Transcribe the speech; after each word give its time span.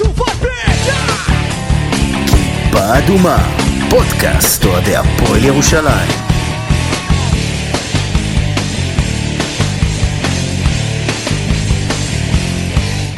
בעצם! 0.00 1.06
כיפה 2.30 2.98
אדומה, 2.98 3.36
פודקאסט 3.90 4.64
אוהדי 4.64 4.96
הפועל 4.96 5.44
ירושלים. 5.44 6.08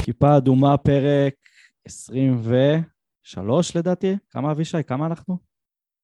כיפה 0.04 0.36
אדומה, 0.36 0.76
פרק 0.76 1.34
23 1.86 3.76
לדעתי. 3.76 4.16
כמה 4.30 4.50
אבישי? 4.52 4.76
כמה 4.86 5.06
אנחנו? 5.06 5.38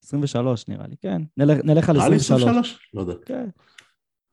23 0.04 0.68
נראה 0.68 0.86
לי, 0.86 0.96
כן. 1.02 1.22
נלך, 1.36 1.58
נלך 1.64 1.88
על 1.90 1.96
נראה 1.96 2.08
לי 2.08 2.16
23. 2.16 2.42
23? 2.42 2.78
לא 2.94 3.00
יודע. 3.00 3.14
כן. 3.26 3.48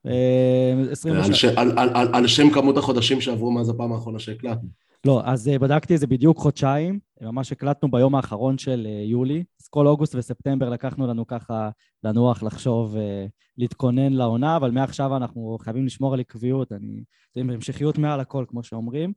אה, 0.06 0.72
על 0.78 0.92
23. 0.92 1.40
ש- 1.40 1.44
על- 1.44 1.78
על- 1.78 1.90
על- 1.94 2.14
על 2.14 2.26
שם 2.26 2.50
כמות 2.50 2.76
החודשים 2.76 3.20
שעברו 3.20 3.50
מאז 3.52 3.68
הפעם 3.68 3.92
האחרונה 3.92 4.18
שהקלטנו. 4.18 4.68
לא, 5.06 5.22
אז 5.24 5.48
אה, 5.48 5.58
בדקתי 5.58 5.94
את 5.94 6.00
זה 6.00 6.06
בדיוק 6.06 6.38
חודשיים, 6.38 6.98
ממש 7.20 7.52
הקלטנו 7.52 7.90
ביום 7.90 8.14
האחרון 8.14 8.58
של 8.58 8.86
אה, 8.90 9.02
יולי, 9.04 9.44
אז 9.62 9.68
כל 9.68 9.86
אוגוסט 9.86 10.14
וספטמבר 10.14 10.68
לקחנו 10.68 11.06
לנו 11.06 11.26
ככה 11.26 11.70
לנוח, 12.04 12.42
לחשוב, 12.42 12.96
אה, 12.96 13.26
להתכונן 13.58 14.12
לעונה, 14.12 14.56
אבל 14.56 14.70
מעכשיו 14.70 15.16
אנחנו 15.16 15.58
חייבים 15.60 15.86
לשמור 15.86 16.14
על 16.14 16.20
עקביות, 16.20 16.72
אני... 16.72 17.02
זה 17.34 17.40
עם 17.40 17.50
המשכיות 17.50 17.98
מעל 17.98 18.20
הכל, 18.20 18.44
כמו 18.48 18.62
שאומרים. 18.62 19.12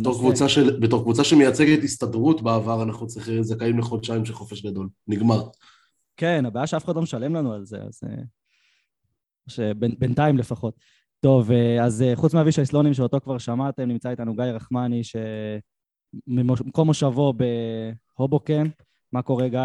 בתור 0.00 0.18
קבוצה 0.18 0.48
של- 0.48 0.80
בתור 0.80 1.02
קבוצה 1.02 1.24
שמייצגת 1.24 1.82
הסתדרות 1.84 2.42
בעבר, 2.42 2.82
אנחנו 2.82 3.06
צריכים 3.06 3.42
זכאים 3.42 3.78
לחודשיים 3.78 4.24
של 4.24 4.32
חופש 4.32 4.66
גדול. 4.66 4.88
נגמר. 5.08 5.42
כן, 6.16 6.46
הבעיה 6.46 6.66
שאף 6.66 6.84
אחד 6.84 6.96
לא 6.96 7.02
משלם 7.02 7.34
לנו 7.34 7.52
על 7.52 7.64
זה, 7.64 7.78
אז... 7.82 8.00
שבינתיים 9.48 10.38
לפחות. 10.38 10.74
טוב, 11.26 11.52
אה, 11.52 11.84
אז 11.84 12.02
אה, 12.02 12.16
חוץ 12.16 12.34
מאבישי 12.34 12.64
סלונים, 12.64 12.94
שאותו 12.94 13.20
כבר 13.20 13.38
שמעתם, 13.38 13.82
נמצא 13.82 14.10
איתנו 14.10 14.34
גיא 14.34 14.44
רחמני, 14.44 15.02
שמקום 15.04 16.86
מושבו 16.86 17.34
בהובוקן. 18.16 18.66
מה 19.12 19.22
קורה, 19.22 19.48
גיא? 19.48 19.60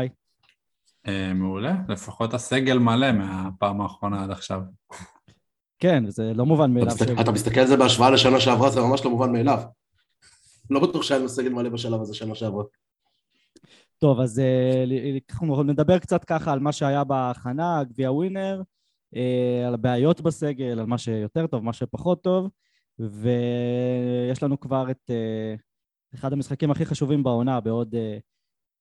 אה, 1.07 1.33
מעולה, 1.33 1.75
לפחות 1.89 2.33
הסגל 2.33 2.77
מלא 2.77 3.11
מהפעם 3.11 3.81
האחרונה 3.81 4.23
עד 4.23 4.31
עכשיו. 4.31 4.61
כן, 5.79 6.09
זה 6.09 6.33
לא 6.33 6.45
מובן 6.45 6.73
מאליו. 6.73 6.95
אתה 7.21 7.31
מסתכל 7.31 7.59
על 7.59 7.67
זה 7.67 7.77
בהשוואה 7.77 8.09
לשנה 8.11 8.39
שעברה, 8.39 8.69
זה 8.69 8.81
ממש 8.81 9.05
לא 9.05 9.11
מובן 9.11 9.31
מאליו. 9.31 9.61
לא 10.69 10.79
בטוח 10.79 11.03
שהיה 11.03 11.19
לנו 11.19 11.29
סגל 11.29 11.49
מלא 11.49 11.69
בשלב 11.69 12.01
הזה 12.01 12.13
שנה 12.13 12.35
שעברה. 12.35 12.63
טוב, 13.97 14.19
אז 14.19 14.41
אנחנו 15.31 15.63
נדבר 15.63 15.99
קצת 15.99 16.23
ככה 16.23 16.53
על 16.53 16.59
מה 16.59 16.71
שהיה 16.71 17.03
בהכנה, 17.03 17.83
גביע 17.83 18.11
ווינר, 18.11 18.61
על 19.67 19.73
הבעיות 19.73 20.21
בסגל, 20.21 20.79
על 20.79 20.85
מה 20.85 20.97
שיותר 20.97 21.47
טוב, 21.47 21.63
מה 21.63 21.73
שפחות 21.73 22.23
טוב, 22.23 22.49
ויש 22.99 24.43
לנו 24.43 24.59
כבר 24.59 24.91
את 24.91 25.09
אה, 25.09 25.55
אחד 26.13 26.33
המשחקים 26.33 26.71
הכי 26.71 26.85
חשובים 26.85 27.23
בעונה 27.23 27.59
בעוד 27.59 27.95
אה, 27.95 28.17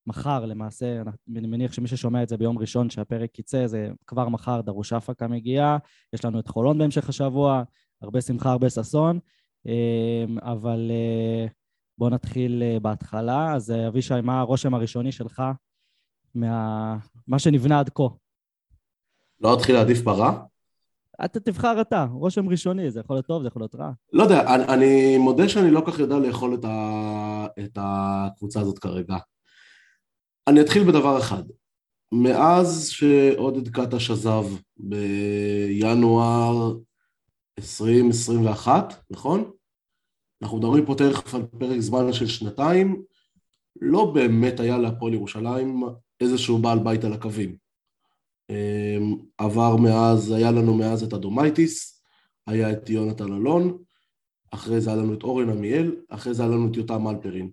מחר 0.07 0.47
למעשה, 0.47 1.03
אני 1.37 1.47
מניח 1.47 1.73
שמי 1.73 1.89
ששומע 1.89 2.23
את 2.23 2.29
זה 2.29 2.37
ביום 2.37 2.59
ראשון 2.59 2.91
שהפרק 2.91 3.39
יצא, 3.39 3.67
זה 3.67 3.91
כבר 4.07 4.29
מחר 4.29 4.61
דרוש 4.61 4.93
אפקה 4.93 5.29
מגיעה, 5.29 5.79
יש 6.13 6.25
לנו 6.25 6.41
את 6.41 6.49
חולון 6.49 6.79
בהמשך 6.79 7.09
השבוע, 7.09 7.63
הרבה 8.03 8.21
שמחה, 8.21 8.51
הרבה 8.53 8.71
ששון, 8.71 9.19
אה, 9.67 10.25
אבל 10.53 10.91
אה, 10.91 11.47
בואו 11.99 12.11
נתחיל 12.11 12.63
אה, 12.63 12.81
בהתחלה. 12.81 13.55
אז 13.55 13.71
אה, 13.71 13.89
אבישי, 13.89 14.15
מה 14.23 14.41
הרושם 14.41 14.75
הראשוני 14.75 15.13
שלך 15.13 15.43
מה... 16.35 16.97
מה 17.27 17.39
שנבנה 17.39 17.81
עד 17.81 17.89
כה? 17.89 18.05
לא 19.41 19.55
אתחיל 19.55 19.75
להעדיף 19.75 20.03
פרה? 20.03 20.43
אתה 21.25 21.41
תבחר 21.41 21.81
אתה, 21.81 22.07
רושם 22.13 22.49
ראשוני, 22.49 22.91
זה 22.91 23.01
יכול 23.01 23.17
להיות 23.17 23.27
טוב, 23.27 23.43
זה 23.43 23.49
יכול 23.49 23.63
להיות 23.63 23.75
רע. 23.75 23.91
לא 24.13 24.23
יודע, 24.23 24.55
אני, 24.55 24.65
אני 24.65 25.19
מודה 25.19 25.49
שאני 25.49 25.71
לא 25.71 25.83
כך 25.87 25.99
יודע 25.99 26.19
לאכול 26.19 26.55
את, 26.55 26.65
ה, 26.65 27.47
את 27.65 27.79
הקבוצה 27.81 28.61
הזאת 28.61 28.79
כרגע. 28.79 29.17
אני 30.49 30.61
אתחיל 30.61 30.85
בדבר 30.85 31.19
אחד. 31.19 31.43
מאז 32.13 32.89
שעודד 32.89 33.69
קטש 33.69 34.11
עזב 34.11 34.45
בינואר 34.77 36.75
2021, 37.59 38.95
נכון? 39.11 39.51
אנחנו 40.43 40.59
מדברים 40.59 40.87
פה 40.87 40.95
תכף 40.95 41.35
על 41.35 41.43
פרק 41.59 41.81
זמן 41.81 42.13
של 42.13 42.27
שנתיים, 42.27 43.03
לא 43.81 44.13
באמת 44.15 44.61
היה 44.61 44.79
להפועל 44.79 45.15
ירושלים 45.15 45.83
איזשהו 46.21 46.59
בעל 46.59 46.79
בית 46.79 47.05
על 47.05 47.13
הקווים. 47.13 47.57
אמ, 48.51 49.17
עבר 49.39 49.77
מאז, 49.77 50.31
היה 50.31 50.51
לנו 50.51 50.75
מאז 50.75 51.03
את 51.03 51.13
אדומייטיס, 51.13 52.03
היה 52.47 52.73
את 52.73 52.91
יונתן 52.91 53.33
אלון, 53.33 53.79
אחרי 54.51 54.81
זה 54.81 54.91
היה 54.91 55.03
לנו 55.03 55.15
את 55.15 55.23
אורן 55.23 55.51
עמיאל, 55.51 55.97
אחרי 56.09 56.35
זה 56.35 56.43
היה 56.43 56.53
לנו 56.53 56.69
את 56.69 56.77
יותם 56.77 57.09
אלפרין. 57.09 57.51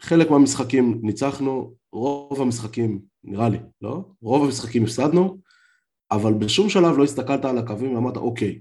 חלק 0.00 0.30
מהמשחקים 0.30 1.00
ניצחנו, 1.02 1.74
רוב 1.92 2.40
המשחקים, 2.40 3.00
נראה 3.24 3.48
לי, 3.48 3.58
לא? 3.82 4.04
רוב 4.22 4.44
המשחקים 4.44 4.84
הפסדנו, 4.84 5.38
אבל 6.10 6.34
בשום 6.34 6.68
שלב 6.68 6.98
לא 6.98 7.04
הסתכלת 7.04 7.44
על 7.44 7.58
הקווים 7.58 7.94
ואמרת, 7.94 8.16
אוקיי, 8.16 8.60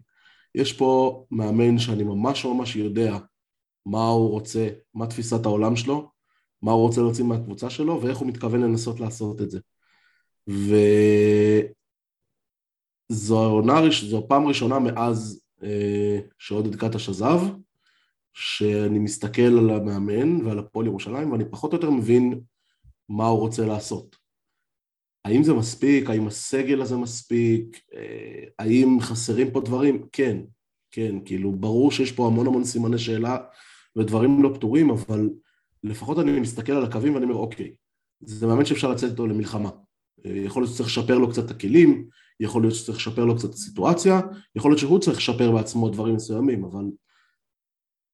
יש 0.56 0.74
פה 0.74 1.24
מאמן 1.32 1.78
שאני 1.78 2.04
ממש 2.04 2.46
ממש 2.46 2.76
יודע 2.76 3.18
מה 3.86 4.08
הוא 4.08 4.30
רוצה, 4.30 4.70
מה 4.94 5.08
תפיסת 5.08 5.46
העולם 5.46 5.76
שלו, 5.76 6.12
מה 6.62 6.72
הוא 6.72 6.82
רוצה 6.82 7.02
להוציא 7.02 7.24
מהקבוצה 7.24 7.70
שלו 7.70 8.02
ואיך 8.02 8.18
הוא 8.18 8.28
מתכוון 8.28 8.62
לנסות 8.62 9.00
לעשות 9.00 9.42
את 9.42 9.52
זה. 9.52 9.60
וזו 13.10 13.44
העונה, 13.44 13.82
זו 14.10 14.18
הפעם 14.18 14.46
הראשונה 14.46 14.80
מאז 14.80 15.42
אה, 15.64 16.20
שעודד 16.38 16.76
קטש 16.76 17.10
עזב, 17.10 17.40
שאני 18.34 19.00
מסתכל 19.00 19.42
על 19.42 19.70
המאמן 19.70 20.46
ועל 20.46 20.60
הפועל 20.60 20.86
ירושלים 20.86 21.32
ואני 21.32 21.44
פחות 21.50 21.74
או 21.74 21.78
יותר 21.78 21.90
מבין 21.90 22.42
מה 23.10 23.28
הוא 23.28 23.40
רוצה 23.40 23.66
לעשות. 23.66 24.16
האם 25.26 25.44
זה 25.44 25.54
מספיק? 25.54 26.10
האם 26.10 26.28
הסגל 26.28 26.82
הזה 26.82 26.98
מספיק? 26.98 27.82
אה, 27.94 28.44
האם 28.60 28.98
חסרים 29.02 29.52
פה 29.52 29.62
דברים? 29.62 30.08
כן, 30.12 30.38
כן, 30.92 31.16
כאילו 31.26 31.52
ברור 31.52 31.92
שיש 31.92 32.12
פה 32.12 32.28
המון 32.28 32.48
המון 32.48 32.64
סימני 32.64 32.98
שאלה 32.98 33.38
ודברים 33.98 34.44
לא 34.44 34.52
פתורים, 34.56 34.90
אבל 34.90 35.30
לפחות 35.84 36.20
אני 36.20 36.40
מסתכל 36.40 36.72
על 36.72 36.84
הקווים 36.84 37.14
ואני 37.14 37.26
אומר, 37.26 37.36
אוקיי, 37.36 37.74
זה 38.22 38.48
מאמן 38.48 38.66
שאפשר 38.66 38.92
לצאת 38.92 39.12
איתו 39.12 39.28
למלחמה. 39.28 39.70
אה, 40.26 40.32
יכול 40.32 40.64
להיות 40.64 40.74
שצריך 40.74 40.90
לשפר 40.90 41.18
לו 41.18 41.30
קצת 41.30 41.46
את 41.46 41.52
הכלים, 41.52 42.10
יכול 42.40 42.62
להיות 42.62 42.76
שצריך 42.76 42.98
לשפר 42.98 43.26
לו 43.26 43.36
קצת 43.36 43.50
את 43.50 43.54
הסיטואציה, 43.54 44.20
יכול 44.56 44.72
להיות 44.72 44.80
שהוא 44.80 45.00
צריך 45.00 45.18
לשפר 45.18 45.52
בעצמו 45.52 45.90
דברים 45.90 46.16
מסוימים, 46.16 46.66
אבל 46.66 46.86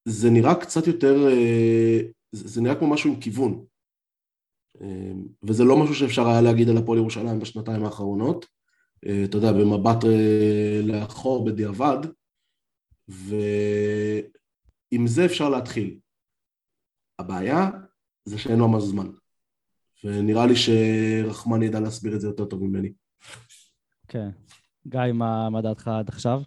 זה 0.08 0.30
נראה 0.30 0.56
קצת 0.56 0.88
יותר, 0.88 1.28
אה, 1.28 2.02
זה 2.32 2.62
נראה 2.62 2.76
כמו 2.76 2.88
משהו 2.88 3.10
עם 3.14 3.20
כיוון. 3.20 3.66
אה, 4.82 5.12
וזה 5.44 5.64
לא 5.64 5.84
משהו 5.84 5.96
שאפשר 5.96 6.28
היה 6.28 6.42
להגיד 6.42 6.70
על 6.70 6.78
הפועל 6.78 7.00
ירושלים 7.00 7.40
בשנתיים 7.40 7.84
האחרונות. 7.84 8.46
אתה 9.26 9.38
יודע, 9.38 9.52
במבט 9.52 9.98
לאחור 10.84 11.46
בדיעבד, 11.46 11.98
ועם 13.08 13.38
זה 15.08 15.26
אפשר 15.26 15.50
להתחיל. 15.50 16.00
הבעיה 17.20 17.70
זה 18.26 18.38
שאין 18.38 18.60
ממש 18.60 18.84
זמן. 18.84 19.08
ונראה 20.03 20.45
לי 20.45 20.53
שרחמן 20.56 21.63
ידע 21.63 21.79
להסביר 21.79 22.16
את 22.16 22.22
זה 22.22 22.28
יותר 22.28 22.45
טוב 22.45 22.63
ממני. 22.63 22.94
כן. 24.07 24.29
גיא, 24.88 25.00
מה, 25.13 25.50
מה 25.50 25.61
דעתך 25.61 25.88
עד 25.88 26.09
עכשיו? 26.09 26.41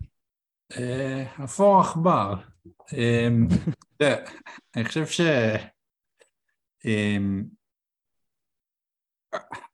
אה, 0.76 1.44
אפור 1.44 1.80
עכבר. 1.80 2.34
אמ, 2.92 3.46
אני 4.76 4.84
חושב 4.84 5.06
ש... 5.06 5.20
אמ, 6.84 7.44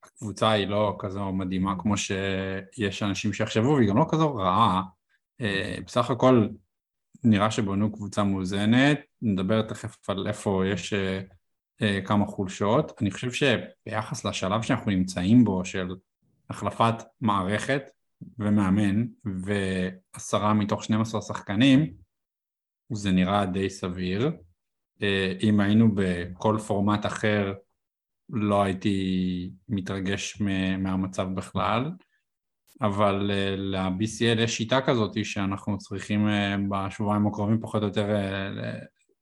הקבוצה 0.02 0.50
היא 0.50 0.66
לא 0.66 0.96
כזו 0.98 1.32
מדהימה 1.32 1.74
כמו 1.78 1.94
שיש 1.96 3.02
אנשים 3.02 3.32
שיחשבו, 3.32 3.68
והיא 3.68 3.88
גם 3.88 3.96
לא 3.96 4.06
כזו 4.10 4.34
רעה. 4.34 4.82
אה, 5.41 5.76
בסך 5.86 6.10
הכל 6.10 6.48
נראה 7.24 7.50
שבנו 7.50 7.92
קבוצה 7.92 8.24
מאוזנת, 8.24 9.00
נדבר 9.22 9.62
תכף 9.62 10.10
על 10.10 10.27
איפה 10.27 10.62
יש 10.72 10.92
אה, 10.92 11.20
כמה 12.04 12.26
חולשות. 12.26 12.92
אני 13.03 13.10
חושב 13.10 13.30
שביחס 13.32 14.24
לשלב 14.24 14.62
שאנחנו 14.62 14.91
נמצאים 14.91 15.44
בו, 15.44 15.65
של 15.65 15.88
החלפת 16.50 16.94
מערכת 17.21 17.82
ומאמן 18.38 19.06
ועשרה 19.24 20.54
מתוך 20.54 20.84
12 20.84 21.22
שחקנים, 21.22 21.94
זה 22.92 23.12
נראה 23.12 23.47
די 23.47 23.71
סביר. 23.71 24.32
אה, 25.03 25.32
אם 25.42 25.60
היינו 25.60 25.88
בכל 25.94 26.59
פורמט 26.66 27.06
אחר, 27.06 27.54
לא 28.30 28.62
הייתי 28.62 29.50
מתרגש 29.68 30.41
מהמצב 30.78 31.28
בכלל, 31.34 31.91
אבל 32.80 33.30
uh, 33.30 33.60
ל-BCL 33.60 34.41
יש 34.41 34.56
שיטה 34.56 34.80
כזאת 34.80 35.24
שאנחנו 35.24 35.78
צריכים 35.78 36.28
בשבועיים 36.70 37.27
הקרובים 37.27 37.60
פחות 37.60 37.82
או 37.82 37.86
יותר 37.86 38.06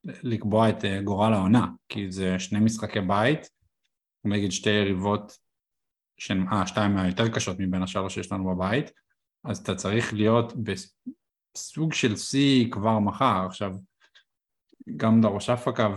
לקבוע 0.05 0.69
את 0.69 0.85
uh, 0.85 1.03
גורל 1.05 1.33
העונה, 1.33 1.67
כי 1.89 2.13
זה 2.13 2.39
שני 2.39 2.61
משחקי 2.61 3.01
בית 3.01 3.51
נגד 4.25 4.51
שתי 4.51 4.71
יריבות, 4.71 5.39
שהן, 6.17 6.47
אה, 6.53 6.67
שתיים 6.67 6.95
מהיותר 6.95 7.29
קשות 7.29 7.57
מבין 7.59 7.83
השלוש 7.83 8.15
שיש 8.15 8.33
לנו 8.33 8.55
בבית, 8.55 8.91
אז 9.45 9.59
אתה 9.59 9.75
צריך 9.75 10.15
להיות 10.15 10.53
בסוג 11.57 11.93
של 11.93 12.17
שיא 12.17 12.71
כבר 12.71 12.99
מחר. 12.99 13.47
עכשיו, 13.47 13.73
גם 14.97 15.21
דרוש 15.21 15.51
אפקה 15.51 15.89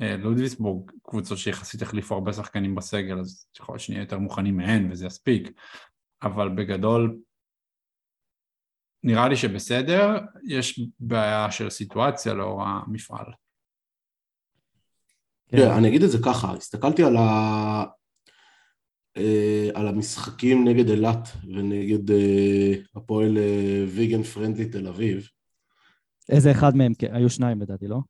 אה, 0.00 0.16
לודוויסבורג, 0.16 0.90
קבוצות 1.02 1.38
שיחסית 1.38 1.82
החליפו 1.82 2.14
הרבה 2.14 2.32
שחקנים 2.32 2.74
בסגל, 2.74 3.18
אז 3.18 3.46
יכול 3.60 3.72
להיות 3.72 3.82
שנהיה 3.82 4.00
יותר 4.00 4.18
מוכנים 4.18 4.56
מהן 4.56 4.92
וזה 4.92 5.06
יספיק, 5.06 5.50
אבל 6.22 6.48
בגדול 6.48 7.18
נראה 9.02 9.28
לי 9.28 9.36
שבסדר, 9.36 10.18
יש 10.44 10.80
בעיה 11.00 11.50
של 11.50 11.70
סיטואציה 11.70 12.34
לאור 12.34 12.62
המפעל. 12.62 13.26
כן, 15.48 15.70
אני 15.70 15.88
אגיד 15.88 16.02
את 16.02 16.10
זה 16.10 16.18
ככה, 16.24 16.52
הסתכלתי 16.52 17.04
על, 17.04 17.16
ה... 17.16 17.84
אה, 19.16 19.68
על 19.74 19.88
המשחקים 19.88 20.68
נגד 20.68 20.90
אילת 20.90 21.28
ונגד 21.44 22.10
אה, 22.10 22.74
הפועל 22.94 23.38
ויגן 23.88 24.22
פרנדלי 24.22 24.64
תל 24.64 24.86
אביב. 24.86 25.28
איזה 26.28 26.50
אחד 26.50 26.76
מהם? 26.76 26.92
היו 27.10 27.30
שניים 27.30 27.62
לדעתי, 27.62 27.88
לא? 27.88 28.00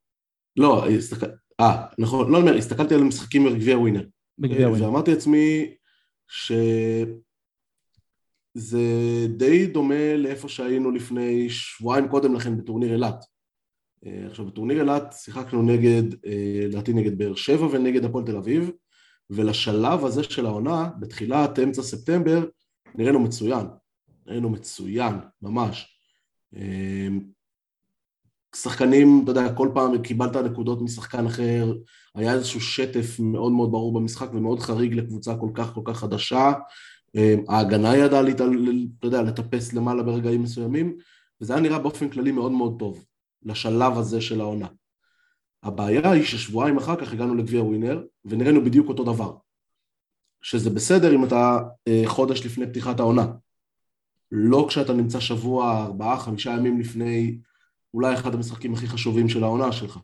לא, 0.56 0.88
הסתכל... 0.88 1.26
אה, 1.60 1.86
נכון, 1.98 2.32
לא 2.32 2.38
אומר, 2.38 2.54
הסתכלתי 2.54 2.94
על 2.94 3.00
המשחקים 3.00 3.44
בגביע 3.44 3.78
ווינר. 3.78 4.06
בגביע 4.38 4.68
ווינר. 4.68 4.86
ואמרתי 4.86 5.10
לעצמי 5.10 5.74
שזה 8.58 9.26
די 9.36 9.66
דומה 9.66 10.16
לאיפה 10.16 10.48
שהיינו 10.48 10.90
לפני 10.90 11.50
שבועיים 11.50 12.08
קודם 12.08 12.34
לכן 12.34 12.56
בטורניר 12.58 12.92
אילת. 12.92 13.24
אה, 14.06 14.26
עכשיו, 14.30 14.46
בטורניר 14.46 14.80
אילת 14.80 15.14
שיחקנו 15.16 15.62
נגד, 15.62 16.02
אה, 16.26 16.66
לדעתי 16.68 16.92
נגד 16.92 17.18
באר 17.18 17.34
שבע 17.34 17.66
ונגד 17.66 18.04
הפועל 18.04 18.24
תל 18.24 18.36
אביב, 18.36 18.70
ולשלב 19.30 20.04
הזה 20.04 20.22
של 20.22 20.46
העונה, 20.46 20.90
בתחילת 21.00 21.58
אמצע 21.58 21.82
ספטמבר, 21.82 22.44
נראינו 22.94 23.20
מצוין. 23.20 23.66
נראינו 24.26 24.50
מצוין, 24.50 25.14
ממש. 25.42 25.98
אה, 26.56 27.08
שחקנים, 28.56 29.20
אתה 29.24 29.30
יודע, 29.30 29.54
כל 29.54 29.70
פעם 29.74 30.02
קיבלת 30.02 30.36
נקודות 30.36 30.82
משחקן 30.82 31.26
אחר, 31.26 31.72
היה 32.14 32.32
איזשהו 32.32 32.60
שטף 32.60 33.20
מאוד 33.20 33.52
מאוד 33.52 33.72
ברור 33.72 34.00
במשחק 34.00 34.28
ומאוד 34.32 34.60
חריג 34.60 34.94
לקבוצה 34.94 35.36
כל 35.36 35.50
כך 35.54 35.74
כל 35.74 35.82
כך 35.84 35.98
חדשה. 35.98 36.52
ההגנה 37.48 37.96
ידעה, 37.96 38.20
אתה 38.98 39.06
יודע, 39.06 39.22
לטפס 39.22 39.72
למעלה 39.72 40.02
ברגעים 40.02 40.42
מסוימים, 40.42 40.96
וזה 41.40 41.52
היה 41.52 41.62
נראה 41.62 41.78
באופן 41.78 42.08
כללי 42.08 42.32
מאוד 42.32 42.52
מאוד 42.52 42.76
טוב. 42.78 43.04
לשלב 43.42 43.98
הזה 43.98 44.20
של 44.20 44.40
העונה. 44.40 44.66
הבעיה 45.62 46.10
היא 46.10 46.24
ששבועיים 46.24 46.76
אחר 46.76 46.96
כך 46.96 47.12
הגענו 47.12 47.34
לגביע 47.34 47.62
ווינר 47.62 48.04
ונראינו 48.24 48.64
בדיוק 48.64 48.88
אותו 48.88 49.04
דבר. 49.04 49.36
שזה 50.42 50.70
בסדר 50.70 51.14
אם 51.14 51.24
אתה 51.24 51.58
אה, 51.88 52.02
חודש 52.06 52.46
לפני 52.46 52.66
פתיחת 52.66 53.00
העונה. 53.00 53.26
לא 54.32 54.64
כשאתה 54.68 54.92
נמצא 54.92 55.20
שבוע, 55.20 55.84
ארבעה, 55.84 56.18
חמישה 56.18 56.50
ימים 56.50 56.80
לפני 56.80 57.38
אולי 57.94 58.14
אחד 58.14 58.34
המשחקים 58.34 58.74
הכי 58.74 58.86
חשובים 58.86 59.28
של 59.28 59.44
העונה 59.44 59.72
שלך. 59.72 59.98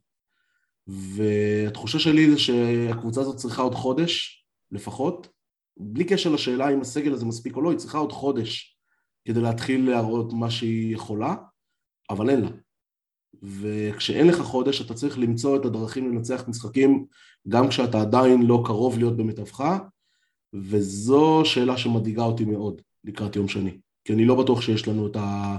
והתחושה 0.87 1.99
שלי 1.99 2.31
זה 2.31 2.39
שהקבוצה 2.39 3.21
הזאת 3.21 3.37
צריכה 3.37 3.63
עוד 3.63 3.75
חודש 3.75 4.45
לפחות, 4.73 5.29
בלי 5.77 6.05
קשר 6.05 6.31
לשאלה 6.31 6.69
אם 6.69 6.81
הסגל 6.81 7.13
הזה 7.13 7.27
מספיק 7.27 7.57
או 7.57 7.63
לא, 7.63 7.71
היא 7.71 7.79
צריכה 7.79 7.99
עוד 7.99 8.13
חודש 8.13 8.79
כדי 9.25 9.41
להתחיל 9.41 9.91
להראות 9.91 10.33
מה 10.33 10.51
שהיא 10.51 10.95
יכולה, 10.95 11.35
אבל 12.11 12.31
אין 12.31 12.41
לה. 12.41 12.49
וכשאין 13.43 14.27
לך 14.27 14.41
חודש 14.41 14.81
אתה 14.81 14.95
צריך 14.95 15.19
למצוא 15.19 15.57
את 15.57 15.65
הדרכים 15.65 16.11
לנצח 16.11 16.45
משחקים 16.49 17.07
גם 17.49 17.69
כשאתה 17.69 18.01
עדיין 18.01 18.43
לא 18.43 18.63
קרוב 18.67 18.99
להיות 18.99 19.17
במיטבך 19.17 19.65
וזו 20.55 21.43
שאלה 21.45 21.77
שמדאיגה 21.77 22.23
אותי 22.23 22.45
מאוד 22.45 22.83
לקראת 23.05 23.37
יום 23.37 23.49
שני. 23.49 23.79
כי 24.05 24.13
אני 24.13 24.25
לא 24.25 24.43
בטוח 24.43 24.61
שיש 24.61 24.89
לנו 24.89 25.07
את, 25.07 25.17
ה... 25.17 25.57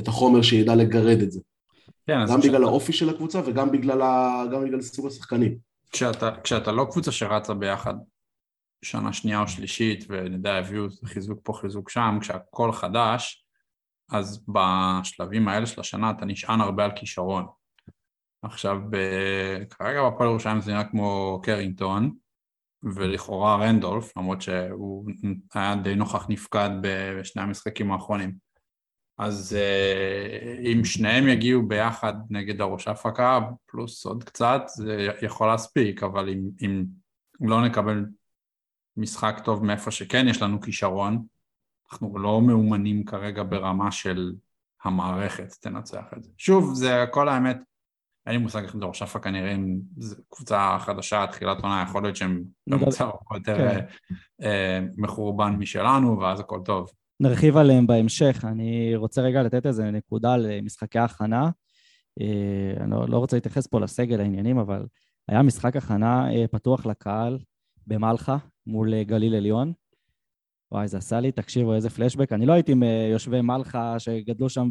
את 0.00 0.08
החומר 0.08 0.42
שידע 0.42 0.74
לגרד 0.74 1.20
את 1.22 1.32
זה. 1.32 1.40
כן, 2.06 2.18
גם 2.28 2.40
בגלל 2.40 2.52
שאתה... 2.52 2.66
האופי 2.66 2.92
של 2.92 3.08
הקבוצה 3.08 3.40
וגם 3.46 3.72
בגלל, 3.72 4.02
ה... 4.02 4.44
בגלל 4.64 4.80
סוג 4.80 5.06
השחקנים. 5.06 5.58
כשאתה, 5.92 6.30
כשאתה 6.44 6.72
לא 6.72 6.86
קבוצה 6.90 7.12
שרצה 7.12 7.54
ביחד 7.54 7.94
שנה 8.82 9.12
שנייה 9.12 9.40
או 9.40 9.48
שלישית 9.48 10.04
ונדע 10.08 10.54
הביאו 10.54 10.84
חיזוק 11.04 11.40
פה 11.42 11.52
חיזוק 11.52 11.90
שם 11.90 12.18
כשהכל 12.20 12.72
חדש 12.72 13.44
אז 14.10 14.44
בשלבים 14.48 15.48
האלה 15.48 15.66
של 15.66 15.80
השנה 15.80 16.10
אתה 16.10 16.24
נשען 16.24 16.60
הרבה 16.60 16.84
על 16.84 16.90
כישרון. 16.96 17.46
עכשיו, 18.42 18.78
ב... 18.90 18.96
כרגע 19.70 20.08
בפועל 20.08 20.28
ירושלים 20.28 20.60
זה 20.60 20.72
נראה 20.72 20.84
כמו 20.84 21.40
קרינגטון, 21.42 22.14
ולכאורה 22.82 23.56
רנדולף, 23.56 24.16
למרות 24.16 24.42
שהוא 24.42 25.10
היה 25.54 25.76
די 25.76 25.94
נוכח 25.94 26.26
נפקד 26.28 26.70
בשני 26.82 27.42
המשחקים 27.42 27.92
האחרונים. 27.92 28.34
אז 29.18 29.56
uh, 29.56 30.66
אם 30.66 30.84
שניהם 30.84 31.28
יגיעו 31.28 31.68
ביחד 31.68 32.14
נגד 32.30 32.60
הראש 32.60 32.88
ההפקה, 32.88 33.40
פלוס 33.66 34.06
עוד 34.06 34.24
קצת, 34.24 34.62
זה 34.66 35.08
יכול 35.22 35.48
להספיק, 35.48 36.02
אבל 36.02 36.28
אם, 36.28 36.40
אם 36.66 36.84
לא 37.40 37.66
נקבל 37.66 38.04
משחק 39.00 39.40
טוב 39.44 39.64
מאיפה 39.64 39.90
שכן 39.90 40.28
יש 40.28 40.42
לנו 40.42 40.60
כישרון, 40.60 41.24
אנחנו 41.92 42.18
לא 42.18 42.40
מאומנים 42.40 43.04
כרגע 43.04 43.42
ברמה 43.42 43.92
של 43.92 44.32
המערכת 44.84 45.52
תנצח 45.60 46.04
את 46.16 46.24
זה. 46.24 46.30
שוב, 46.38 46.74
זה 46.74 47.04
כל 47.10 47.28
האמת, 47.28 47.56
אין 48.26 48.34
לי 48.34 48.42
מושג 48.42 48.62
איך 48.62 48.76
דור 48.76 48.94
שפה 48.94 49.18
כנראה 49.18 49.54
אם 49.54 49.80
קבוצה 50.28 50.76
חדשה, 50.80 51.26
תחילת 51.26 51.62
עונה, 51.62 51.84
יכול 51.88 52.02
להיות 52.02 52.16
שהם 52.16 52.44
במצב 52.66 53.08
יותר 53.34 53.56
כן. 53.56 53.84
אה, 54.42 54.80
מחורבן 54.96 55.56
משלנו, 55.58 56.20
ואז 56.20 56.40
הכל 56.40 56.60
טוב. 56.64 56.90
נרחיב 57.20 57.56
עליהם 57.56 57.86
בהמשך. 57.86 58.44
אני 58.44 58.96
רוצה 58.96 59.22
רגע 59.22 59.42
לתת 59.42 59.66
איזה 59.66 59.90
נקודה 59.90 60.36
למשחקי 60.36 60.98
הכנה. 60.98 61.50
אה, 62.20 62.82
אני 62.82 62.90
לא, 62.90 63.08
לא 63.08 63.18
רוצה 63.18 63.36
להתייחס 63.36 63.66
פה 63.66 63.80
לסגל 63.80 64.20
העניינים, 64.20 64.58
אבל 64.58 64.86
היה 65.28 65.42
משחק 65.42 65.76
הכנה 65.76 66.32
אה, 66.34 66.48
פתוח 66.48 66.86
לקהל 66.86 67.38
במלחה 67.86 68.36
מול 68.70 69.02
גליל 69.02 69.34
עליון. 69.34 69.72
וואי, 70.72 70.88
זה 70.88 70.98
עשה 70.98 71.20
לי, 71.20 71.32
תקשיבו, 71.32 71.74
איזה 71.74 71.90
פלשבק. 71.90 72.32
אני 72.32 72.46
לא 72.46 72.52
הייתי 72.52 72.72
עם 72.72 72.82
אה, 72.82 73.08
יושבי 73.12 73.40
מלחה 73.40 73.98
שגדלו 73.98 74.48
שם 74.48 74.68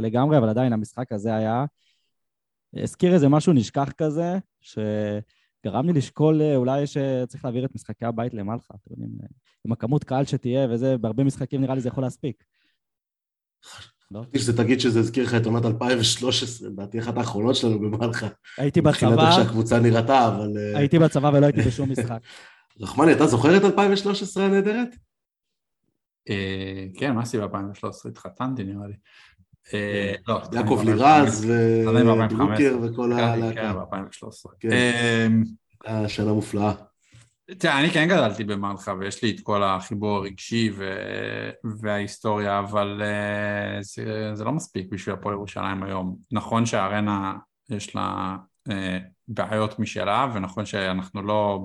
לגמרי, 0.00 0.38
אבל 0.38 0.48
עדיין 0.48 0.72
המשחק 0.72 1.12
הזה 1.12 1.34
היה... 1.34 1.64
הזכיר 2.76 3.14
איזה 3.14 3.28
משהו 3.28 3.52
נשכח 3.52 3.92
כזה, 3.96 4.38
שגרם 4.60 5.86
לי 5.86 5.92
לשקול 5.92 6.42
אה, 6.42 6.56
אולי 6.56 6.86
שצריך 6.86 7.44
להעביר 7.44 7.64
את 7.64 7.74
משחקי 7.74 8.04
הבית 8.04 8.34
למלחה, 8.34 8.74
אתם 8.74 8.90
יודעים, 8.90 9.10
אה, 9.22 9.26
עם 9.64 9.72
הכמות 9.72 10.04
קהל 10.04 10.24
שתהיה 10.24 10.68
וזה, 10.70 10.98
בהרבה 10.98 11.24
משחקים 11.24 11.60
נראה 11.60 11.74
לי 11.74 11.80
זה 11.80 11.88
יכול 11.88 12.04
להספיק. 12.04 12.44
לא? 14.10 14.20
חשבתי 14.20 14.38
שזה 14.38 14.56
תגיד 14.56 14.80
שזה 14.80 15.00
הזכיר 15.00 15.24
לך 15.24 15.34
את 15.34 15.46
עונת 15.46 15.64
2013, 15.64 16.68
לדעתי 16.68 16.98
אחת 16.98 17.16
האחרונות 17.16 17.56
שלנו 17.56 17.78
במלחה. 17.78 18.28
הייתי 18.58 18.80
בצבא... 18.80 19.08
מבחינת 19.08 19.28
איך 19.28 19.34
שהקבוצה 19.34 19.80
נראתה, 19.80 20.28
אבל... 20.28 20.52
הייתי 20.74 20.98
בצבא 20.98 21.30
ולא 21.34 21.46
הייתי 21.46 21.62
בשום 21.62 21.90
משחק. 21.90 22.18
רחמני, 22.80 23.12
אתה 23.12 23.26
זוכר 23.26 23.56
את 23.56 23.64
2013 23.64 24.44
הנהדרת? 24.44 24.88
אה, 26.30 26.86
כן, 26.98 27.14
מה 27.14 27.22
עשיתי 27.22 27.46
ב-2013? 27.46 28.08
התחתנתי 28.08 28.64
נראה 28.64 28.86
לי. 28.86 28.94
אה, 29.74 30.14
לא, 30.28 30.40
יעקב 30.52 30.80
לירז 30.84 31.44
ודרוקר 31.44 32.78
וכל 32.82 33.12
הלהקה. 33.12 33.60
כן, 33.60 33.72
ב-2013. 33.72 34.50
כן. 34.60 34.68
אה, 35.86 36.08
שנה 36.08 36.32
מופלאה. 36.32 36.72
תראה, 37.58 37.80
אני 37.80 37.90
כן 37.90 38.08
גדלתי 38.08 38.44
במלחה 38.44 38.94
ויש 39.00 39.22
לי 39.22 39.30
את 39.30 39.40
כל 39.40 39.62
החיבור 39.62 40.16
הרגשי 40.16 40.72
וההיסטוריה, 41.80 42.58
אבל 42.58 43.02
זה 44.34 44.44
לא 44.44 44.52
מספיק 44.52 44.86
בשביל 44.90 45.14
הפועל 45.14 45.34
ירושלים 45.34 45.82
היום. 45.82 46.16
נכון 46.32 46.66
שהארנה 46.66 47.36
יש 47.70 47.96
לה 47.96 48.36
בעיות 49.28 49.78
משלה, 49.78 50.30
ונכון 50.34 50.66
שאנחנו 50.66 51.22
לא 51.22 51.64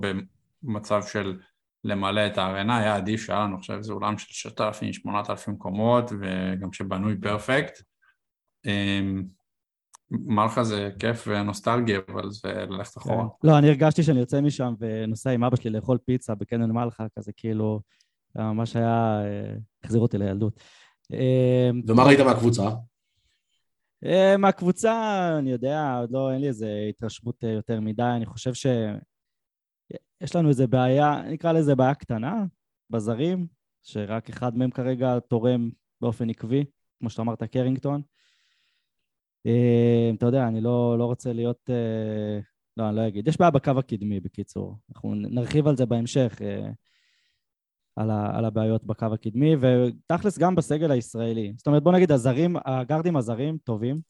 במצב 0.63 1.01
של 1.04 1.39
למלא 1.84 2.28
את 2.28 2.38
הארנה, 2.38 2.78
היה 2.78 2.96
עדיף 2.96 3.22
שהיה 3.22 3.39
לנו 3.39 3.56
עכשיו 3.56 3.78
איזה 3.78 3.94
אולם 3.94 4.18
של 4.18 4.50
6,000-8,000 4.50 5.51
מקומות 5.51 6.12
וגם 6.12 6.74
שבנוי 6.74 7.18
פרפקט. 7.22 7.82
אמ, 8.66 9.24
מלכה 10.12 10.63
זה 10.63 10.89
כיף 11.00 11.24
ונוסטלגי, 11.28 11.94
אבל 12.12 12.32
זה 12.32 12.66
ללכת 12.70 12.94
כן. 12.94 13.00
אחורה. 13.00 13.28
לא, 13.44 13.58
אני 13.58 13.68
הרגשתי 13.68 14.04
שאני 14.04 14.20
יוצא 14.20 14.42
משם 14.42 14.74
ונוסע 14.80 15.30
עם 15.30 15.44
אבא 15.44 15.56
שלי 15.56 15.70
לאכול 15.70 15.98
פיצה 16.06 16.36
בקניון 16.36 16.72
מלכה, 16.72 17.06
כזה 17.18 17.32
כאילו, 17.38 17.82
ממש 18.36 18.75
היה, 18.75 19.22
אה, 19.24 19.56
החזיר 19.84 20.01
אותי 20.01 20.18
לילדות. 20.18 20.60
אמ, 21.12 21.82
ומה 21.88 22.04
ראית 22.04 22.20
מהקבוצה? 22.20 22.70
אה, 24.06 24.38
מהקבוצה, 24.38 25.28
אני 25.39 25.51
יודע, 25.51 25.98
עוד 26.00 26.12
לא, 26.12 26.32
אין 26.32 26.42
לי 26.42 26.48
איזה 26.48 26.86
התרשמות 26.89 27.44
אה, 27.44 27.50
יותר 27.50 27.80
מדי, 27.80 28.04
אני 28.16 28.25
חושב 28.25 28.54
ש... 28.54 28.66
יש 30.22 30.36
לנו 30.36 30.50
איזה 30.50 30.67
בעיה, 30.67 31.22
נקרא 31.31 31.51
לזה 31.51 31.75
בעיה 31.75 31.96
קטנה, 31.96 32.46
בזרים, 32.89 33.48
שרק 33.84 34.29
אחד 34.29 34.58
מהם 34.58 34.72
כרגע 34.72 35.19
תורם 35.19 35.69
באופן 36.01 36.29
עקבי, 36.29 36.65
כמו 37.00 37.10
שאתה 37.10 37.22
אמרת, 37.22 37.43
קרינגטון. 37.43 38.01
אה, 39.46 40.12
אתה 40.17 40.25
יודע, 40.25 40.48
אני 40.48 40.62
לא, 40.62 40.96
לא 41.00 41.05
רוצה 41.05 41.34
להיות... 41.34 41.69
אה, 41.69 42.39
לא, 42.77 42.89
אני 42.89 42.96
לא 42.96 43.08
אגיד. 43.08 43.27
יש 43.27 43.38
בעיה 43.38 43.51
בקו 43.51 43.72
הקדמי, 43.79 44.19
בקיצור. 44.19 44.75
אנחנו 44.89 45.15
נרחיב 45.15 45.67
על 45.67 45.77
זה 45.77 45.86
בהמשך, 45.86 46.41
אה, 46.41 46.69
על, 47.96 48.12
ה, 48.12 48.38
על 48.38 48.46
הבעיות 48.46 48.84
בקו 48.84 49.05
הקדמי, 49.13 49.55
ותכלס 49.55 50.38
גם 50.38 50.55
בסגל 50.55 50.91
הישראלי. 50.91 51.53
זאת 51.58 51.67
אומרת, 51.67 51.84
בוא 51.84 51.91
נגיד, 51.91 52.12
הזרים, 52.12 52.55
הגארדים 52.65 53.17
הזרים 53.17 53.58
טובים, 53.58 54.01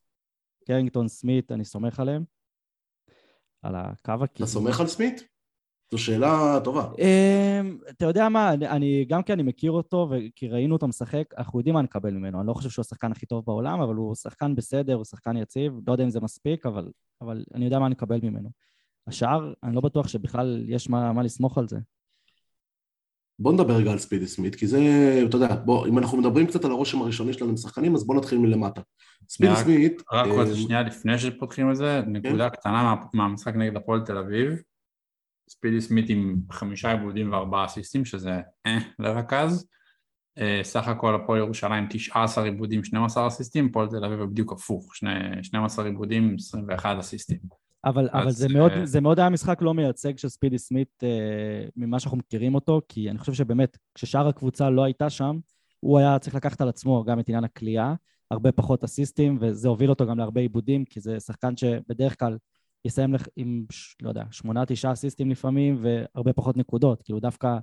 קרינגטון, 0.68 1.08
סמית, 1.08 1.52
אני 1.52 1.66
סומך 1.66 2.00
עליהם. 2.00 2.24
על 3.62 3.76
הקו 3.76 4.12
הקדמי. 4.12 4.26
אתה 4.36 4.46
סומך 4.46 4.80
על 4.80 4.88
סמית? 4.88 5.29
זו 5.92 5.98
שאלה 5.98 6.60
טובה. 6.64 6.90
אמ, 7.00 7.78
אתה 7.90 8.06
יודע 8.06 8.30
מה, 8.30 8.54
אני, 8.54 9.06
גם 9.06 9.24
כי 9.24 9.34
אני 9.34 9.44
מכיר 9.44 9.72
אותו 9.72 10.10
וכי 10.12 10.48
ראינו 10.48 10.76
אותו 10.76 10.88
משחק, 10.88 11.24
אנחנו 11.38 11.60
יודעים 11.60 11.76
מה 11.76 11.82
נקבל 11.82 12.12
ממנו. 12.12 12.40
אני 12.40 12.48
לא 12.48 12.54
חושב 12.54 12.70
שהוא 12.70 12.82
השחקן 12.84 13.12
הכי 13.12 13.26
טוב 13.26 13.46
בעולם, 13.46 13.82
אבל 13.82 13.96
הוא 13.96 14.16
שחקן 14.16 14.56
בסדר, 14.56 14.94
הוא 14.94 15.06
שחקן 15.06 15.38
יציב, 15.38 15.74
לא 15.88 15.92
יודע 15.92 16.04
אם 16.04 16.10
זה 16.10 16.20
מספיק, 16.20 16.66
אבל, 16.66 16.92
אבל 17.22 17.44
אני 17.54 17.66
יודע 17.66 17.80
מה 17.80 17.90
נקבל 17.90 18.20
ממנו. 18.24 18.50
השאר, 19.08 19.54
אני 19.64 19.76
לא 19.76 19.82
בטוח 19.82 20.08
שבכלל 20.08 20.66
יש 20.68 20.90
מה, 20.90 21.14
מה 21.14 21.24
לסמוך 21.24 21.58
על 21.58 21.68
זה. 21.68 21.78
בוא 23.40 23.54
נדבר 23.54 23.74
רגע 23.74 23.92
על 23.92 23.98
ספידי 23.98 24.28
סמית, 24.28 24.56
כי 24.56 24.68
זה, 24.68 24.80
אתה 25.30 25.38
יודע, 25.38 25.56
בוא, 25.56 25.88
אם 25.88 25.98
אנחנו 25.98 26.18
מדברים 26.18 26.48
קצת 26.48 26.66
על 26.66 26.72
הרושם 26.72 27.02
הראשוני 27.02 27.34
שלנו 27.34 27.50
עם 27.50 27.58
שחקנים, 27.58 27.96
אז 27.96 28.08
בוא 28.08 28.16
נתחיל 28.16 28.38
מלמטה. 28.38 28.82
ספידי 29.30 29.56
סמית... 29.56 30.02
רק 30.12 30.28
עוד 30.28 30.48
שנייה 30.54 30.82
לפני 30.82 31.20
שפותחים 31.20 31.72
את 31.72 31.76
זה, 31.76 32.02
נקודה 32.08 32.50
קטנה 32.50 32.84
מה- 32.84 32.96
מהמשחק 33.14 33.56
נגד 33.56 33.76
הפועל 33.76 34.02
תל 34.06 34.18
אביב. 34.18 34.62
ספידי 35.50 35.82
סמית 35.82 36.10
עם 36.10 36.36
חמישה 36.52 36.92
עיבודים 36.92 37.32
וארבעה 37.32 37.66
אסיסטים, 37.66 38.06
שזה 38.06 38.42
אה 38.66 38.78
לרכז. 39.00 39.68
אה, 40.38 40.60
סך 40.64 40.88
הכל 40.88 41.16
הפועל 41.16 41.40
ירושלים 41.40 41.88
19 41.90 42.44
עיבודים, 42.44 42.84
12 42.84 43.28
אסיסטים, 43.28 43.66
הפועל 43.66 43.88
תל 43.88 44.06
אביב 44.06 44.24
בדיוק 44.24 44.52
הפוך, 44.52 44.96
שני- 44.96 45.44
12 45.44 45.86
עיבודים, 45.86 46.36
21 46.40 46.98
אסיסטים. 47.00 47.38
אבל, 47.86 48.10
אבל 48.14 48.28
אז, 48.28 48.38
זה, 48.38 48.48
מאוד, 48.50 48.72
אה, 48.72 48.86
זה 48.86 49.02
מאוד 49.02 49.20
היה 49.20 49.30
משחק 49.30 49.62
לא 49.62 49.74
מייצג 49.74 50.18
של 50.18 50.30
ספידי 50.30 50.58
סמית 50.58 51.04
אה, 51.04 51.68
ממה 51.76 52.00
שאנחנו 52.00 52.18
מכירים 52.18 52.56
אותו, 52.56 52.82
כי 52.90 53.10
אני 53.10 53.18
חושב 53.18 53.34
שבאמת, 53.34 53.78
כששאר 53.96 54.28
הקבוצה 54.28 54.70
לא 54.70 54.84
הייתה 54.84 55.10
שם, 55.10 55.38
הוא 55.80 56.00
היה 56.00 56.20
צריך 56.20 56.36
לקחת 56.36 56.62
על 56.62 56.70
עצמו 56.70 57.04
גם 57.04 57.20
את 57.20 57.30
עניין 57.30 57.44
הכלייה, 57.44 57.94
הרבה 58.32 58.52
פחות 58.52 58.84
אסיסטים, 58.84 59.38
וזה 59.42 59.68
הוביל 59.68 59.90
אותו 59.90 60.08
גם 60.08 60.18
להרבה 60.18 60.42
עיבודים, 60.42 60.86
כי 60.86 61.00
זה 61.00 61.20
שחקן 61.20 61.58
שבדרך 61.58 62.20
כלל 62.20 62.38
יסיים 62.86 63.14
לך 63.14 63.28
עם, 63.36 63.66
לא 64.02 64.10
יודע, 64.10 64.24
שמונה, 64.32 64.66
תשעה 64.66 64.94
אסיסטים 64.94 65.32
לפעמים, 65.32 65.84
והרבה 65.84 66.34
פחות 66.34 66.58
נקודות. 66.58 67.04
כאילו 67.04 67.20
דווקא 67.20 67.58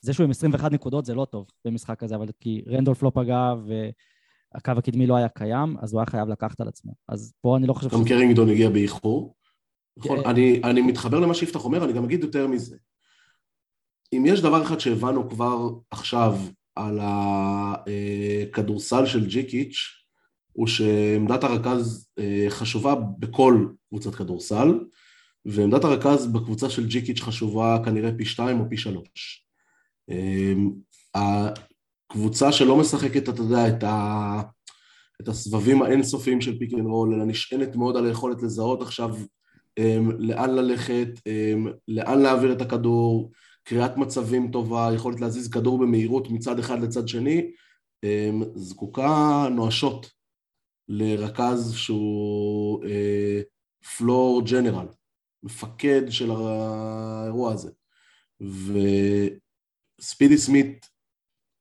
זה 0.00 0.12
שהוא 0.12 0.24
עם 0.24 0.30
21 0.30 0.72
נקודות 0.72 1.04
זה 1.04 1.14
לא 1.14 1.24
טוב 1.24 1.46
במשחק 1.64 2.02
הזה, 2.02 2.14
אבל 2.14 2.26
כי 2.40 2.62
רנדולף 2.68 3.02
לא 3.02 3.12
פגע 3.14 3.54
והקו 3.66 4.72
הקדמי 4.78 5.06
לא 5.06 5.16
היה 5.16 5.28
קיים, 5.28 5.76
אז 5.80 5.92
הוא 5.92 6.00
היה 6.00 6.06
חייב 6.06 6.28
לקחת 6.28 6.60
על 6.60 6.68
עצמו. 6.68 6.92
אז 7.08 7.34
פה 7.40 7.56
אני 7.56 7.66
לא 7.66 7.72
חושב 7.72 7.90
גם 7.90 8.04
קרינגדון 8.04 8.48
הגיע 8.48 8.70
באיחור. 8.70 9.34
נכון, 9.96 10.22
כן. 10.22 10.28
אני, 10.28 10.60
אני 10.64 10.82
מתחבר 10.82 11.20
למה 11.20 11.34
שיפתח 11.34 11.64
אומר, 11.64 11.84
אני 11.84 11.92
גם 11.92 12.04
אגיד 12.04 12.22
יותר 12.22 12.46
מזה. 12.46 12.76
אם 14.12 14.24
יש 14.26 14.40
דבר 14.40 14.62
אחד 14.62 14.80
שהבנו 14.80 15.30
כבר 15.30 15.70
עכשיו 15.90 16.38
על 16.76 16.98
הכדורסל 17.02 19.06
של 19.06 19.26
ג'יקיץ', 19.26 20.03
הוא 20.54 20.66
שעמדת 20.66 21.44
הרכז 21.44 22.08
אה, 22.18 22.46
חשובה 22.48 22.94
בכל 23.18 23.66
קבוצת 23.88 24.14
כדורסל, 24.14 24.80
ועמדת 25.44 25.84
הרכז 25.84 26.26
בקבוצה 26.26 26.70
של 26.70 26.86
ג'יקיץ' 26.86 27.20
חשובה 27.20 27.78
כנראה 27.84 28.10
פי 28.16 28.24
שתיים 28.24 28.60
או 28.60 28.64
פי 28.68 28.76
שלוש. 28.76 29.46
אה, 30.10 30.54
הקבוצה 31.14 32.52
שלא 32.52 32.76
משחקת, 32.76 33.28
אתה 33.28 33.40
יודע, 33.40 33.68
את, 33.68 33.84
ה, 33.84 34.40
את 35.22 35.28
הסבבים 35.28 35.82
האינסופיים 35.82 36.40
של 36.40 36.58
pick 36.58 36.74
and 36.74 36.86
roll, 36.86 37.14
אלא 37.14 37.24
נשענת 37.24 37.76
מאוד 37.76 37.96
על 37.96 38.06
היכולת 38.06 38.42
לזהות 38.42 38.82
עכשיו 38.82 39.16
um, 39.80 40.12
לאן 40.18 40.50
ללכת, 40.50 41.08
לאן 41.88 42.22
להעביר 42.22 42.52
את 42.52 42.60
הכדור, 42.60 43.32
קריאת 43.64 43.96
מצבים 43.96 44.50
טובה, 44.50 44.90
יכולת 44.94 45.20
להזיז 45.20 45.50
כדור 45.50 45.78
במהירות 45.78 46.30
מצד 46.30 46.58
אחד 46.58 46.82
לצד 46.82 47.08
שני, 47.08 47.50
זקוקה 48.54 49.46
נואשות 49.50 50.13
לרכז 50.88 51.74
שהוא 51.74 52.84
floor 53.96 54.40
uh, 54.40 54.50
general, 54.50 54.86
מפקד 55.42 56.02
של 56.10 56.30
האירוע 56.30 57.52
הזה. 57.52 57.70
וספידי 60.00 60.38
סמית 60.38 60.86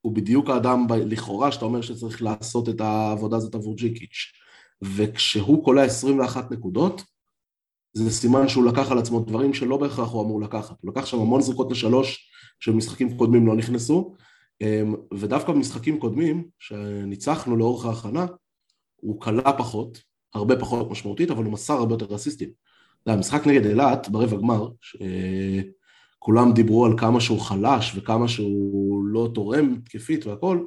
הוא 0.01 0.15
בדיוק 0.15 0.49
האדם 0.49 0.87
ב- 0.87 0.93
לכאורה 0.93 1.51
שאתה 1.51 1.65
אומר 1.65 1.81
שצריך 1.81 2.21
לעשות 2.21 2.69
את 2.69 2.81
העבודה 2.81 3.37
הזאת 3.37 3.55
עבור 3.55 3.75
ג'יקיץ'. 3.75 4.31
וכשהוא 4.83 5.65
קולע 5.65 5.83
21 5.83 6.51
נקודות, 6.51 7.03
זה 7.93 8.11
סימן 8.11 8.47
שהוא 8.47 8.65
לקח 8.65 8.91
על 8.91 8.97
עצמו 8.97 9.19
דברים 9.19 9.53
שלא 9.53 9.77
בהכרח 9.77 10.11
הוא 10.11 10.23
אמור 10.23 10.41
לקחת. 10.41 10.75
הוא 10.81 10.91
לקח 10.91 11.05
שם 11.05 11.19
המון 11.19 11.41
זריקות 11.41 11.71
לשלוש 11.71 12.29
שבמשחקים 12.59 13.17
קודמים 13.17 13.47
לא 13.47 13.55
נכנסו, 13.55 14.15
אמ, 14.61 14.95
ודווקא 15.13 15.51
במשחקים 15.51 15.99
קודמים, 15.99 16.47
שניצחנו 16.59 17.57
לאורך 17.57 17.85
ההכנה, 17.85 18.25
הוא 19.03 19.21
קלע 19.21 19.51
פחות, 19.57 20.01
הרבה 20.33 20.59
פחות 20.59 20.91
משמעותית, 20.91 21.31
אבל 21.31 21.43
הוא 21.43 21.53
מסר 21.53 21.73
הרבה 21.73 21.93
יותר 21.93 22.05
יודע, 23.07 23.17
המשחק 23.17 23.47
נגד 23.47 23.65
אילת 23.65 24.09
ברבע 24.09 24.37
גמר, 24.37 24.67
שכולם 24.81 26.53
דיברו 26.53 26.85
על 26.85 26.97
כמה 26.97 27.21
שהוא 27.21 27.39
חלש 27.39 27.91
וכמה 27.95 28.27
שהוא 28.27 29.05
לא 29.05 29.29
תורם 29.33 29.75
תקפית 29.85 30.25
והכל, 30.25 30.65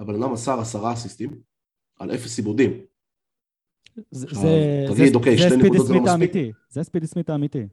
אבל 0.00 0.14
אדם 0.14 0.32
מסר 0.32 0.60
עשרה 0.60 0.92
אסיסטים 0.92 1.30
על 1.98 2.14
אפס 2.14 2.38
עיבודים. 2.38 2.72
זה, 4.10 4.26
תגיד, 4.86 5.12
זה, 5.12 5.14
אוקיי, 5.14 5.38
שתי 5.38 5.48
ספידי 5.48 5.64
נקודות 5.66 5.86
זה 5.86 5.92
לא 5.94 6.00
מספיק? 6.00 6.12
האמיתי. 6.12 6.52
זה 6.70 6.82
ספידי 6.82 7.06
סמית 7.06 7.30
האמיתי. 7.30 7.66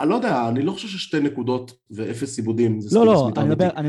אני 0.00 0.10
לא 0.10 0.14
יודע, 0.14 0.48
אני 0.48 0.62
לא 0.62 0.72
חושב 0.72 0.88
ששתי 0.88 1.20
נקודות 1.20 1.72
ואפס 1.90 2.38
עיבודים 2.38 2.80
זה 2.80 2.98
לא, 2.98 3.04
ספיד 3.04 3.12
לא, 3.14 3.20
סמית 3.24 3.38
אני 3.38 3.44
האמיתי. 3.46 3.64
ה- 3.64 3.80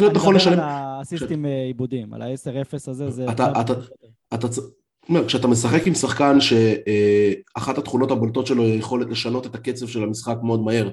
להיות 0.00 0.12
אני 0.12 0.18
נכון 0.18 0.34
מדבר 0.34 0.50
לשלם- 0.52 0.52
על 0.62 0.68
האסיסטים 0.68 1.46
אה, 1.46 1.64
עיבודים, 1.64 2.14
על 2.14 2.22
ה-10-0 2.22 2.90
הזה, 2.90 3.10
זה... 3.10 3.26
אומר, 5.08 5.26
כשאתה 5.26 5.48
משחק 5.48 5.86
עם 5.86 5.94
שחקן 5.94 6.38
שאחת 6.40 7.78
התכונות 7.78 8.10
הבולטות 8.10 8.46
שלו 8.46 8.62
היא 8.62 8.72
היכולת 8.72 9.06
לשנות 9.10 9.46
את 9.46 9.54
הקצב 9.54 9.86
של 9.86 10.02
המשחק 10.02 10.36
מאוד 10.42 10.62
מהר 10.62 10.90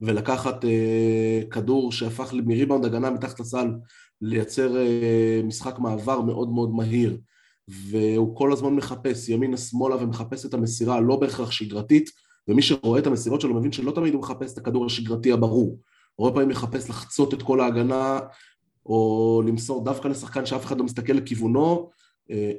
ולקחת 0.00 0.64
אה, 0.64 1.40
כדור 1.50 1.92
שהפך 1.92 2.32
מריבאונד 2.46 2.84
הגנה 2.84 3.10
מתחת 3.10 3.40
לסל 3.40 3.70
לייצר 4.20 4.76
אה, 4.76 5.40
משחק 5.44 5.78
מעבר 5.78 6.20
מאוד 6.20 6.48
מאוד 6.48 6.70
מהיר 6.70 7.18
והוא 7.68 8.36
כל 8.36 8.52
הזמן 8.52 8.74
מחפש 8.74 9.28
ימינה 9.28 9.56
שמאלה 9.56 9.96
ומחפש 9.96 10.46
את 10.46 10.54
המסירה 10.54 10.96
הלא 10.96 11.16
בהכרח 11.16 11.50
שגרתית 11.50 12.10
ומי 12.48 12.62
שרואה 12.62 13.00
את 13.00 13.06
המסירות 13.06 13.40
שלו 13.40 13.54
מבין 13.54 13.72
שלא 13.72 13.90
תמיד 13.90 14.14
הוא 14.14 14.22
מחפש 14.22 14.52
את 14.52 14.58
הכדור 14.58 14.86
השגרתי 14.86 15.32
הברור. 15.32 15.78
הרבה 16.18 16.32
פעמים 16.32 16.48
מחפש 16.48 16.90
לחצות 16.90 17.34
את 17.34 17.42
כל 17.42 17.60
ההגנה 17.60 18.20
או 18.86 19.42
למסור 19.46 19.84
דווקא 19.84 20.08
לשחקן 20.08 20.46
שאף 20.46 20.64
אחד 20.64 20.78
לא 20.78 20.84
מסתכל 20.84 21.12
לכיוונו 21.12 21.90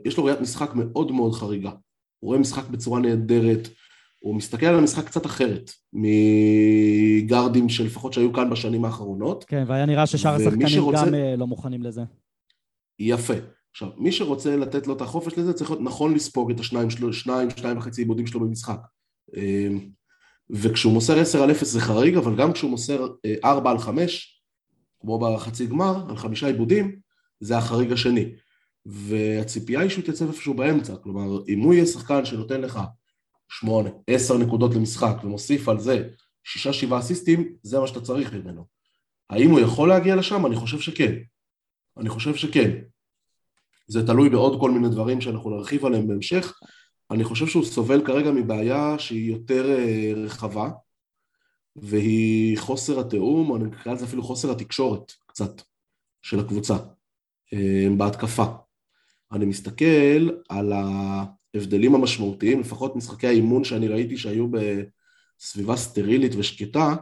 יש 0.06 0.18
לו 0.18 0.24
ראיית 0.26 0.42
משחק 0.42 0.72
מאוד 0.76 1.12
מאוד 1.12 1.34
חריגה. 1.34 1.70
הוא 2.20 2.28
רואה 2.28 2.40
משחק 2.40 2.68
בצורה 2.70 3.00
נהדרת, 3.00 3.68
הוא 4.20 4.36
מסתכל 4.36 4.66
על 4.66 4.76
המשחק 4.80 5.06
קצת 5.06 5.26
אחרת 5.26 5.72
מגארדים 5.94 7.70
שלפחות 7.70 8.14
שהיו 8.14 8.34
כאן 8.34 8.50
בשנים 8.50 8.86
האחרונות. 8.86 9.44
כן, 9.44 9.64
והיה 9.68 9.86
נראה 9.86 10.06
ששאר 10.08 10.36
השחקנים 10.36 10.68
שרוצה- 10.68 11.06
גם 11.06 11.16
אה, 11.16 11.36
לא 11.36 11.48
מוכנים 11.48 11.84
לזה. 11.84 12.02
יפה. 13.00 13.34
עכשיו, 13.72 13.90
מי 13.98 14.12
שרוצה 14.12 14.56
לתת 14.56 14.88
לו 14.88 14.94
את 14.96 15.02
החופש 15.02 15.38
לזה, 15.38 15.54
צריך 15.54 15.70
להיות 15.72 15.84
נכון 15.84 16.14
לספוג 16.14 16.52
את 16.52 16.60
השניים, 16.60 16.90
שלו, 16.90 17.14
שניים, 17.14 17.50
שניים 17.50 17.78
וחצי 17.78 18.02
עיבודים 18.02 18.28
שלו 18.28 18.40
במשחק. 18.40 18.80
אה, 19.38 19.68
וכשהוא 20.50 20.94
מוסר 20.94 21.20
10 21.20 21.44
על 21.44 21.52
0 21.52 21.68
זה 21.68 21.82
חריג, 21.82 22.16
אבל 22.18 22.36
גם 22.36 22.54
כשהוא 22.54 22.72
מוסר 22.72 23.08
אה, 23.26 23.34
4 23.44 23.72
על 23.72 23.78
5, 23.80 24.42
כמו 25.02 25.20
בחצי 25.20 25.66
גמר, 25.68 26.06
על 26.10 26.18
חמישה 26.18 26.48
עיבודים, 26.48 26.96
זה 27.40 27.58
החריג 27.58 27.92
השני. 27.92 28.26
והציפייה 28.86 29.80
היא 29.80 29.90
שהוא 29.90 30.02
יתייצב 30.02 30.28
איפשהו 30.28 30.54
באמצע, 30.54 30.96
כלומר, 30.96 31.44
אם 31.48 31.60
הוא 31.60 31.74
יהיה 31.74 31.86
שחקן 31.86 32.26
שנותן 32.26 32.62
לך 32.62 32.80
8, 33.50 33.90
10 34.08 34.38
נקודות 34.38 34.76
למשחק 34.76 35.16
ומוסיף 35.24 35.70
על 35.70 35.80
זה 35.80 36.10
6-7 36.92 37.00
אסיסטים, 37.00 37.56
זה 37.64 37.80
מה 37.80 37.88
שאתה 37.88 38.02
צריך 38.02 38.34
ממנו. 38.34 38.66
האם 39.30 39.50
הוא 39.50 39.60
יכול 39.60 39.90
להגיע 39.90 40.16
לשם? 40.16 40.46
אני 40.46 40.56
חושב 40.56 40.80
שכן. 40.80 41.14
אני 41.98 42.10
חושב 42.10 42.36
שכן. 42.36 42.72
זה 43.88 44.08
תלוי 44.08 44.30
בעוד 44.30 44.60
כל 44.60 44.72
מיני 44.72 44.90
דברים 44.90 45.22
שאנחנו 45.22 45.50
נרחיב 45.50 45.86
עליהם 45.86 46.08
בהמשך. 46.08 46.60
אני 47.12 47.24
חושב 47.24 47.48
שהוא 47.48 47.66
סובל 47.66 48.06
כרגע 48.06 48.32
מבעיה 48.32 49.00
שהיא 49.00 49.32
יותר 49.32 49.78
אה, 49.78 50.12
רחבה, 50.16 50.70
והיא 51.76 52.58
חוסר 52.58 53.00
התיאום, 53.00 53.50
או 53.50 53.56
אני 53.56 53.66
אקרא 53.76 53.94
לזה 53.94 54.06
אפילו 54.06 54.24
חוסר 54.24 54.52
התקשורת 54.52 55.12
קצת, 55.28 55.62
של 56.22 56.40
הקבוצה, 56.40 56.76
אה, 57.54 57.88
בהתקפה. 57.98 58.46
אני 59.32 59.46
מסתכל 59.46 60.30
על 60.50 60.74
ההבדלים 60.74 61.96
המשמעותיים, 61.96 62.60
לפחות 62.60 62.96
משחקי 62.96 63.28
האימון 63.28 63.64
שאני 63.64 63.88
ראיתי 63.88 64.18
שהיו 64.18 64.48
בסביבה 64.48 65.76
סטרילית 65.76 66.36
ושקטה, 66.36 66.96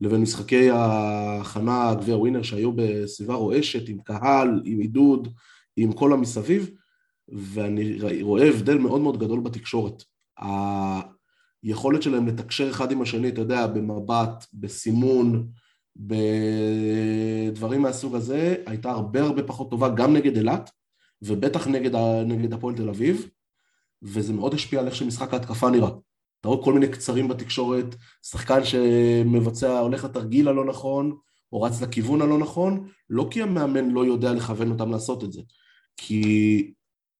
לבין 0.00 0.20
משחקי 0.20 0.70
ההכנה, 0.70 1.94
גביע 1.94 2.16
ווינר, 2.16 2.42
שהיו 2.42 2.72
בסביבה 2.72 3.34
רועשת, 3.34 3.88
עם 3.88 3.98
קהל, 3.98 4.62
עם 4.64 4.78
עידוד, 4.78 5.28
עם 5.76 5.92
כל 5.92 6.12
המסביב, 6.12 6.70
ואני 7.28 8.22
רואה 8.22 8.48
הבדל 8.48 8.78
מאוד 8.78 9.00
מאוד 9.00 9.18
גדול 9.18 9.40
בתקשורת. 9.40 10.02
היכולת 11.62 12.02
שלהם 12.02 12.26
לתקשר 12.26 12.70
אחד 12.70 12.92
עם 12.92 13.02
השני, 13.02 13.28
אתה 13.28 13.40
יודע, 13.40 13.66
במבט, 13.66 14.46
בסימון, 14.54 15.48
בדברים 15.96 17.82
מהסוג 17.82 18.14
הזה, 18.14 18.54
הייתה 18.66 18.90
הרבה 18.90 19.22
הרבה 19.22 19.42
פחות 19.42 19.70
טובה 19.70 19.88
גם 19.88 20.12
נגד 20.12 20.36
אילת, 20.36 20.70
ובטח 21.22 21.66
נגד, 21.66 21.96
נגד 22.26 22.52
הפועל 22.52 22.76
תל 22.76 22.88
אביב, 22.88 23.28
וזה 24.02 24.32
מאוד 24.32 24.54
השפיע 24.54 24.80
על 24.80 24.86
איך 24.86 24.94
שמשחק 24.94 25.32
ההתקפה 25.34 25.70
נראה. 25.70 25.90
אתה 26.40 26.48
רואה 26.48 26.64
כל 26.64 26.72
מיני 26.72 26.88
קצרים 26.88 27.28
בתקשורת, 27.28 27.94
שחקן 28.22 28.64
שמבצע, 28.64 29.78
הולך 29.78 30.04
לתרגיל 30.04 30.48
הלא 30.48 30.64
נכון, 30.64 31.16
או 31.52 31.62
רץ 31.62 31.82
לכיוון 31.82 32.22
הלא 32.22 32.38
נכון, 32.38 32.88
לא 33.10 33.28
כי 33.30 33.42
המאמן 33.42 33.90
לא 33.90 34.06
יודע 34.06 34.32
לכוון 34.32 34.70
אותם 34.70 34.90
לעשות 34.90 35.24
את 35.24 35.32
זה, 35.32 35.40
כי 35.96 36.72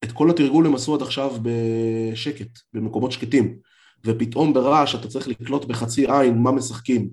את 0.05 0.13
כל 0.13 0.31
התרגול 0.31 0.67
הם 0.67 0.75
עשו 0.75 0.95
עד 0.95 1.03
עכשיו 1.03 1.33
בשקט, 1.43 2.59
במקומות 2.73 3.13
שקטים, 3.13 3.59
ופתאום 4.07 4.55
ברעש 4.55 4.95
אתה 4.95 5.09
צריך 5.09 5.29
לקלוט 5.29 5.65
בחצי 5.65 6.07
עין 6.11 6.39
מה 6.39 6.53
משחקים, 6.53 7.11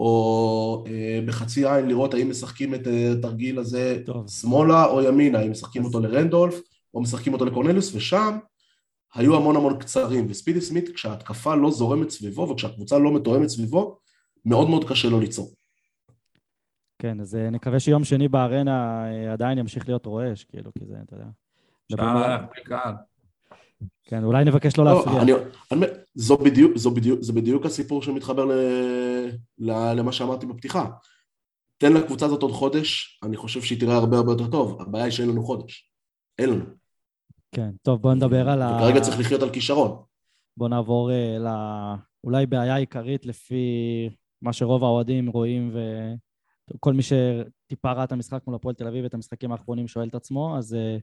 או 0.00 0.84
אה, 0.86 1.20
בחצי 1.26 1.68
עין 1.68 1.88
לראות 1.88 2.14
האם 2.14 2.30
משחקים 2.30 2.74
את 2.74 2.86
אה, 2.86 3.12
התרגיל 3.12 3.58
הזה 3.58 4.02
טוב. 4.06 4.30
שמאלה 4.30 4.84
או 4.84 5.02
ימינה, 5.02 5.38
האם 5.38 5.50
משחקים 5.50 5.84
אותו 5.84 6.00
לרנדולף 6.00 6.60
או 6.94 7.00
משחקים 7.00 7.32
אותו 7.32 7.44
לקורנליוס, 7.44 7.94
ושם 7.94 8.38
היו 9.14 9.36
המון 9.36 9.56
המון 9.56 9.78
קצרים, 9.78 10.26
וספידי 10.28 10.60
סמית 10.60 10.88
כשההתקפה 10.94 11.54
לא 11.54 11.70
זורמת 11.70 12.10
סביבו 12.10 12.48
וכשהקבוצה 12.48 12.98
לא 12.98 13.14
מתואמת 13.14 13.48
סביבו, 13.48 13.98
מאוד 14.44 14.70
מאוד 14.70 14.88
קשה 14.88 15.08
לו 15.08 15.20
ליצור. 15.20 15.54
כן, 16.98 17.20
אז 17.20 17.36
אה, 17.36 17.50
נקווה 17.50 17.80
שיום 17.80 18.04
שני 18.04 18.28
בארנה 18.28 19.04
אה, 19.06 19.32
עדיין 19.32 19.58
ימשיך 19.58 19.88
להיות 19.88 20.06
רועש, 20.06 20.44
כאילו, 20.44 20.70
כי 20.78 20.84
זה, 20.86 20.94
אתה 21.04 21.14
יודע. 21.14 21.26
שעה 21.92 22.46
קהל. 22.64 22.94
כן, 24.04 24.24
אולי 24.24 24.44
נבקש 24.44 24.78
לא, 24.78 24.84
לא 24.84 24.94
להפריע. 24.94 25.22
אני, 25.22 25.32
אני, 25.72 25.86
זו 26.14 26.36
בדיוק, 26.36 26.76
זו 26.76 26.90
בדיוק, 26.90 27.22
זה 27.22 27.32
בדיוק 27.32 27.66
הסיפור 27.66 28.02
שמתחבר 28.02 28.44
ל, 28.44 28.52
ל, 29.58 29.92
למה 29.94 30.12
שאמרתי 30.12 30.46
בפתיחה. 30.46 30.86
תן 31.78 31.92
לקבוצה 31.92 32.26
הזאת 32.26 32.42
עוד 32.42 32.52
חודש, 32.52 33.20
אני 33.22 33.36
חושב 33.36 33.62
שהיא 33.62 33.80
תראה 33.80 33.96
הרבה 33.96 34.16
הרבה 34.16 34.32
יותר 34.32 34.50
טוב. 34.50 34.82
הבעיה 34.82 35.04
היא 35.04 35.12
שאין 35.12 35.28
לנו 35.28 35.44
חודש. 35.44 35.90
אין 36.38 36.50
לנו. 36.50 36.64
כן, 37.52 37.70
טוב, 37.82 38.02
בוא 38.02 38.14
נדבר 38.14 38.48
על 38.48 38.62
ה... 38.62 38.76
וכרגע 38.76 39.00
צריך 39.00 39.20
לחיות 39.20 39.42
על 39.42 39.50
כישרון. 39.50 40.02
בוא 40.56 40.68
נעבור 40.68 41.10
uh, 41.10 41.42
ל... 41.42 41.48
אולי 42.24 42.46
בעיה 42.46 42.76
עיקרית 42.76 43.26
לפי 43.26 43.64
מה 44.42 44.52
שרוב 44.52 44.84
האוהדים 44.84 45.30
רואים, 45.30 45.76
וכל 46.74 46.92
מי 46.92 47.02
שטיפה 47.02 47.92
ראה 47.92 48.04
את 48.04 48.12
המשחק 48.12 48.42
מול 48.46 48.56
הפועל 48.56 48.74
תל 48.74 48.86
אביב 48.86 49.04
ואת 49.04 49.14
המשחקים 49.14 49.52
האחרונים 49.52 49.88
שואל 49.88 50.08
את 50.08 50.14
עצמו, 50.14 50.58
אז 50.58 50.76
uh, 50.76 51.00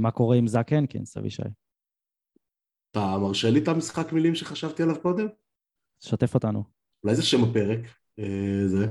מה 0.00 0.10
קורה 0.10 0.36
עם 0.36 0.46
זאק 0.46 0.72
הנקינס, 0.72 1.16
אבישי? 1.16 1.42
אתה 2.90 3.18
מרשה 3.20 3.50
לי 3.50 3.62
את 3.62 3.68
המשחק 3.68 4.12
מילים 4.12 4.34
שחשבתי 4.34 4.82
עליו 4.82 5.00
קודם? 5.00 5.26
שתף 6.00 6.34
אותנו. 6.34 6.64
אולי 7.04 7.16
זה 7.16 7.22
שם 7.22 7.44
הפרק, 7.44 7.80
זה. 8.66 8.86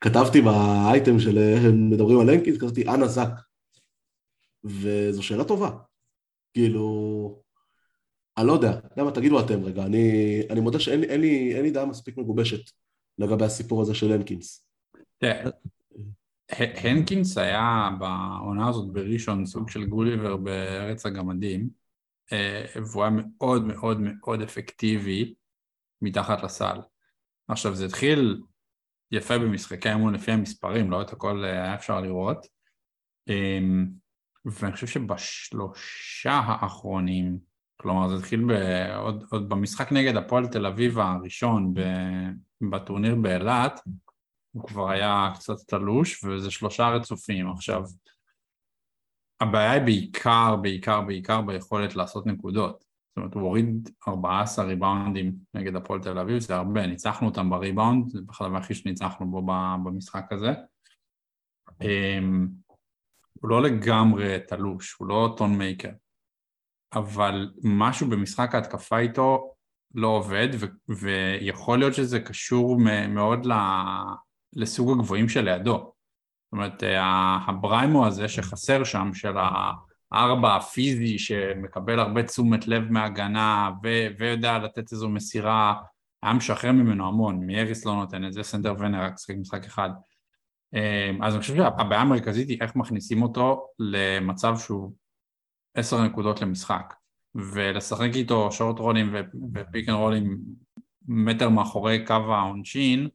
כתבתי 0.00 0.40
באייטם 0.40 1.18
של 1.18 1.38
מדברים 1.72 2.20
על 2.20 2.30
הנקינס, 2.30 2.56
כתבתי 2.56 2.88
אנה 2.88 3.06
זאק. 3.06 3.32
וזו 4.64 5.22
שאלה 5.22 5.44
טובה. 5.44 5.70
כאילו, 6.54 7.42
אני 8.38 8.46
לא 8.46 8.52
יודע, 8.52 8.80
למה 8.96 9.10
תגידו 9.10 9.40
אתם 9.40 9.64
רגע, 9.64 9.84
אני, 9.84 10.40
אני 10.50 10.60
מודה 10.60 10.80
שאין 10.80 11.04
אין 11.04 11.20
לי, 11.20 11.54
אין 11.54 11.62
לי 11.62 11.70
דעה 11.70 11.86
מספיק 11.86 12.16
מגובשת 12.16 12.70
לגבי 13.18 13.44
הסיפור 13.44 13.82
הזה 13.82 13.94
של 13.94 14.12
הנקינס. 14.12 14.66
הנקינס 16.52 17.38
היה 17.38 17.90
בעונה 17.98 18.68
הזאת 18.68 18.92
בראשון 18.92 19.46
סוג 19.46 19.70
של 19.70 19.86
גוליבר 19.86 20.36
בארץ 20.36 21.06
הגמדים, 21.06 21.68
אה, 22.32 22.64
והוא 22.74 23.02
היה 23.02 23.10
מאוד 23.10 23.66
מאוד 23.66 24.00
מאוד 24.00 24.42
אפקטיבי 24.42 25.34
מתחת 26.02 26.42
לסל. 26.42 26.78
עכשיו 27.48 27.74
זה 27.74 27.84
התחיל 27.84 28.42
יפה 29.12 29.38
במשחקי 29.38 29.92
אמון 29.92 30.14
לפי 30.14 30.32
המספרים, 30.32 30.90
לא 30.90 31.02
את 31.02 31.12
הכל 31.12 31.44
אה, 31.44 31.50
היה 31.50 31.74
אפשר 31.74 32.00
לראות. 32.00 32.46
אמ, 33.28 33.86
ואני 34.44 34.72
חושב 34.72 34.86
שבשלושה 34.86 36.32
האחרונים, 36.32 37.38
כלומר 37.76 38.08
זה 38.08 38.16
התחיל 38.16 38.44
בעוד, 38.44 39.24
עוד 39.30 39.48
במשחק 39.48 39.92
נגד 39.92 40.16
הפועל 40.16 40.46
תל 40.46 40.66
אביב 40.66 40.98
הראשון 40.98 41.74
בטורניר 42.70 43.14
באילת, 43.14 43.80
הוא 44.56 44.64
כבר 44.64 44.90
היה 44.90 45.30
קצת 45.34 45.56
תלוש 45.66 46.24
וזה 46.24 46.50
שלושה 46.50 46.88
רצופים. 46.88 47.50
עכשיו, 47.50 47.82
הבעיה 49.40 49.72
היא 49.72 49.82
בעיקר, 49.82 50.56
בעיקר, 50.56 51.00
בעיקר 51.00 51.42
ביכולת 51.42 51.96
לעשות 51.96 52.26
נקודות. 52.26 52.78
זאת 52.80 53.16
אומרת, 53.16 53.34
הוא 53.34 53.42
הוריד 53.42 53.90
14 54.08 54.64
ריבאונדים 54.64 55.34
נגד 55.54 55.76
הפועל 55.76 56.00
תל 56.00 56.18
אביב, 56.18 56.38
זה 56.38 56.56
הרבה, 56.56 56.86
ניצחנו 56.86 57.28
אותם 57.28 57.50
בריבאונד, 57.50 58.10
זה 58.10 58.20
בכלל 58.26 58.56
הכי 58.56 58.74
שניצחנו 58.74 59.30
בו 59.30 59.42
במשחק 59.84 60.32
הזה. 60.32 60.52
אמ, 61.82 62.48
הוא 63.40 63.50
לא 63.50 63.62
לגמרי 63.62 64.38
תלוש, 64.48 64.92
הוא 64.92 65.08
לא 65.08 65.34
טון 65.36 65.58
מייקר, 65.58 65.92
אבל 66.94 67.52
משהו 67.64 68.10
במשחק 68.10 68.54
ההתקפה 68.54 68.98
איתו 68.98 69.54
לא 69.94 70.08
עובד, 70.08 70.48
ו- 70.60 70.94
ויכול 71.00 71.78
להיות 71.78 71.94
שזה 71.94 72.20
קשור 72.20 72.80
מאוד 73.08 73.46
לסוג 74.52 74.90
הגבוהים 74.90 75.28
שלידו. 75.28 75.76
זאת 75.76 76.52
אומרת, 76.52 76.82
הבריימו 77.46 78.06
הזה 78.06 78.28
שחסר 78.28 78.84
שם, 78.84 79.10
של 79.14 79.34
הארבע 80.12 80.56
הפיזי 80.56 81.18
שמקבל 81.18 82.00
הרבה 82.00 82.22
תשומת 82.22 82.68
לב 82.68 82.90
מהגנה 82.90 83.70
ו- 83.82 84.06
ויודע 84.18 84.58
לתת 84.58 84.92
איזו 84.92 85.08
מסירה, 85.08 85.74
היה 86.22 86.32
משחרר 86.32 86.72
ממנו 86.72 87.08
המון, 87.08 87.46
מייריס 87.46 87.86
לא 87.86 87.94
נותן 87.94 88.24
את 88.24 88.32
זה, 88.32 88.42
סנדר 88.42 88.74
ונר 88.78 89.02
רק 89.02 89.18
שיחק 89.18 89.34
משחק 89.36 89.64
אחד. 89.64 89.90
אמ, 90.74 91.22
אז 91.22 91.34
אני 91.34 91.40
חושב 91.40 91.56
שהבעיה 91.56 92.00
המרכזית 92.00 92.48
היא 92.48 92.58
איך 92.60 92.76
מכניסים 92.76 93.22
אותו 93.22 93.66
למצב 93.78 94.58
שהוא 94.58 94.92
עשר 95.74 96.04
נקודות 96.04 96.42
למשחק 96.42 96.94
ולשחק 97.34 98.10
איתו 98.14 98.52
short 98.52 98.78
רולים 98.78 99.14
ו 99.54 99.61
pick 99.61 99.88
and 99.88 99.96
רולים 99.96 100.38
מטר 101.08 101.48
מאחורי 101.48 102.04
קו 102.06 102.14
העונשין 102.14 103.08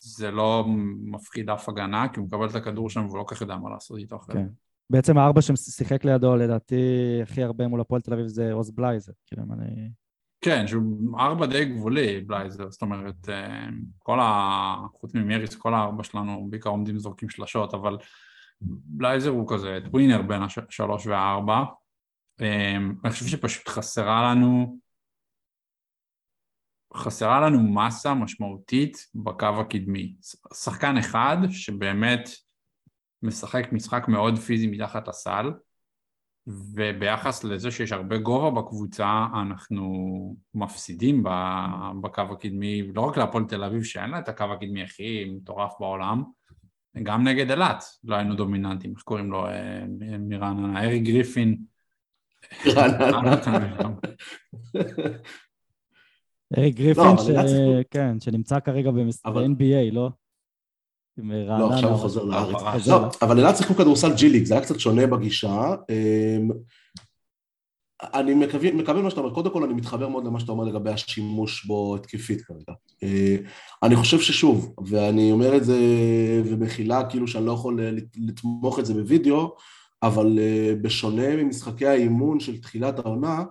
זה 0.00 0.30
לא 0.30 0.64
מפחיד 1.04 1.50
אף 1.50 1.68
הגנה 1.68 2.08
כי 2.08 2.20
הוא 2.20 2.26
מקבל 2.26 2.48
את 2.48 2.54
הכדור 2.54 2.90
שם 2.90 3.06
והוא 3.06 3.18
לא 3.18 3.22
כל 3.22 3.34
כך 3.34 3.40
יודע 3.40 3.56
מה 3.56 3.70
לעשות 3.70 3.98
איתו 3.98 4.16
אחרי 4.16 4.34
כן. 4.34 4.46
בעצם 4.90 5.18
הארבע 5.18 5.42
ששיחק 5.42 6.04
לידו 6.04 6.36
לדעתי 6.36 6.84
הכי 7.22 7.42
הרבה 7.42 7.68
מול 7.68 7.80
הפועל 7.80 8.00
תל 8.00 8.12
אביב 8.12 8.26
זה 8.26 8.52
עוז 8.52 8.70
בלייזר, 8.70 9.12
כאילו 9.26 9.42
אם 9.42 9.52
אני... 9.52 9.90
כן, 10.40 10.66
שהוא 10.66 11.18
ארבע 11.18 11.46
די 11.46 11.64
גבולי, 11.64 12.20
בלייזר, 12.20 12.70
זאת 12.70 12.82
אומרת, 12.82 13.28
אה, 13.28 13.66
כל 13.98 14.20
ה... 14.20 14.76
חוץ 15.00 15.14
ממריס, 15.14 15.54
כל 15.54 15.74
הארבע 15.74 16.04
שלנו 16.04 16.46
בעיקר 16.50 16.70
עומדים 16.70 16.98
זורקים 16.98 17.28
שלשות, 17.28 17.74
אבל 17.74 17.96
בלייזר 18.60 19.30
הוא 19.30 19.48
כזה 19.48 19.78
טווינר 19.84 20.22
בין 20.22 20.42
השלוש 20.42 21.06
והארבע. 21.06 21.64
אה, 22.40 22.76
אני 23.04 23.10
חושב 23.10 23.26
שפשוט 23.26 23.68
חסרה 23.68 24.30
לנו, 24.30 24.78
חסרה 26.94 27.40
לנו 27.40 27.62
מסה 27.62 28.14
משמעותית 28.14 29.06
בקו 29.14 29.60
הקדמי. 29.60 30.14
שחקן 30.54 30.96
אחד 30.96 31.36
שבאמת 31.50 32.28
משחק 33.22 33.72
משחק 33.72 34.08
מאוד 34.08 34.38
פיזי 34.38 34.66
מתחת 34.66 35.08
לסל, 35.08 35.50
וביחס 36.46 37.44
לזה 37.44 37.70
שיש 37.70 37.92
הרבה 37.92 38.18
גובה 38.18 38.62
בקבוצה, 38.62 39.26
אנחנו 39.42 40.36
מפסידים 40.54 41.22
בקו 42.02 42.22
הקדמי, 42.32 42.92
לא 42.94 43.00
רק 43.00 43.16
להפועל 43.16 43.44
תל 43.44 43.64
אביב 43.64 43.82
שאין 43.82 44.10
לה 44.10 44.18
את 44.18 44.28
הקו 44.28 44.44
הקדמי 44.44 44.82
הכי 44.82 45.24
מטורף 45.24 45.72
בעולם, 45.80 46.22
גם 47.02 47.28
נגד 47.28 47.50
אילת 47.50 47.84
לא 48.04 48.16
היינו 48.16 48.34
דומיננטים, 48.34 48.92
איך 48.96 49.02
קוראים 49.02 49.30
לו 49.30 49.46
אה, 49.46 49.84
מרעננה, 50.18 50.84
ארי 50.84 50.98
גריפין. 50.98 51.56
ארי 56.58 56.70
גריפין, 56.70 57.04
לא, 57.04 57.82
כן, 57.90 58.20
שנמצא 58.20 58.60
כרגע 58.60 58.90
ב-NBA, 58.90 59.92
לא? 59.92 60.10
לא, 61.18 61.72
עכשיו 61.72 61.90
הוא 61.90 61.98
חוזר 61.98 62.24
לארץ. 62.24 62.86
לא, 62.86 63.08
אבל 63.22 63.38
אילת 63.38 63.56
שיחקו 63.56 63.74
כדורסל 63.74 64.14
ג'י 64.14 64.28
ליג, 64.28 64.44
זה 64.44 64.54
היה 64.54 64.62
קצת 64.62 64.80
שונה 64.80 65.06
בגישה. 65.06 65.74
אמ, 65.90 66.50
אני 68.02 68.34
מקווה 68.34 69.02
מה 69.02 69.10
שאתה 69.10 69.20
אומר, 69.20 69.34
קודם 69.34 69.50
כל 69.52 69.64
אני 69.64 69.74
מתחבר 69.74 70.08
מאוד 70.08 70.24
למה 70.24 70.40
שאתה 70.40 70.52
אומר 70.52 70.64
לגבי 70.64 70.90
השימוש 70.90 71.64
בו 71.66 71.96
התקפית 71.96 72.40
כרגע. 72.40 72.72
אה, 73.02 73.36
אני 73.82 73.96
חושב 73.96 74.20
ששוב, 74.20 74.74
ואני 74.86 75.32
אומר 75.32 75.56
את 75.56 75.64
זה 75.64 75.78
ומכילה 76.44 77.10
כאילו 77.10 77.28
שאני 77.28 77.46
לא 77.46 77.52
יכול 77.52 77.80
לתמוך 78.16 78.78
את 78.78 78.86
זה 78.86 78.94
בווידאו, 78.94 79.54
אבל 80.02 80.38
אה, 80.38 80.74
בשונה 80.82 81.36
ממשחקי 81.36 81.86
האימון 81.86 82.40
של 82.40 82.60
תחילת 82.60 82.98
העונה, 82.98 83.44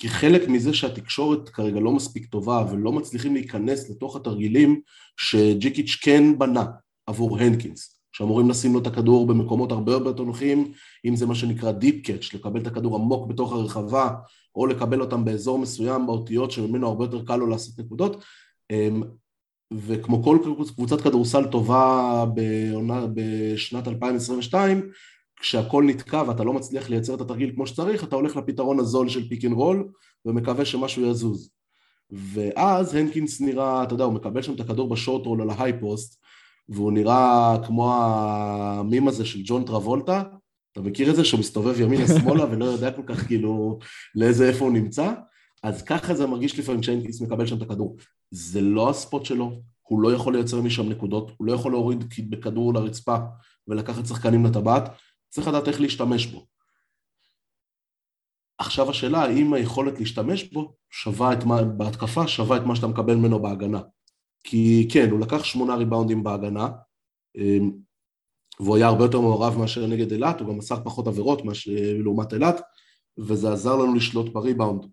כי 0.00 0.08
חלק 0.08 0.48
מזה 0.48 0.74
שהתקשורת 0.74 1.48
כרגע 1.48 1.80
לא 1.80 1.92
מספיק 1.92 2.26
טובה 2.26 2.64
ולא 2.70 2.92
מצליחים 2.92 3.34
להיכנס 3.34 3.90
לתוך 3.90 4.16
התרגילים 4.16 4.80
שג'יקיץ' 5.16 5.98
כן 6.02 6.38
בנה 6.38 6.64
עבור 7.06 7.38
הנקינס, 7.38 8.00
שאמורים 8.12 8.50
לשים 8.50 8.72
לו 8.72 8.80
את 8.80 8.86
הכדור 8.86 9.26
במקומות 9.26 9.72
הרבה 9.72 9.92
יותר 9.92 10.22
נוחים, 10.22 10.72
אם 11.04 11.16
זה 11.16 11.26
מה 11.26 11.34
שנקרא 11.34 11.72
deep 11.72 12.06
catch, 12.06 12.34
לקבל 12.34 12.60
את 12.60 12.66
הכדור 12.66 12.96
עמוק 12.96 13.28
בתוך 13.28 13.52
הרחבה, 13.52 14.10
או 14.54 14.66
לקבל 14.66 15.00
אותם 15.00 15.24
באזור 15.24 15.58
מסוים 15.58 16.06
ב 16.06 16.12
אותיות 16.12 16.50
שממנו 16.50 16.86
הרבה 16.88 17.04
יותר 17.04 17.24
קל 17.24 17.36
לו 17.36 17.46
לעשות 17.46 17.78
נקודות, 17.78 18.24
אמ, 18.70 19.02
וכמו 19.72 20.22
כל 20.22 20.38
קבוצת 20.76 21.00
כדורסל 21.00 21.44
טובה 21.44 22.24
בעונה, 22.34 23.06
בשנת 23.14 23.88
2022, 23.88 24.90
כשהכל 25.40 25.84
נתקע 25.84 26.22
ואתה 26.26 26.44
לא 26.44 26.52
מצליח 26.52 26.90
לייצר 26.90 27.14
את 27.14 27.20
התרגיל 27.20 27.52
כמו 27.54 27.66
שצריך, 27.66 28.04
אתה 28.04 28.16
הולך 28.16 28.36
לפתרון 28.36 28.80
הזול 28.80 29.08
של 29.08 29.28
pick 29.28 29.44
and 29.44 29.52
roll 29.52 29.88
ומקווה 30.24 30.64
שמשהו 30.64 31.06
יזוז. 31.06 31.50
ואז 32.10 32.94
הנקינס 32.94 33.40
נראה, 33.40 33.82
אתה 33.82 33.94
יודע, 33.94 34.04
הוא 34.04 34.12
מקבל 34.12 34.42
שם 34.42 34.54
את 34.54 34.60
הכדור 34.60 34.88
בשורט 34.88 35.26
רול 35.26 35.42
על 35.42 35.50
ההיי 35.50 35.80
פוסט, 35.80 36.20
והוא 36.68 36.92
נראה 36.92 37.56
כמו 37.66 37.94
המים 37.94 39.08
הזה 39.08 39.24
של 39.24 39.40
ג'ון 39.44 39.64
טרבולטה, 39.64 40.22
אתה 40.72 40.80
מכיר 40.80 41.10
את 41.10 41.16
זה 41.16 41.24
שהוא 41.24 41.40
מסתובב 41.40 41.80
ימינה 41.80 42.06
שמאלה 42.06 42.44
ולא 42.44 42.64
יודע 42.64 42.90
כל 42.90 43.02
כך 43.06 43.26
כאילו 43.26 43.78
לאיזה 44.14 44.48
איפה 44.48 44.64
הוא 44.64 44.72
נמצא? 44.72 45.12
אז 45.62 45.82
ככה 45.82 46.14
זה 46.14 46.26
מרגיש 46.26 46.58
לפעמים 46.58 46.80
כשהנקינס 46.80 47.20
מקבל 47.20 47.46
שם 47.46 47.56
את 47.56 47.62
הכדור. 47.62 47.96
זה 48.30 48.60
לא 48.60 48.90
הספוט 48.90 49.24
שלו, 49.24 49.60
הוא 49.82 50.02
לא 50.02 50.12
יכול 50.12 50.36
לייצר 50.36 50.60
משם 50.60 50.88
נקודות, 50.88 51.32
הוא 51.36 51.46
לא 51.46 51.52
יכול 51.52 51.72
להוריד 51.72 52.04
בכדור 52.30 52.74
לרצפה 52.74 53.16
ולקחת 53.68 54.06
שחקנים 54.06 54.46
לטבעת, 54.46 54.90
צריך 55.30 55.48
לדעת 55.48 55.68
איך 55.68 55.80
להשתמש 55.80 56.26
בו. 56.26 56.46
עכשיו 58.58 58.90
השאלה 58.90 59.22
האם 59.22 59.54
היכולת 59.54 59.98
להשתמש 59.98 60.44
בו 60.44 60.74
שווה 60.90 61.32
את 61.32 61.44
מה, 61.44 61.62
בהתקפה 61.62 62.28
שווה 62.28 62.56
את 62.56 62.62
מה 62.62 62.76
שאתה 62.76 62.86
מקבל 62.86 63.14
ממנו 63.14 63.42
בהגנה. 63.42 63.80
כי 64.44 64.88
כן, 64.92 65.10
הוא 65.10 65.20
לקח 65.20 65.44
שמונה 65.44 65.74
ריבאונדים 65.74 66.22
בהגנה, 66.22 66.68
אמ, 67.36 67.70
והוא 68.60 68.76
היה 68.76 68.86
הרבה 68.86 69.04
יותר 69.04 69.20
מעורב 69.20 69.58
מאשר 69.58 69.86
נגד 69.86 70.12
אילת, 70.12 70.40
הוא 70.40 70.48
גם 70.48 70.58
מסר 70.58 70.84
פחות 70.84 71.06
עבירות 71.06 71.44
מאשר 71.44 71.70
לעומת 71.98 72.32
אילת, 72.32 72.60
וזה 73.18 73.52
עזר 73.52 73.76
לנו 73.76 73.94
לשלוט 73.94 74.32
בריבאונד 74.32 74.86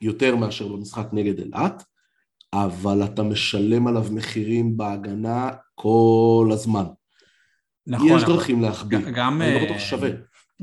יותר 0.00 0.36
מאשר 0.36 0.68
במשחק 0.68 1.06
נגד 1.12 1.38
אילת, 1.38 1.82
אבל 2.52 3.04
אתה 3.04 3.22
משלם 3.22 3.86
עליו 3.86 4.04
מחירים 4.12 4.76
בהגנה 4.76 5.50
כל 5.74 6.48
הזמן. 6.52 6.84
נכון. 7.88 8.08
יש 8.16 8.24
דרכים 8.24 8.62
להחביא, 8.62 8.98
גם, 9.14 9.42
אני 9.42 9.54
לא 9.54 9.64
בטוח 9.64 9.78
ששווה. 9.78 10.10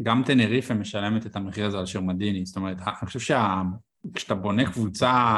גם 0.04 0.24
טנריפה 0.26 0.74
משלמת 0.74 1.26
את 1.26 1.36
המחיר 1.36 1.66
הזה 1.66 1.78
על 1.78 1.86
שרמדיני, 1.86 2.46
זאת 2.46 2.56
אומרת, 2.56 2.78
אני 2.82 2.96
חושב 3.06 3.20
שכשאתה 3.20 4.36
בונה 4.36 4.66
קבוצה 4.66 5.38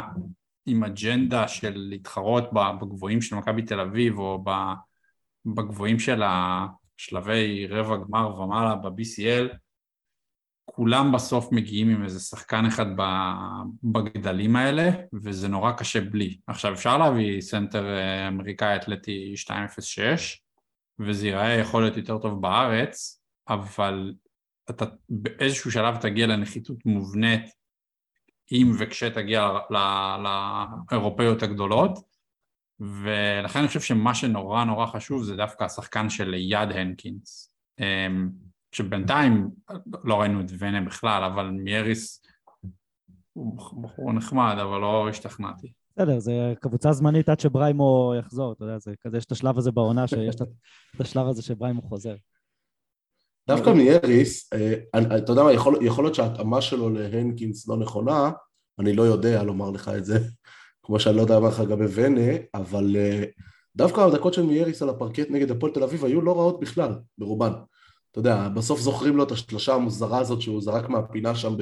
עם 0.65 0.83
אג'נדה 0.83 1.47
של 1.47 1.73
להתחרות 1.75 2.49
בגבוהים 2.53 3.21
של 3.21 3.35
מכבי 3.35 3.61
תל 3.61 3.79
אביב 3.79 4.17
או 4.17 4.43
בגבוהים 5.45 5.99
של 5.99 6.21
שלבי 6.25 7.67
רבע 7.67 7.95
גמר 7.97 8.39
ומעלה 8.39 8.75
ב-BCL, 8.75 9.55
כולם 10.65 11.11
בסוף 11.11 11.51
מגיעים 11.51 11.89
עם 11.89 12.03
איזה 12.03 12.19
שחקן 12.19 12.65
אחד 12.65 12.85
בגדלים 13.83 14.55
האלה, 14.55 14.89
וזה 15.23 15.47
נורא 15.47 15.71
קשה 15.71 16.01
בלי. 16.01 16.37
עכשיו, 16.47 16.73
אפשר 16.73 16.97
להביא 16.97 17.41
סנטר 17.41 17.85
אה, 17.89 18.27
אמריקאי 18.27 18.75
אתלטי 18.75 19.33
206, 19.49 20.41
וזה 20.99 21.27
ייראה 21.27 21.53
יכול 21.53 21.81
להיות 21.81 21.97
יותר 21.97 22.17
טוב 22.17 22.41
בארץ, 22.41 23.21
אבל 23.49 24.13
אתה 24.69 24.85
באיזשהו 25.09 25.71
שלב 25.71 25.95
תגיע 25.95 26.27
לנחיתות 26.27 26.85
מובנית 26.85 27.45
אם 28.51 28.71
וכשתגיע 28.79 29.49
לאירופאיות 30.91 31.43
הגדולות, 31.43 31.99
ולכן 32.79 33.59
אני 33.59 33.67
חושב 33.67 33.81
שמה 33.81 34.15
שנורא 34.15 34.63
נורא 34.63 34.85
חשוב 34.85 35.23
זה 35.23 35.35
דווקא 35.35 35.63
השחקן 35.63 36.09
של 36.09 36.33
יד 36.33 36.71
הנקינס. 36.71 37.53
אמ, 37.79 38.29
שבינתיים 38.71 39.49
לא 40.03 40.21
ראינו 40.21 40.41
את 40.41 40.45
ונה 40.59 40.81
בכלל, 40.81 41.23
אבל 41.23 41.49
מייריס 41.49 42.25
הוא 43.33 43.83
בחור 43.83 44.13
נחמד, 44.13 44.55
אבל 44.61 44.81
לא 44.81 45.09
השתכנעתי. 45.09 45.71
בסדר, 45.97 46.19
זה 46.19 46.53
קבוצה 46.61 46.93
זמנית 46.93 47.29
עד 47.29 47.39
שבריימו 47.39 48.13
יחזור, 48.19 48.53
אתה 48.53 48.63
יודע, 48.63 48.77
זה 48.79 48.91
כזה, 49.01 49.17
יש 49.17 49.25
את 49.25 49.31
השלב 49.31 49.57
הזה 49.57 49.71
בעונה, 49.71 50.07
שיש 50.07 50.35
את 50.35 51.01
השלב 51.01 51.27
הזה 51.27 51.41
שבריימו 51.41 51.81
חוזר. 51.81 52.15
דווקא 53.47 53.69
מייריס, 53.69 54.53
אה, 54.53 54.73
אתה 55.17 55.31
יודע 55.31 55.43
מה, 55.43 55.53
יכול, 55.53 55.85
יכול 55.85 56.03
להיות 56.03 56.15
שההתאמה 56.15 56.61
שלו 56.61 56.89
להנקינס 56.89 57.67
לא 57.67 57.77
נכונה, 57.77 58.31
אני 58.79 58.93
לא 58.93 59.03
יודע 59.03 59.43
לומר 59.43 59.71
לך 59.71 59.91
את 59.97 60.05
זה, 60.05 60.19
כמו 60.83 60.99
שאני 60.99 61.15
לא 61.15 61.21
יודע 61.21 61.39
מה 61.39 61.47
לך 61.47 61.59
לגבי 61.59 61.85
ונה, 61.93 62.31
אבל 62.53 62.95
אה, 62.95 63.23
דווקא 63.75 64.01
הדקות 64.01 64.33
של 64.33 64.43
מייריס 64.43 64.81
על 64.81 64.89
הפרקט 64.89 65.29
נגד 65.29 65.51
הפועל 65.51 65.73
תל 65.73 65.83
אביב 65.83 66.05
היו 66.05 66.21
לא 66.21 66.37
רעות 66.37 66.59
בכלל, 66.59 66.91
ברובן. 67.17 67.51
אתה 68.11 68.19
יודע, 68.19 68.49
בסוף 68.49 68.79
זוכרים 68.79 69.17
לו 69.17 69.23
את 69.23 69.31
השלושה 69.31 69.73
המוזרה 69.73 70.19
הזאת 70.19 70.41
שהוא 70.41 70.61
זרק 70.61 70.89
מהפינה 70.89 71.35
שם 71.35 71.55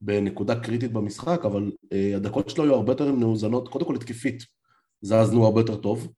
בנקודה 0.00 0.60
קריטית 0.60 0.92
במשחק, 0.92 1.40
אבל 1.44 1.72
uh, 1.84 2.16
הדקות 2.16 2.50
שלו 2.50 2.64
היו 2.64 2.74
הרבה 2.74 2.92
יותר 2.92 3.12
מאוזנות, 3.12 3.68
קודם 3.68 3.86
כל 3.86 3.94
התקפית, 3.94 4.42
זזנו 5.02 5.44
הרבה 5.44 5.60
יותר 5.60 5.76
טוב 5.76 6.08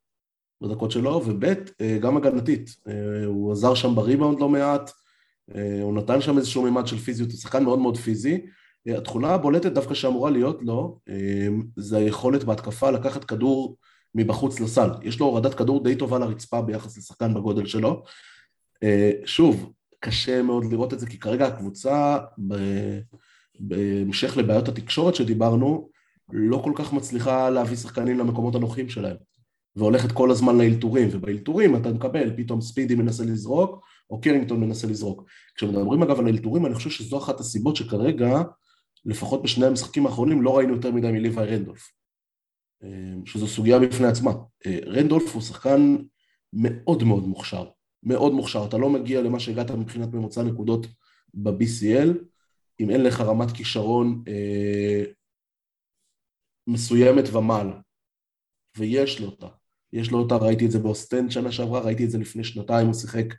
בדקות 0.61 0.91
שלו, 0.91 1.23
וב' 1.27 1.45
uh, 1.45 1.83
גם 2.01 2.17
הגנתית, 2.17 2.69
uh, 2.69 2.91
הוא 3.27 3.53
עזר 3.53 3.75
שם 3.75 3.95
בריבאונד 3.95 4.41
לא 4.41 4.49
מעט, 4.49 4.91
הוא 5.83 5.95
נתן 5.95 6.21
שם 6.21 6.39
איזשהו 6.39 6.63
מימד 6.63 6.87
של 6.87 6.99
פיזיות, 6.99 7.31
הוא 7.31 7.39
שחקן 7.39 7.65
מאוד 7.65 7.79
מאוד 7.79 7.97
פיזי, 7.97 8.47
התכונה 8.87 9.35
הבולטת 9.35 9.73
דווקא 9.73 9.95
שאמורה 9.95 10.31
להיות 10.31 10.63
לו, 10.63 10.99
זה 11.77 11.97
היכולת 11.97 12.45
בהתקפה 12.45 12.91
לקחת 12.91 13.25
כדור 13.25 13.77
מבחוץ 14.15 14.61
לסל, 14.61 14.91
יש 15.03 15.21
לו 15.21 15.27
הורדת 15.27 15.55
כדור 15.55 15.85
די 15.85 15.97
טובה 15.97 16.19
לרצפה 16.19 16.63
ביחס 16.63 16.99
לשחקן 16.99 17.35
בגודל 17.35 17.67
שלו, 17.67 18.03
שוב, 19.25 19.73
קשה 20.01 20.43
מאוד 20.43 20.65
לראות 20.65 20.93
את 20.93 21.01
זה, 21.01 21.07
כי 21.07 21.19
כרגע 21.19 21.47
הקבוצה, 21.47 22.19
בהמשך 23.61 24.37
לבעיות 24.37 24.69
התקשורת 24.69 25.15
שדיברנו, 25.15 25.89
לא 26.33 26.61
כל 26.65 26.73
כך 26.75 26.93
מצליחה 26.93 27.51
להביא 27.51 27.77
שחקנים 27.77 28.19
למקומות 28.19 28.55
הנוחים 28.55 28.89
שלהם, 28.89 29.17
והולכת 29.77 30.13
כל 30.13 30.31
הזמן 30.31 30.59
לאלתורים, 30.59 31.09
ובאלתורים 31.13 31.77
אתה 31.77 31.93
מקבל, 31.93 32.37
פתאום 32.37 32.61
ספידי 32.61 32.95
מנסה 32.95 33.25
לזרוק, 33.25 33.81
או 34.11 34.21
קרינגטון 34.21 34.61
מנסה 34.61 34.87
לזרוק. 34.87 35.25
כשמדברים 35.55 36.03
אגב 36.03 36.19
על 36.19 36.27
האלתורים, 36.27 36.67
אני 36.67 36.75
חושב 36.75 36.91
שזו 36.91 37.19
אחת 37.19 37.41
הסיבות 37.41 37.77
שכרגע, 37.77 38.43
לפחות 39.05 39.43
בשני 39.43 39.67
המשחקים 39.67 40.07
האחרונים, 40.07 40.43
לא 40.43 40.57
ראינו 40.59 40.75
יותר 40.75 40.93
מדי 40.93 41.13
מליוואי 41.13 41.47
רנדולף, 41.47 41.91
שזו 43.25 43.47
סוגיה 43.47 43.79
בפני 43.79 44.07
עצמה. 44.07 44.33
רנדולף 44.87 45.35
הוא 45.35 45.43
שחקן 45.43 45.97
מאוד 46.53 47.05
מאוד 47.05 47.27
מוכשר, 47.27 47.65
מאוד 48.03 48.33
מוכשר, 48.33 48.65
אתה 48.65 48.79
לא 48.79 48.91
מגיע 48.91 49.23
למה 49.23 49.41
שהגעת 49.41 49.71
מבחינת 49.71 50.15
ממוצע 50.15 50.43
נקודות 50.43 50.87
ב-BCL, 51.35 52.09
אם 52.81 52.91
אין 52.91 53.03
לך 53.03 53.21
רמת 53.21 53.51
כישרון 53.51 54.23
אה, 54.29 55.05
מסוימת 56.67 57.25
ומעלה, 57.33 57.81
ויש 58.79 59.21
לו 59.21 59.27
אותה. 59.27 59.49
יש 59.93 60.11
לו 60.11 60.19
אותה, 60.19 60.37
ראיתי 60.37 60.67
את 60.67 60.71
זה 60.71 60.79
באוסטנד 60.79 61.31
שנה 61.31 61.53
שעברה, 61.53 61.81
ראיתי 61.81 62.05
את 62.05 62.11
זה 62.11 62.19
לפני 62.19 62.45
שנתיים, 62.45 62.87
הוא 62.87 62.95
שיחק 62.95 63.35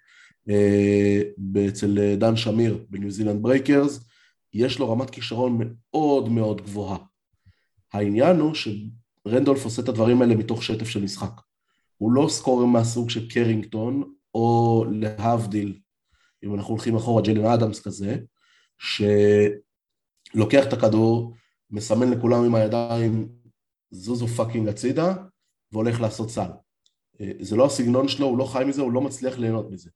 אה, 0.50 1.22
אצל 1.68 2.16
דן 2.16 2.36
שמיר 2.36 2.86
בניו 2.90 3.12
זילנד 3.12 3.42
ברייקרס, 3.42 4.06
יש 4.54 4.80
לו 4.80 4.92
רמת 4.92 5.10
כישרון 5.10 5.60
מאוד 5.62 6.30
מאוד 6.30 6.62
גבוהה. 6.62 6.98
העניין 7.94 8.40
הוא 8.40 8.54
שרנדולף 8.54 9.66
עושה 9.66 9.82
את 9.82 9.90
הדברים 9.90 10.22
האלה 10.22 10.36
מתוך 10.36 10.64
שטף 10.64 10.88
של 10.88 11.04
משחק. 11.04 11.42
הוא 11.98 12.12
לא 12.12 12.28
scorer 12.30 12.66
מהסוג 12.66 13.10
של 13.10 13.30
קרינגטון, 13.30 14.14
או 14.34 14.86
להבדיל, 14.92 15.80
אם 16.44 16.56
אנחנו 16.56 16.74
הולכים 16.74 16.96
אחורה, 16.96 17.22
ג'לין 17.22 17.46
אדמס 17.46 17.82
כזה, 17.82 18.18
שלוקח 18.82 20.68
את 20.68 20.74
הכדור, 20.74 21.34
מסמן 21.72 22.12
לכולם 22.12 22.44
עם 22.44 22.56
הידיים, 22.56 23.30
זוזו 23.92 24.28
fucking 24.28 24.68
הצידה, 24.68 25.14
והולך 25.72 26.02
לעשות 26.02 26.30
סל. 26.30 26.50
אה, 27.22 27.32
זה 27.40 27.56
לא 27.56 27.66
הסגנון 27.66 28.08
שלו, 28.08 28.28
הוא 28.28 28.38
לא 28.38 28.46
חי 28.46 28.64
מזה, 28.68 28.82
הוא 28.82 28.92
לא 28.92 29.02
מצליח 29.02 29.38
ליהנות 29.38 29.72
מזה. 29.72 29.90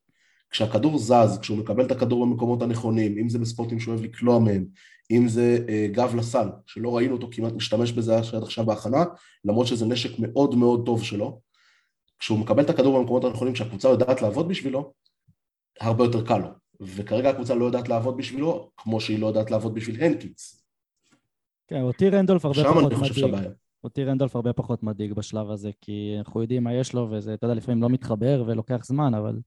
כשהכדור 0.49 0.97
זז, 0.97 1.39
כשהוא 1.41 1.57
מקבל 1.57 1.85
את 1.85 1.91
הכדור 1.91 2.25
במקומות 2.25 2.61
הנכונים, 2.61 3.17
אם 3.17 3.29
זה 3.29 3.39
ב 3.39 3.45
spotים 3.45 3.79
שהוא 3.79 3.93
אוהב 3.93 4.05
לקלוע 4.05 4.39
מהם, 4.39 4.65
אם 5.11 5.27
זה 5.27 5.65
אה, 5.69 5.87
גב 5.91 6.15
לסל, 6.15 6.47
שלא 6.65 6.97
ראינו 6.97 7.13
אותו 7.15 7.29
כמעט 7.31 7.53
משתמש 7.53 7.91
בזה 7.91 8.17
עד 8.17 8.43
עכשיו 8.43 8.65
בהכנה, 8.65 9.03
למרות 9.45 9.67
שזה 9.67 9.85
נשק 9.85 10.19
מאוד 10.19 10.55
מאוד 10.55 10.85
טוב 10.85 11.03
שלו, 11.03 11.41
כשהוא 12.19 12.39
מקבל 12.39 12.63
את 12.63 12.69
הכדור 12.69 12.99
במקומות 12.99 13.23
הנכונים, 13.23 13.53
כשהקבוצה 13.53 13.89
יודעת 13.89 14.21
לעבוד 14.21 14.47
בשבילו, 14.47 14.93
הרבה 15.81 16.03
יותר 16.03 16.27
קל 16.27 16.37
לו. 16.37 16.64
וכרגע 16.81 17.29
הקבוצה 17.29 17.55
לא 17.55 17.65
יודעת 17.65 17.89
לעבוד 17.89 18.17
בשבילו, 18.17 18.69
כמו 18.77 19.01
שהיא 19.01 19.19
לא 19.19 19.27
יודעת 19.27 19.51
לעבוד 19.51 19.73
בשביל 19.73 20.03
הנקינס. 20.03 20.65
כן, 21.67 21.81
אותי 21.81 22.09
רנדולף 22.09 22.45
הרבה 22.45 22.63
פחות 22.63 22.93
מדאיג. 22.93 23.35
אותי 23.83 24.03
רנדולף 24.03 24.35
הרבה 24.35 24.53
פחות 24.53 24.83
מדאיג 24.83 25.13
בשלב 25.13 25.51
הזה, 25.51 25.71
כי 25.81 26.15
אנחנו 26.17 26.41
יודעים 26.41 26.63
מה 26.63 26.73
יש 26.73 26.93
לו, 26.93 27.07
וזה, 27.11 27.33
אתה 27.33 27.45
יודע, 27.45 27.55
לפעמים 27.55 27.81
לא 27.81 27.89
מתחבר 27.89 28.43
ולוקח 28.47 28.85
זמן, 28.85 29.13
אבל 29.13 29.39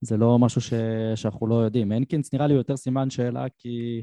זה 0.00 0.16
לא 0.16 0.38
משהו 0.38 0.60
ש... 0.60 0.74
שאנחנו 1.14 1.46
לא 1.46 1.54
יודעים. 1.54 1.92
הנקינס 1.92 2.32
נראה 2.32 2.46
לי 2.46 2.54
יותר 2.54 2.76
סימן 2.76 3.10
שאלה, 3.10 3.46
כי 3.58 4.02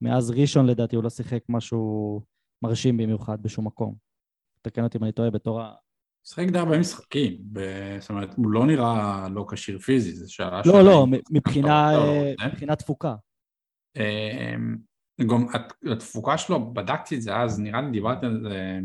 מאז 0.00 0.30
ראשון 0.30 0.66
לדעתי 0.66 0.96
הוא 0.96 1.04
לא 1.04 1.10
שיחק 1.10 1.42
משהו 1.48 2.22
מרשים 2.62 2.96
במיוחד 2.96 3.42
בשום 3.42 3.66
מקום. 3.66 3.94
תקן 4.62 4.84
אותי 4.84 4.98
אם 4.98 5.04
אני 5.04 5.12
טועה 5.12 5.30
בתור 5.30 5.60
משחק 6.28 6.48
די 6.48 6.58
הרבה 6.58 6.78
משחקים, 6.78 7.36
זאת 8.00 8.10
אומרת, 8.10 8.34
הוא 8.36 8.50
לא 8.50 8.66
נראה 8.66 9.26
לא 9.30 9.46
כשיר 9.50 9.78
פיזי, 9.78 10.12
זו 10.12 10.34
שאלה 10.34 10.60
לא, 10.66 10.82
לא, 10.82 11.06
מבחינה 12.46 12.70
אה? 12.70 12.76
תפוקה. 12.76 13.14
אמ, 13.96 14.76
גם 15.26 15.46
התפוקה 15.92 16.38
שלו, 16.38 16.74
בדקתי 16.74 17.16
את 17.16 17.22
זה 17.22 17.36
אז, 17.36 17.60
נראה 17.60 17.80
לי 17.80 17.90
דיברתי 17.90 18.26
על 18.26 18.42
זה 18.42 18.80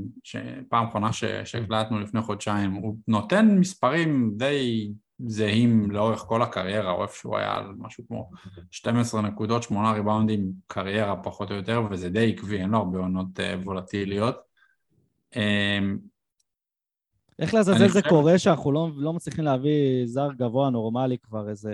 פעם 0.69 0.87
אחרונה 0.87 1.13
שהקלטנו 1.43 1.99
לפני 1.99 2.21
חודשיים, 2.21 2.71
הוא 2.71 2.97
נותן 3.07 3.57
מספרים 3.59 4.31
די 4.37 4.91
זהים 5.25 5.91
לאורך 5.91 6.19
כל 6.19 6.41
הקריירה, 6.41 6.91
או 6.91 7.03
איפה 7.03 7.15
שהוא 7.15 7.37
היה 7.37 7.55
על 7.55 7.65
משהו 7.77 8.03
כמו 8.07 8.29
12 8.71 9.21
נקודות, 9.21 9.63
8 9.63 9.91
ריבאונדים, 9.91 10.51
קריירה 10.67 11.15
פחות 11.15 11.51
או 11.51 11.55
יותר, 11.55 11.81
וזה 11.91 12.09
די 12.09 12.33
עקבי, 12.33 12.57
אין 12.57 12.69
לו 12.69 12.77
הרבה 12.77 12.99
עונות 12.99 13.39
אה, 13.39 13.55
וולטיליות. 13.63 14.35
איך 17.39 17.53
לעזאזל 17.53 17.87
זה 17.87 18.01
קורה 18.09 18.39
שאנחנו 18.39 18.71
לא, 18.71 18.89
לא 18.95 19.13
מצליחים 19.13 19.43
להביא 19.43 20.05
זר 20.05 20.27
גבוה 20.37 20.69
נורמלי 20.69 21.17
כבר 21.17 21.49
איזה... 21.49 21.73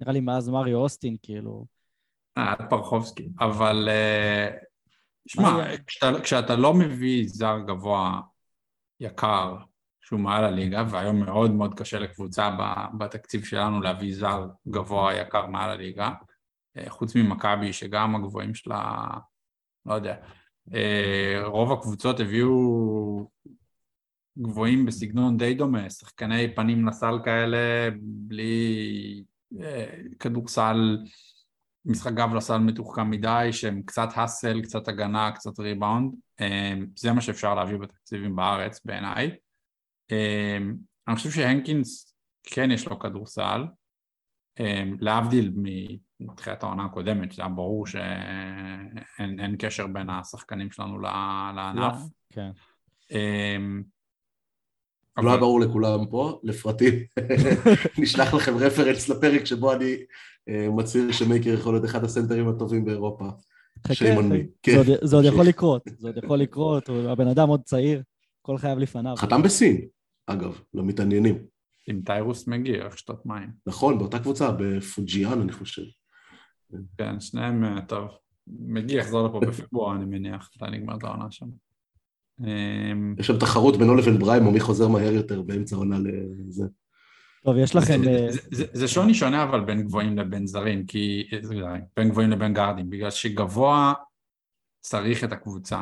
נראה 0.00 0.12
לי 0.12 0.20
מאז 0.20 0.48
מריו 0.48 0.78
אוסטין, 0.78 1.16
כאילו. 1.22 1.66
אה, 2.38 2.54
פרחובסקי. 2.70 3.28
אבל 3.40 3.88
אה, 3.90 4.48
שמע, 5.28 5.64
כשאתה, 5.86 6.20
כשאתה 6.20 6.56
לא 6.56 6.74
מביא 6.74 7.24
זר 7.28 7.58
גבוה 7.66 8.20
יקר, 9.00 9.56
שהוא 10.00 10.20
מעל 10.20 10.44
הליגה, 10.44 10.84
והיום 10.90 11.20
מאוד 11.20 11.50
מאוד 11.50 11.74
קשה 11.74 11.98
לקבוצה 11.98 12.56
בתקציב 12.98 13.44
שלנו 13.44 13.80
להביא 13.80 14.14
זר 14.14 14.46
גבוה 14.68 15.14
יקר 15.14 15.46
מעל 15.46 15.70
הליגה, 15.70 16.10
אה, 16.76 16.90
חוץ 16.90 17.16
ממכבי 17.16 17.72
שגם 17.72 18.16
הגבוהים 18.16 18.54
שלה, 18.54 19.04
לא 19.86 19.94
יודע, 19.94 20.16
אה, 20.74 21.40
רוב 21.44 21.72
הקבוצות 21.72 22.20
הביאו 22.20 23.30
גבוהים 24.38 24.86
בסגנון 24.86 25.36
די 25.36 25.54
דומה, 25.54 25.90
שחקני 25.90 26.54
פנים 26.54 26.88
לסל 26.88 27.18
כאלה, 27.24 27.88
בלי 28.00 29.24
אה, 29.62 29.86
כדורסל, 30.20 30.98
משחק 31.84 32.12
גב 32.12 32.34
לסל 32.34 32.58
מתוחכם 32.58 33.10
מדי, 33.10 33.48
שהם 33.52 33.82
קצת 33.82 34.08
האסל, 34.14 34.62
קצת 34.62 34.88
הגנה, 34.88 35.32
קצת 35.32 35.58
ריבאונד, 35.58 36.14
זה 36.96 37.12
מה 37.12 37.20
שאפשר 37.20 37.54
להביא 37.54 37.78
בתקציבים 37.78 38.36
בארץ 38.36 38.80
בעיניי. 38.84 39.36
אמ, 40.10 40.76
אני 41.08 41.16
חושב 41.16 41.30
שהנקינס 41.30 42.16
כן 42.42 42.70
יש 42.70 42.86
לו 42.86 42.98
כדורסל, 42.98 43.64
להבדיל 45.00 45.52
מתחילת 46.20 46.62
העונה 46.62 46.84
הקודמת, 46.84 47.32
שזה 47.32 47.42
היה 47.42 47.48
ברור 47.48 47.86
שאין 47.86 49.56
קשר 49.58 49.86
בין 49.86 50.10
השחקנים 50.10 50.70
שלנו 50.70 50.98
לענף. 50.98 51.96
כן. 52.32 52.50
אמ, 53.10 53.82
לא 55.24 55.30
היה 55.30 55.38
ברור 55.38 55.60
לכולם 55.60 56.06
פה, 56.10 56.40
לפרטים. 56.42 56.94
נשלח 57.98 58.34
לכם 58.34 58.56
רפרנס 58.56 59.08
לפרק 59.08 59.44
שבו 59.44 59.72
אני 59.72 59.96
אה, 60.48 60.68
מצהיר 60.70 61.12
שמייקר 61.12 61.50
יכול 61.50 61.74
להיות 61.74 61.84
אחד 61.84 62.04
הסנטרים 62.04 62.48
הטובים 62.48 62.84
באירופה. 62.84 63.24
חכה, 63.86 64.04
כן. 64.62 64.82
זה 65.02 65.16
עוד 65.16 65.24
יכול 65.24 65.44
לקרות, 65.46 65.82
זה 65.98 66.08
עוד 66.08 66.16
יכול 66.24 66.38
לקרות, 66.38 66.88
הבן 66.88 67.28
אדם 67.28 67.48
עוד 67.48 67.62
צעיר, 67.62 68.02
כל 68.42 68.58
חייו 68.58 68.78
לפניו. 68.78 69.16
חתם 69.16 69.42
בסין. 69.42 69.80
אגב, 70.26 70.60
למתעניינים. 70.74 71.38
עם 71.88 72.02
טיירוס 72.04 72.48
מגיע, 72.48 72.84
איך 72.84 72.98
שתות 72.98 73.26
מים. 73.26 73.50
נכון, 73.66 73.98
באותה 73.98 74.18
קבוצה, 74.18 74.50
בפוג'יאן 74.58 75.40
אני 75.40 75.52
חושב. 75.52 75.82
כן, 76.98 77.20
שניהם, 77.20 77.64
אה, 77.64 77.80
טוב, 77.88 78.08
מגיע, 78.46 78.98
יחזור 79.00 79.28
לפה 79.28 79.40
בפברואר 79.40 79.96
אני 79.96 80.04
מניח, 80.04 80.50
אתה 80.56 80.66
נגמר 80.66 80.96
את 80.96 81.04
העונה 81.04 81.30
שם. 81.30 81.46
אמ, 82.40 83.14
יש 83.18 83.26
שם 83.26 83.38
תחרות 83.38 83.76
בינו 83.76 83.94
לבין 83.94 84.18
בריימו, 84.18 84.50
מי 84.50 84.60
חוזר 84.60 84.88
מהר 84.88 85.12
יותר 85.12 85.42
באמצע 85.42 85.76
העונה 85.76 85.96
לזה. 86.48 86.64
טוב, 87.44 87.56
יש 87.56 87.76
לכם... 87.76 88.00
זה, 88.04 88.28
זה, 88.30 88.40
זה, 88.50 88.64
זה 88.72 88.88
שוני 88.88 89.14
שונה 89.14 89.42
אבל 89.42 89.60
בין 89.60 89.82
גבוהים 89.82 90.18
לבין 90.18 90.46
זרים, 90.46 90.86
כי... 90.86 91.28
בין 91.96 92.08
גבוהים 92.08 92.30
לבין 92.30 92.54
גארדים, 92.54 92.90
בגלל 92.90 93.10
שגבוה 93.10 93.92
צריך 94.80 95.24
את 95.24 95.32
הקבוצה, 95.32 95.80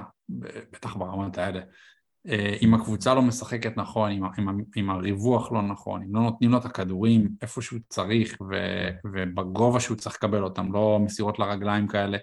בטח 0.72 0.96
ברמות 0.96 1.38
האלה. 1.38 1.60
אה, 2.28 2.56
אם 2.62 2.74
הקבוצה 2.74 3.14
לא 3.14 3.22
משחקת 3.22 3.76
נכון, 3.76 4.10
אם, 4.10 4.24
אם, 4.24 4.60
אם 4.76 4.90
הריווח 4.90 5.52
לא 5.52 5.62
נכון, 5.62 6.02
אם 6.02 6.14
לא 6.14 6.22
נותנים 6.22 6.50
לו 6.50 6.58
את 6.58 6.64
הכדורים 6.64 7.28
איפה 7.42 7.62
שהוא 7.62 7.78
צריך 7.88 8.36
ו, 8.50 8.54
ובגובה 9.04 9.80
שהוא 9.80 9.96
צריך 9.96 10.16
לקבל 10.16 10.42
אותם, 10.42 10.72
לא 10.72 10.98
מסירות 11.04 11.38
לרגליים 11.38 11.88
כאלה, 11.88 12.18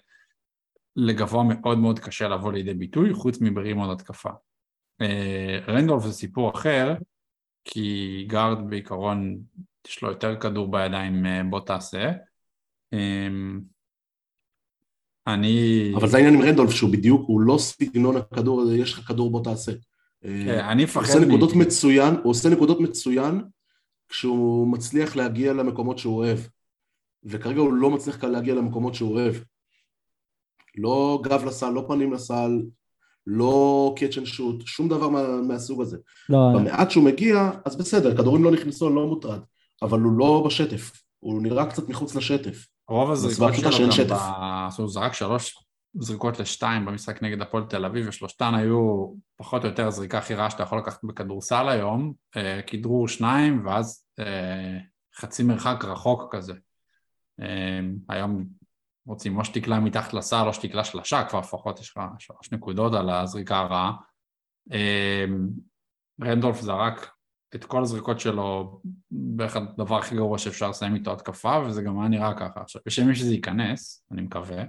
לגבוה 0.95 1.43
מאוד 1.43 1.77
מאוד 1.77 1.99
קשה 1.99 2.27
לבוא 2.27 2.53
לידי 2.53 2.73
ביטוי, 2.73 3.13
חוץ 3.13 3.37
מברימון 3.41 3.89
התקפה. 3.89 4.29
אה, 5.01 5.59
רנדולף 5.67 6.03
זה 6.03 6.13
סיפור 6.13 6.51
אחר, 6.55 6.93
כי 7.65 8.25
גארד 8.29 8.69
בעיקרון 8.69 9.37
יש 9.87 10.01
לו 10.01 10.09
יותר 10.09 10.39
כדור 10.39 10.71
בידיים, 10.71 11.25
אה, 11.25 11.43
בוא 11.43 11.59
תעשה. 11.59 12.11
אני... 15.27 15.91
אבל 15.95 16.07
זה 16.07 16.17
העניין 16.17 16.35
עם 16.35 16.41
רנדולף, 16.41 16.71
שהוא 16.71 16.91
בדיוק, 16.91 17.21
הוא 17.27 17.41
לא 17.41 17.57
סגנון 17.57 18.17
הכדור 18.17 18.61
הזה, 18.61 18.77
יש 18.77 18.93
לך 18.93 19.07
כדור 19.07 19.31
בוא 19.31 19.43
תעשה. 19.43 19.71
כן, 20.21 20.59
אני 20.69 20.83
מפחד... 20.83 21.01
הוא 21.01 21.15
עושה 21.15 21.27
נקודות 21.27 21.55
מצוין, 21.55 22.15
הוא 22.23 22.31
עושה 22.31 22.49
נקודות 22.49 22.79
מצוין 22.79 23.41
כשהוא 24.09 24.67
מצליח 24.67 25.15
להגיע 25.15 25.53
למקומות 25.53 25.97
שהוא 25.97 26.17
אוהב. 26.17 26.39
וכרגע 27.23 27.59
הוא 27.59 27.73
לא 27.73 27.89
מצליח 27.89 28.23
להגיע 28.23 28.55
למקומות 28.55 28.95
שהוא 28.95 29.13
אוהב. 29.13 29.35
לא 30.77 31.19
גב 31.23 31.45
לסל, 31.45 31.69
לא 31.69 31.85
פנים 31.87 32.13
לסל, 32.13 32.61
לא 33.27 33.93
catch 33.97 34.17
and 34.17 34.25
shoot, 34.25 34.67
שום 34.67 34.89
דבר 34.89 35.09
מה, 35.09 35.41
מהסוג 35.47 35.81
הזה. 35.81 35.97
לא, 36.29 36.37
במעט 36.53 36.91
שהוא 36.91 37.03
מגיע, 37.03 37.51
אז 37.65 37.75
בסדר, 37.75 38.17
כדורים 38.17 38.43
לא 38.43 38.51
נכנסו, 38.51 38.87
אני 38.87 38.95
לא 38.95 39.07
מוטרד, 39.07 39.39
אבל 39.81 39.99
הוא 39.99 40.11
לא 40.17 40.43
בשטף, 40.45 40.91
הוא 41.19 41.41
נראה 41.41 41.65
קצת 41.65 41.89
מחוץ 41.89 42.15
לשטף. 42.15 42.67
רוב 42.87 43.11
הזריקות 43.11 43.53
שלו 43.71 44.07
גם, 44.07 44.17
ב... 44.17 44.81
הוא 44.81 44.89
זרק 44.89 45.13
שלוש 45.13 45.63
זריקות 45.99 46.39
לשתיים 46.39 46.85
במשחק 46.85 47.23
נגד 47.23 47.41
הפועל 47.41 47.63
תל 47.63 47.85
אביב, 47.85 48.07
ושלושתן 48.07 48.53
היו 48.55 49.13
פחות 49.37 49.63
או 49.63 49.69
יותר 49.69 49.87
הזריקה 49.87 50.17
הכי 50.17 50.35
רעה 50.35 50.49
שאתה 50.49 50.63
יכול 50.63 50.77
לקחת 50.77 50.99
בכדורסל 51.03 51.69
היום, 51.69 52.13
אה, 52.37 52.61
כדרור 52.67 53.07
שניים, 53.07 53.65
ואז 53.65 54.03
אה, 54.19 54.77
חצי 55.15 55.43
מרחק 55.43 55.85
רחוק 55.85 56.35
כזה. 56.35 56.53
אה, 57.41 57.79
היום 58.09 58.45
רוצים 59.05 59.37
או 59.37 59.45
שתקלה 59.45 59.79
מתחת 59.79 60.13
לסל 60.13 60.47
או 60.47 60.53
שתקלה 60.53 60.83
שלשה, 60.83 61.23
כבר 61.23 61.39
לפחות 61.39 61.79
יש 61.79 61.89
לך 61.89 62.03
שלוש 62.19 62.51
נקודות 62.51 62.93
על 62.93 63.09
הזריקה 63.09 63.57
הרעה. 63.57 63.91
רנדולף 66.21 66.61
זרק 66.61 67.11
את 67.55 67.65
כל 67.65 67.81
הזריקות 67.81 68.19
שלו 68.19 68.79
בערך 69.11 69.55
הדבר 69.55 69.97
הכי 69.97 70.15
גרוע 70.15 70.37
שאפשר 70.37 70.69
לסיים 70.69 70.95
איתו 70.95 71.13
התקפה, 71.13 71.59
וזה 71.65 71.81
גם 71.81 71.99
היה 71.99 72.09
נראה 72.09 72.33
ככה. 72.33 72.61
עכשיו, 72.61 72.81
בשם 72.85 73.07
מי 73.07 73.15
שזה 73.15 73.33
ייכנס, 73.33 74.05
אני 74.11 74.21
מקווה, 74.21 74.63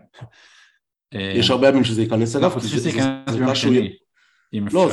יש 1.14 1.50
הרבה 1.50 1.68
ימים 1.68 1.84
שזה 1.84 2.02
ייכנס 2.02 2.36
אליו, 2.36 2.50
כי 2.50 2.60
זו 2.60 2.78
זריקה 2.78 3.54
שהוא... 3.54 3.74
לא, 4.72 4.88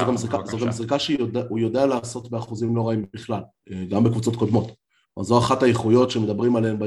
זו 0.46 0.58
גם 0.60 0.72
זריקה 0.72 1.00
שהוא 1.00 1.60
יודע 1.60 1.86
לעשות 1.86 2.32
באחוזים 2.32 2.76
לא 2.76 2.88
רעים 2.88 3.06
בכלל, 3.14 3.42
אה, 3.72 3.86
גם 3.90 4.04
בקבוצות 4.04 4.36
קודמות. 4.36 4.72
אז 5.20 5.26
זו 5.26 5.40
אחת 5.40 5.64
האיכויות 5.64 6.12
שמדברים 6.12 6.56
עליהן 6.56 6.78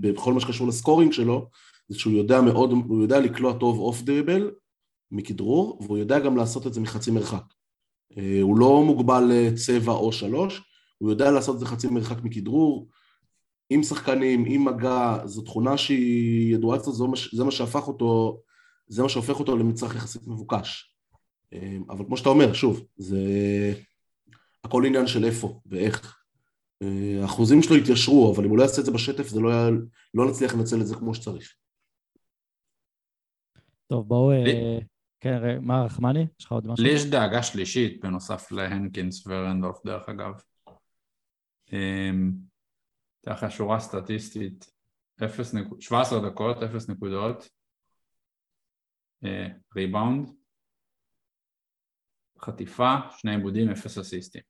בכל 0.00 0.32
מה 0.32 0.40
שקשור 0.40 0.68
לסקורינג 0.68 1.12
שלו, 1.12 1.48
זה 1.88 1.98
שהוא 1.98 2.12
יודע 2.12 2.40
מאוד, 2.40 2.70
הוא 2.70 3.02
יודע 3.02 3.20
לקלוע 3.20 3.52
טוב 3.52 3.78
אוף 3.78 4.02
דריבל 4.02 4.50
מכדרור, 5.10 5.78
והוא 5.82 5.98
יודע 5.98 6.18
גם 6.18 6.36
לעשות 6.36 6.66
את 6.66 6.74
זה 6.74 6.80
מחצי 6.80 7.10
מרחק. 7.10 7.42
אה, 8.18 8.38
הוא 8.42 8.58
לא 8.58 8.82
מוגבל 8.84 9.24
לצבע 9.32 9.92
או 9.92 10.12
שלוש, 10.12 10.62
הוא 10.98 11.10
יודע 11.10 11.30
לעשות 11.30 11.54
את 11.54 11.60
זה 11.60 11.66
חצי 11.66 11.88
מרחק 11.88 12.22
מכדרור, 12.22 12.88
עם 13.70 13.82
שחקנים, 13.82 14.44
עם 14.46 14.64
מגע, 14.64 15.18
זו 15.24 15.42
תכונה 15.42 15.78
שהיא 15.78 16.54
ידועה 16.54 16.78
אצלו, 16.78 16.92
זה 17.32 17.44
מה 17.44 17.50
שהפך 17.50 17.88
אותו, 17.88 18.40
זה 18.88 19.02
מה 19.02 19.08
שהופך 19.08 19.40
אותו 19.40 19.56
למצרך 19.56 19.94
יחסית 19.94 20.26
מבוקש. 20.26 20.94
אמ, 21.52 21.84
אבל 21.90 22.04
כמו 22.04 22.16
שאתה 22.16 22.28
אומר, 22.28 22.52
שוב, 22.52 22.86
זה 22.96 23.18
הכל 24.64 24.86
עניין 24.86 25.06
של 25.06 25.24
איפה 25.24 25.60
ואיך. 25.66 26.19
אה, 26.82 27.22
האחוזים 27.22 27.62
שלו 27.62 27.76
יתיישרו, 27.76 28.34
אבל 28.34 28.44
אם 28.44 28.50
הוא 28.50 28.58
לא 28.58 28.62
יעשה 28.62 28.80
את 28.80 28.86
זה 28.86 28.92
בשטף, 28.92 29.28
זה 29.28 29.40
לא, 29.40 29.50
היה, 29.50 29.68
לא 30.14 30.30
נצליח 30.30 30.54
לנצל 30.54 30.80
את 30.80 30.86
זה 30.86 30.94
כמו 30.94 31.14
שצריך. 31.14 31.54
טוב, 33.86 34.08
בואו... 34.08 34.32
אה, 34.32 34.78
כן, 35.20 35.58
מה 35.60 35.84
רחמני? 35.84 36.26
יש 36.40 36.44
לך 36.44 36.52
עוד 36.52 36.66
משהו? 36.66 36.84
לי 36.84 36.90
יש 36.90 37.04
דאגה 37.04 37.42
שלישית 37.42 38.00
בנוסף 38.00 38.52
להנקינס 38.52 39.26
ורנדולף, 39.26 39.84
דרך 39.84 40.08
אגב. 40.08 40.32
אמ, 41.72 42.32
אתן 43.20 43.32
לך 43.32 43.50
שורה 43.50 43.80
סטטיסטית, 43.80 44.72
17 45.80 46.30
דקות, 46.30 46.62
0 46.62 46.88
נקודות, 46.88 47.48
ריבאונד, 49.76 50.28
אה, 50.28 50.32
חטיפה, 52.40 52.94
שני 53.18 53.34
עיבודים, 53.34 53.70
0 53.70 53.98
אסיסטים. 53.98 54.42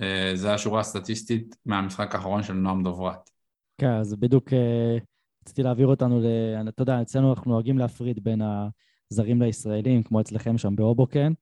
אה, 0.00 0.30
זה 0.34 0.54
השורה 0.54 0.80
הסטטיסטית 0.80 1.56
מהמשחק 1.66 2.14
האחרון 2.14 2.42
של 2.42 2.52
נועם 2.52 2.82
דוברת. 2.82 3.30
כן, 3.78 3.92
אז 3.92 4.14
בדיוק 4.14 4.52
אה, 4.52 4.98
רציתי 5.44 5.62
להעביר 5.62 5.86
אותנו 5.86 6.20
ל... 6.20 6.26
אתה 6.68 6.82
יודע, 6.82 7.02
אצלנו 7.02 7.32
אנחנו 7.32 7.50
נוהגים 7.50 7.78
להפריד 7.78 8.24
בין 8.24 8.42
הזרים 9.12 9.42
לישראלים, 9.42 10.02
כמו 10.02 10.20
אצלכם 10.20 10.58
שם 10.58 10.76
באובוקן. 10.76 11.32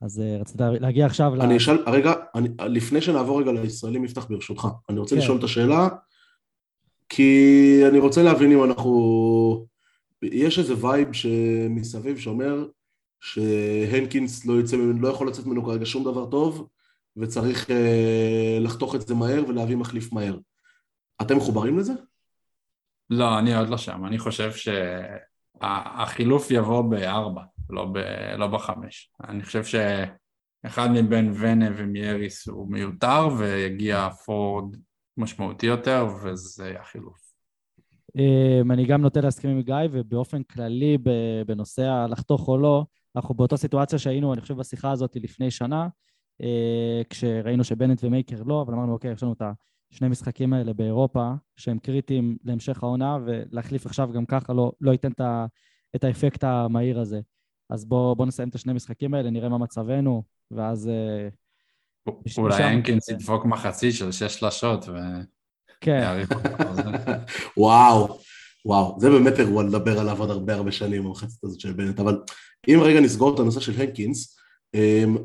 אז 0.00 0.18
uh, 0.18 0.40
רצית 0.40 0.60
להגיע 0.60 1.06
עכשיו 1.06 1.34
ל... 1.34 1.42
אני 1.42 1.56
אשאל, 1.56 1.76
רגע, 1.86 2.12
אני, 2.34 2.48
לפני 2.58 3.00
שנעבור 3.00 3.40
רגע 3.40 3.52
לישראלים, 3.52 4.04
יפתח 4.04 4.26
ברשותך, 4.30 4.68
אני 4.88 4.98
רוצה 4.98 5.14
כן. 5.14 5.22
לשאול 5.22 5.38
את 5.38 5.44
השאלה, 5.44 5.88
כי 7.08 7.80
אני 7.88 7.98
רוצה 7.98 8.22
להבין 8.22 8.52
אם 8.52 8.64
אנחנו... 8.64 9.66
יש 10.22 10.58
איזה 10.58 10.86
vibe 10.86 11.12
שמסביב 11.12 12.18
שאומר 12.18 12.66
שהנקינס 13.20 14.46
לא, 14.46 14.60
יצא, 14.60 14.76
לא 15.00 15.08
יכול 15.08 15.28
לצאת 15.28 15.46
ממנו 15.46 15.64
כרגע 15.64 15.86
שום 15.86 16.04
דבר 16.04 16.26
טוב, 16.26 16.68
וצריך 17.16 17.70
אה, 17.70 18.58
לחתוך 18.60 18.94
את 18.94 19.00
זה 19.00 19.14
מהר 19.14 19.42
ולהביא 19.48 19.76
מחליף 19.76 20.12
מהר. 20.12 20.38
אתם 21.22 21.36
מחוברים 21.36 21.78
לזה? 21.78 21.92
לא, 23.10 23.38
אני 23.38 23.54
עוד 23.56 23.68
לא 23.68 23.76
שם, 23.76 24.06
אני 24.06 24.18
חושב 24.18 24.50
שהחילוף 25.60 26.50
יבוא 26.50 26.82
בארבע, 26.82 27.42
לא, 27.70 27.84
ב, 27.84 27.98
לא 28.38 28.46
בחמש. 28.46 29.12
אני 29.28 29.42
חושב 29.42 29.64
שאחד 29.64 30.88
מבין 30.90 31.32
ונה 31.40 31.66
ומייריס 31.76 32.48
הוא 32.48 32.72
מיותר 32.72 33.28
ויגיע 33.38 34.10
פורד 34.10 34.76
משמעותי 35.16 35.66
יותר 35.66 36.06
וזה 36.22 36.74
החילוף. 36.80 37.24
אמ, 38.16 38.72
אני 38.72 38.86
גם 38.86 39.02
נוטה 39.02 39.20
להסכים 39.20 39.50
עם 39.50 39.62
גיא, 39.62 39.74
ובאופן 39.92 40.42
כללי 40.42 40.98
בנושא 41.46 41.82
הלחתוך 41.82 42.48
או 42.48 42.58
לא, 42.58 42.84
אנחנו 43.16 43.34
באותה 43.34 43.56
סיטואציה 43.56 43.98
שהיינו, 43.98 44.32
אני 44.32 44.40
חושב, 44.40 44.54
בשיחה 44.54 44.90
הזאת 44.90 45.16
לפני 45.16 45.50
שנה, 45.50 45.88
כשראינו 47.10 47.64
שבנט 47.64 48.04
ומייקר 48.04 48.42
לא, 48.46 48.62
אבל 48.62 48.74
אמרנו, 48.74 48.92
אוקיי, 48.92 49.12
יש 49.12 49.22
לנו 49.22 49.32
את 49.32 49.42
השני 49.92 50.08
משחקים 50.08 50.52
האלה 50.52 50.72
באירופה, 50.72 51.30
שהם 51.56 51.78
קריטיים 51.78 52.36
להמשך 52.44 52.82
העונה, 52.82 53.18
ולהחליף 53.26 53.86
עכשיו 53.86 54.12
גם 54.12 54.26
ככה 54.26 54.52
לא, 54.52 54.72
לא 54.80 54.92
ייתן 54.92 55.12
את 55.96 56.04
האפקט 56.04 56.44
המהיר 56.44 57.00
הזה. 57.00 57.20
אז 57.70 57.84
בואו 57.84 58.16
בוא 58.16 58.26
נסיים 58.26 58.48
את 58.48 58.54
השני 58.54 58.72
משחקים 58.72 59.14
האלה, 59.14 59.30
נראה 59.30 59.48
מה 59.48 59.58
מצבנו, 59.58 60.22
ואז... 60.50 60.88
אה, 60.88 61.28
אולי 62.38 62.62
הנקינס 62.62 63.08
ידפוק 63.08 63.44
מחצית 63.44 63.94
של 63.94 64.12
שש 64.12 64.34
שלשות 64.34 64.88
ו... 64.88 64.92
כן. 65.80 66.24
וואו, 67.56 68.18
וואו, 68.64 68.96
זה 69.00 69.10
באמת 69.10 69.38
אירוע 69.40 69.62
לדבר 69.62 70.00
עליו 70.00 70.20
עוד 70.20 70.30
הרבה 70.30 70.54
הרבה 70.54 70.72
שנים, 70.72 71.06
המחצית 71.06 71.44
הזאת 71.44 71.60
של 71.60 71.72
בנט, 71.72 72.00
אבל 72.00 72.22
אם 72.68 72.78
רגע 72.82 73.00
נסגור 73.00 73.34
את 73.34 73.40
הנושא 73.40 73.60
של 73.60 73.80
הנקינס, 73.80 74.36
אמ, 74.74 75.16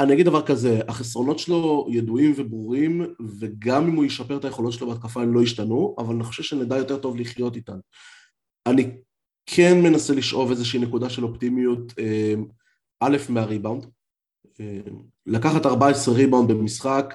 אני 0.00 0.12
אגיד 0.12 0.26
דבר 0.26 0.46
כזה, 0.46 0.80
החסרונות 0.88 1.38
שלו 1.38 1.86
ידועים 1.90 2.32
וברורים, 2.36 3.14
וגם 3.38 3.86
אם 3.88 3.96
הוא 3.96 4.04
ישפר 4.04 4.36
את 4.36 4.44
היכולות 4.44 4.72
שלו 4.72 4.86
בהתקפה 4.86 5.22
הם 5.22 5.34
לא 5.34 5.42
ישתנו, 5.42 5.96
אבל 5.98 6.14
אני 6.14 6.24
חושב 6.24 6.42
שנדע 6.42 6.76
יותר 6.76 6.98
טוב 6.98 7.16
לחיות 7.16 7.56
איתן. 7.56 7.78
אני 8.66 8.90
כן 9.46 9.82
מנסה 9.82 10.14
לשאוב 10.14 10.50
איזושהי 10.50 10.80
נקודה 10.80 11.10
של 11.10 11.24
אופטימיות, 11.24 11.98
אמ, 11.98 12.44
א', 13.00 13.16
מהריבאונד. 13.28 13.86
אמ, 14.60 15.02
לקחת 15.26 15.66
14 15.66 16.14
ריבאונד 16.14 16.50
במשחק, 16.50 17.14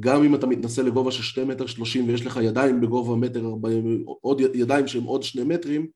גם 0.00 0.24
אם 0.24 0.34
אתה 0.34 0.46
מתנסה 0.46 0.82
לגובה 0.82 1.12
של 1.12 1.22
2 1.22 1.48
מטר 1.48 1.66
30 1.66 2.08
ויש 2.08 2.26
לך 2.26 2.40
ידיים 2.42 2.80
בגובה 2.80 3.16
מטר 3.16 3.46
40, 3.46 4.04
עוד 4.20 4.40
ידיים 4.40 4.86
שהם 4.86 5.04
עוד 5.04 5.22
2 5.22 5.48
מטרים, 5.48 5.86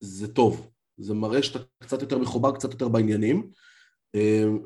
זה 0.00 0.28
טוב. 0.28 0.70
זה 0.98 1.14
מראה 1.14 1.42
שאתה 1.42 1.58
קצת 1.78 2.02
יותר 2.02 2.18
מחובר, 2.18 2.52
קצת 2.52 2.72
יותר 2.72 2.88
בעניינים, 2.88 3.50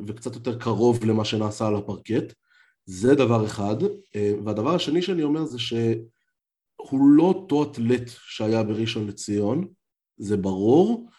וקצת 0.07 0.35
יותר 0.35 0.59
קרוב 0.59 1.05
למה 1.05 1.25
שנעשה 1.25 1.67
על 1.67 1.77
הפרקט. 1.77 2.35
זה 2.87 3.15
דבר 3.15 3.47
אחד. 3.47 3.77
והדבר 4.45 4.75
השני 4.75 5.03
שאני 5.03 5.23
אומר 5.23 5.45
זה 5.45 5.59
שהוא 5.59 7.01
לא 7.01 7.23
אותו 7.23 7.63
אתלט 7.63 8.03
שהיה 8.09 8.63
בראשון 8.63 9.07
לציון, 9.07 9.67
זה 10.17 10.37
ברור, 10.37 11.11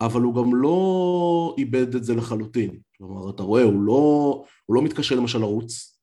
אבל 0.00 0.20
הוא 0.20 0.34
גם 0.34 0.54
לא 0.54 1.54
איבד 1.58 1.94
את 1.94 2.04
זה 2.04 2.14
לחלוטין. 2.14 2.78
כלומר, 2.96 3.30
אתה 3.30 3.42
רואה, 3.42 3.62
הוא 3.62 3.82
לא, 3.82 4.44
הוא 4.66 4.76
לא 4.76 4.82
מתקשה 4.82 5.14
למשל 5.14 5.38
לרוץ. 5.38 5.98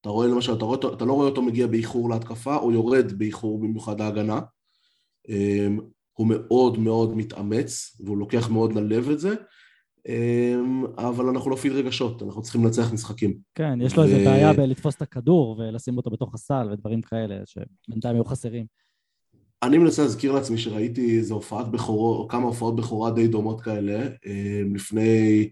אתה 0.00 0.08
רואה 0.08 0.26
למשל, 0.26 0.52
אתה, 0.52 0.64
רואה, 0.64 0.78
אתה 0.94 1.04
לא 1.04 1.12
רואה 1.12 1.28
אותו 1.28 1.42
מגיע 1.42 1.66
באיחור 1.66 2.10
להתקפה, 2.10 2.56
או 2.56 2.72
יורד 2.72 3.12
באיחור 3.12 3.60
במיוחד 3.60 4.00
להגנה. 4.00 4.40
אמ, 5.28 5.80
הוא 6.12 6.26
מאוד 6.26 6.78
מאוד 6.78 7.16
מתאמץ, 7.16 7.96
והוא 8.00 8.18
לוקח 8.18 8.48
מאוד 8.50 8.72
ללב 8.72 9.10
את 9.10 9.20
זה, 9.20 9.30
אמ, 9.30 9.36
אבל 10.96 11.28
אנחנו 11.28 11.50
לא 11.50 11.56
פיל 11.56 11.72
רגשות, 11.72 12.22
אנחנו 12.22 12.42
צריכים 12.42 12.64
לנצח 12.64 12.92
משחקים. 12.92 13.38
כן, 13.54 13.78
יש 13.82 13.96
לו 13.96 14.02
ו... 14.02 14.06
איזה 14.06 14.24
בעיה 14.24 14.52
בלתפוס 14.52 14.94
את 14.94 15.02
הכדור 15.02 15.58
ולשים 15.58 15.96
אותו 15.96 16.10
בתוך 16.10 16.34
הסל 16.34 16.68
ודברים 16.72 17.02
כאלה, 17.02 17.36
שבינתיים 17.44 18.16
היו 18.16 18.24
חסרים. 18.24 18.66
אני 19.62 19.78
מנסה 19.78 20.02
להזכיר 20.02 20.32
לעצמי 20.32 20.58
שראיתי 20.58 21.18
איזה 21.18 21.34
הופעת 21.34 21.70
בכורה, 21.70 22.18
או 22.18 22.28
כמה 22.28 22.46
הופעות 22.46 22.76
בכורה 22.76 23.10
די 23.10 23.28
דומות 23.28 23.60
כאלה, 23.60 24.08
אה, 24.26 24.62
לפני 24.74 25.50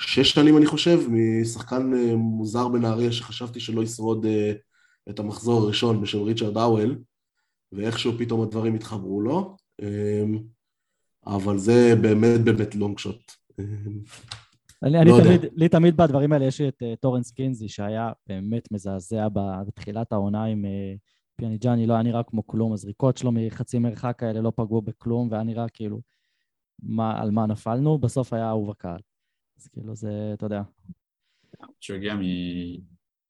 שש 0.00 0.30
שנים 0.30 0.56
אני 0.56 0.66
חושב, 0.66 1.00
משחקן 1.10 1.94
אה, 1.94 2.16
מוזר 2.16 2.68
בנהריה 2.68 3.12
שחשבתי 3.12 3.60
שלא 3.60 3.82
ישרוד 3.82 4.26
אה, 4.26 4.52
את 5.10 5.18
המחזור 5.18 5.62
הראשון 5.62 6.00
בשם 6.00 6.22
ריצ'רד 6.22 6.56
האוול, 6.56 6.98
ואיכשהו 7.72 8.12
פתאום 8.18 8.42
הדברים 8.42 8.74
התחברו 8.74 9.20
לו, 9.20 9.56
אבל 11.26 11.58
זה 11.58 11.94
באמת 12.00 12.40
באמת 12.40 12.74
long 12.74 12.98
shot. 12.98 13.32
אני, 14.82 14.98
אני 15.00 15.10
לא 15.10 15.20
תמיד, 15.24 15.40
לי 15.52 15.68
תמיד 15.68 15.96
בדברים 15.96 16.32
האלה 16.32 16.44
יש 16.44 16.60
את 16.60 16.82
טורנס 17.00 17.30
קינזי 17.30 17.68
שהיה 17.68 18.12
באמת 18.26 18.72
מזעזע 18.72 19.28
בתחילת 19.66 20.12
העונה 20.12 20.44
עם 20.44 20.64
פיאניג'אני 21.36 21.86
לא 21.86 21.94
היה 21.94 22.02
נראה 22.02 22.22
כמו 22.22 22.46
כלום, 22.46 22.72
הזריקות 22.72 23.16
שלו 23.16 23.32
מחצי 23.32 23.78
מרחק 23.78 24.22
האלה 24.22 24.40
לא 24.40 24.52
פגעו 24.56 24.82
בכלום, 24.82 25.28
והיה 25.30 25.42
נראה 25.42 25.68
כאילו 25.68 26.00
מה, 26.82 27.20
על 27.20 27.30
מה 27.30 27.46
נפלנו, 27.46 27.98
בסוף 27.98 28.32
היה 28.32 28.48
אהוב 28.48 28.70
הקהל. 28.70 29.00
אז 29.58 29.68
כאילו 29.68 29.94
זה, 29.94 30.30
אתה 30.34 30.46
יודע. 30.46 30.62
שהוא 31.80 31.96
הגיע 31.96 32.14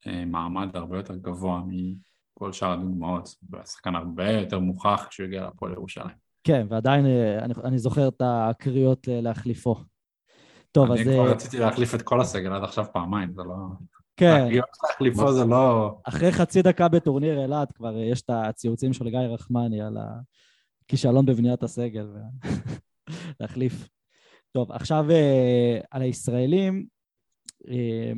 ממעמד 0.06 0.76
הרבה 0.76 0.96
יותר 0.96 1.16
גבוה 1.16 1.62
מכל 1.66 2.52
שאר 2.52 2.72
הדוגמאות, 2.72 3.28
והשחקן 3.50 3.94
הרבה 3.94 4.30
יותר 4.30 4.58
מוכח 4.58 5.06
כשהוא 5.10 5.26
הגיע 5.26 5.46
לפועל 5.46 5.72
ירושלים. 5.72 6.16
כן, 6.44 6.66
ועדיין 6.68 7.06
אה, 7.06 7.44
אני, 7.44 7.54
אני 7.64 7.78
זוכר 7.78 8.08
את 8.08 8.22
הקריאות 8.24 9.08
להחליפו. 9.10 9.76
טוב, 10.76 10.92
אז... 10.92 10.98
אני 10.98 11.04
כבר 11.04 11.26
אה, 11.26 11.32
רציתי 11.32 11.58
להחליף 11.58 11.94
את 11.94 12.02
כל 12.02 12.20
הסגל 12.20 12.52
עד 12.52 12.62
עכשיו 12.62 12.84
פעמיים, 12.92 13.32
זה 13.32 13.42
לא... 13.42 13.54
כן. 14.16 14.48
להחליפו 14.84 15.32
זה 15.32 15.44
לא... 15.44 15.98
אחרי 16.04 16.32
חצי 16.32 16.62
דקה 16.62 16.88
בטורניר 16.88 17.42
אילת 17.42 17.72
כבר 17.72 17.98
יש 17.98 18.22
את 18.22 18.30
הציוצים 18.30 18.92
של 18.92 19.08
גיא 19.08 19.18
רחמני 19.18 19.82
על 19.82 19.96
הכישלון 20.84 21.26
בבניית 21.26 21.62
הסגל. 21.62 22.06
להחליף. 23.40 23.88
טוב, 24.52 24.72
עכשיו 24.72 25.10
אה, 25.10 25.78
על 25.90 26.02
הישראלים, 26.02 26.86
אה, 27.68 28.12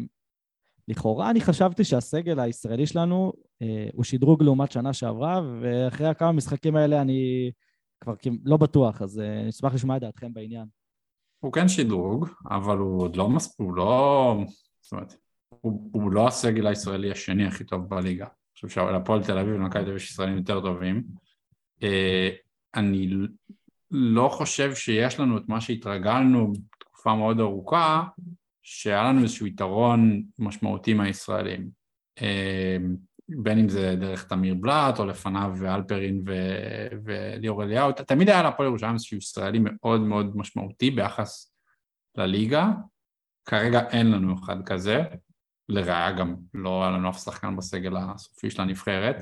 לכאורה 0.88 1.30
אני 1.30 1.40
חשבתי 1.40 1.84
שהסגל 1.84 2.40
הישראלי 2.40 2.86
שלנו 2.86 3.32
אה, 3.62 3.88
הוא 3.92 4.04
שדרוג 4.04 4.42
לעומת 4.42 4.72
שנה 4.72 4.92
שעברה, 4.92 5.40
ואחרי 5.60 6.06
הכמה 6.06 6.32
משחקים 6.32 6.76
האלה 6.76 7.00
אני 7.02 7.50
כבר 8.00 8.14
לא 8.44 8.56
בטוח, 8.56 9.02
אז 9.02 9.22
נשמח 9.46 9.74
לשמוע 9.74 9.96
את 9.96 10.00
דעתכם 10.00 10.34
בעניין. 10.34 10.77
הוא 11.40 11.52
כן 11.52 11.68
שדרוג, 11.68 12.28
אבל 12.50 12.78
הוא 12.78 13.02
עוד 13.02 13.16
לא 13.16 13.28
מספיק, 13.28 13.60
הוא 13.60 13.74
לא... 13.74 14.34
זאת 14.80 14.92
אומרת, 14.92 15.14
הוא, 15.48 15.90
הוא 15.92 16.12
לא 16.12 16.28
הסגל 16.28 16.66
הישראלי 16.66 17.10
השני 17.10 17.46
הכי 17.46 17.64
טוב 17.64 17.88
בליגה. 17.88 18.24
אני 18.24 18.54
חושב 18.54 18.68
שלפועל 18.68 19.24
תל 19.24 19.38
אביב 19.38 19.54
ולמכבי 19.54 19.82
תל 19.82 19.86
אביב 19.86 19.96
יש 19.96 20.10
ישראלים 20.10 20.36
יותר 20.36 20.60
טובים. 20.60 21.02
אה, 21.82 22.30
אני 22.74 23.10
לא 23.90 24.28
חושב 24.28 24.74
שיש 24.74 25.20
לנו 25.20 25.38
את 25.38 25.48
מה 25.48 25.60
שהתרגלנו 25.60 26.52
תקופה 26.80 27.14
מאוד 27.14 27.40
ארוכה, 27.40 28.04
שהיה 28.62 29.02
לנו 29.02 29.22
איזשהו 29.22 29.46
יתרון 29.46 30.22
משמעותי 30.38 30.94
מהישראלים. 30.94 31.70
בין 33.28 33.58
אם 33.58 33.68
זה 33.68 33.96
דרך 34.00 34.24
תמיר 34.24 34.54
בלאט, 34.54 34.98
או 34.98 35.06
לפניו 35.06 35.52
ואלפרין 35.58 36.22
וליאור 37.04 37.62
אליהו, 37.62 37.92
תמיד 37.92 38.28
היה 38.28 38.42
להפועל 38.42 38.68
ירושלים 38.68 38.94
איזשהו 38.94 39.16
ישראלי 39.16 39.58
מאוד 39.62 40.00
מאוד 40.00 40.36
משמעותי 40.36 40.90
ביחס 40.90 41.52
לליגה. 42.16 42.70
כרגע 43.44 43.88
אין 43.88 44.10
לנו 44.10 44.34
אחד 44.34 44.64
כזה, 44.66 45.02
לראיה 45.68 46.12
גם 46.12 46.36
לא 46.54 46.82
היה 46.82 46.90
לנו 46.90 47.10
אף 47.10 47.18
שחקן 47.18 47.56
בסגל 47.56 47.96
הסופי 47.96 48.50
של 48.50 48.62
הנבחרת. 48.62 49.16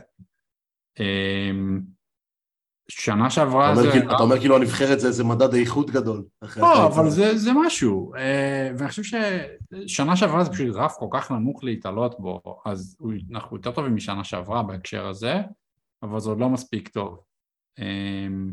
שנה 2.88 3.30
שעברה 3.30 3.72
אתה 3.72 3.82
זה... 3.82 3.90
כאילו, 3.90 4.14
אתה 4.14 4.22
אומר 4.22 4.38
כאילו 4.40 4.56
הנבחרת 4.56 5.00
זה 5.00 5.08
איזה 5.08 5.24
מדד 5.24 5.54
איכות 5.54 5.90
גדול. 5.90 6.24
לא, 6.56 6.86
אבל 6.86 7.10
זה, 7.10 7.38
זה 7.38 7.50
משהו. 7.66 8.14
אה, 8.14 8.70
ואני 8.78 8.88
חושב 8.88 9.02
ששנה 9.02 10.16
שעברה 10.16 10.44
זה 10.44 10.50
פשוט 10.50 10.74
רף 10.74 10.94
כל 10.98 11.08
כך 11.12 11.30
נמוך 11.30 11.64
להתעלות 11.64 12.20
בו, 12.20 12.60
אז 12.66 12.96
אנחנו 13.32 13.56
יותר 13.56 13.72
טובים 13.72 13.94
משנה 13.96 14.24
שעברה 14.24 14.62
בהקשר 14.62 15.06
הזה, 15.06 15.34
אבל 16.02 16.20
זה 16.20 16.28
עוד 16.28 16.38
לא 16.38 16.48
מספיק 16.48 16.88
טוב. 16.88 17.20
אמ, 17.78 18.52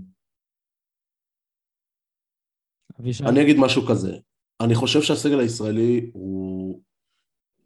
אני 2.99 3.41
אגיד 3.41 3.58
משהו 3.60 3.82
כזה, 3.88 4.18
אני 4.62 4.76
חושב 4.76 5.01
שהסגל 5.01 5.39
הישראלי 5.39 6.10
הוא 6.14 6.82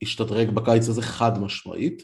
השתדרג 0.02 0.50
בקיץ 0.50 0.90
הזה 0.90 1.02
חד 1.02 1.32
משמעית, 1.42 2.04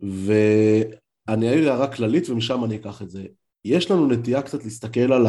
ואני 0.00 1.48
אעיר 1.48 1.70
הערה 1.70 1.96
כללית 1.96 2.30
ומשם 2.30 2.64
אני 2.64 2.76
אקח 2.76 3.02
את 3.02 3.10
זה. 3.10 3.26
יש 3.64 3.90
לנו 3.90 4.06
נטייה 4.06 4.42
קצת 4.42 4.64
להסתכל 4.64 5.12
על 5.12 5.26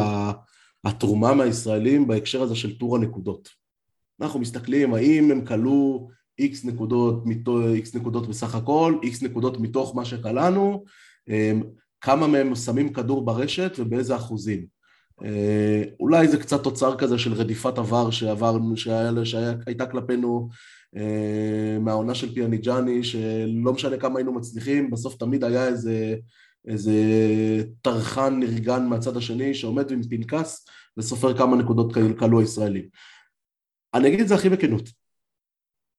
התרומה 0.84 1.34
מהישראלים 1.34 2.06
בהקשר 2.06 2.42
הזה 2.42 2.56
של 2.56 2.78
טור 2.78 2.96
הנקודות. 2.96 3.48
אנחנו 4.20 4.40
מסתכלים 4.40 4.94
האם 4.94 5.30
הם 5.30 5.44
כלו 5.44 6.08
איקס 6.38 6.64
נקודות, 6.64 7.24
איקס 7.74 7.94
נקודות 7.94 8.28
בסך 8.28 8.54
הכל, 8.54 8.94
איקס 9.02 9.22
נקודות 9.22 9.60
מתוך 9.60 9.96
מה 9.96 10.04
שכלנו, 10.04 10.84
אמ, 11.28 11.62
כמה 12.00 12.26
מהם 12.26 12.54
שמים 12.54 12.92
כדור 12.92 13.24
ברשת 13.24 13.72
ובאיזה 13.78 14.16
אחוזים. 14.16 14.66
אה, 15.24 15.82
אולי 16.00 16.28
זה 16.28 16.38
קצת 16.38 16.62
תוצר 16.62 16.96
כזה 16.98 17.18
של 17.18 17.32
רדיפת 17.32 17.78
עבר 17.78 18.10
שעבר, 18.10 18.58
שהייתה 19.24 19.86
כלפינו 19.86 20.48
אה, 20.96 21.78
מהעונה 21.80 22.14
של 22.14 22.34
פיאניג'אני, 22.34 23.04
שלא 23.04 23.72
משנה 23.72 23.96
כמה 23.96 24.18
היינו 24.18 24.32
מצליחים, 24.32 24.90
בסוף 24.90 25.16
תמיד 25.16 25.44
היה 25.44 25.66
איזה, 25.66 26.16
איזה 26.66 26.92
טרחן 27.82 28.40
נרגן 28.40 28.86
מהצד 28.86 29.16
השני 29.16 29.54
שעומד 29.54 29.90
עם 29.90 30.02
פנקס 30.02 30.66
וסופר 30.96 31.38
כמה 31.38 31.56
נקודות 31.56 31.94
כלו 32.18 32.40
הישראלים. 32.40 32.88
אני 33.94 34.08
אגיד 34.08 34.20
את 34.20 34.28
זה 34.28 34.34
הכי 34.34 34.48
בכנות. 34.48 34.88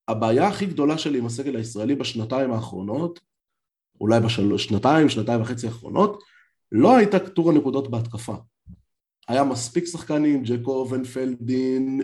הבעיה 0.07 0.47
הכי 0.47 0.66
גדולה 0.66 0.97
שלי 0.97 1.18
עם 1.18 1.26
הסגל 1.26 1.55
הישראלי 1.55 1.95
בשנתיים 1.95 2.51
האחרונות, 2.51 3.20
אולי 4.01 4.20
בשנתיים, 4.20 5.09
שנתיים 5.09 5.41
וחצי 5.41 5.68
האחרונות, 5.68 6.24
לא 6.72 6.97
הייתה 6.97 7.20
טור 7.20 7.49
הנקודות 7.51 7.91
בהתקפה. 7.91 8.36
היה 9.28 9.43
מספיק 9.43 9.86
שחקנים, 9.86 10.43
ג'קו 10.43 10.72
אובנפלדין, 10.72 12.01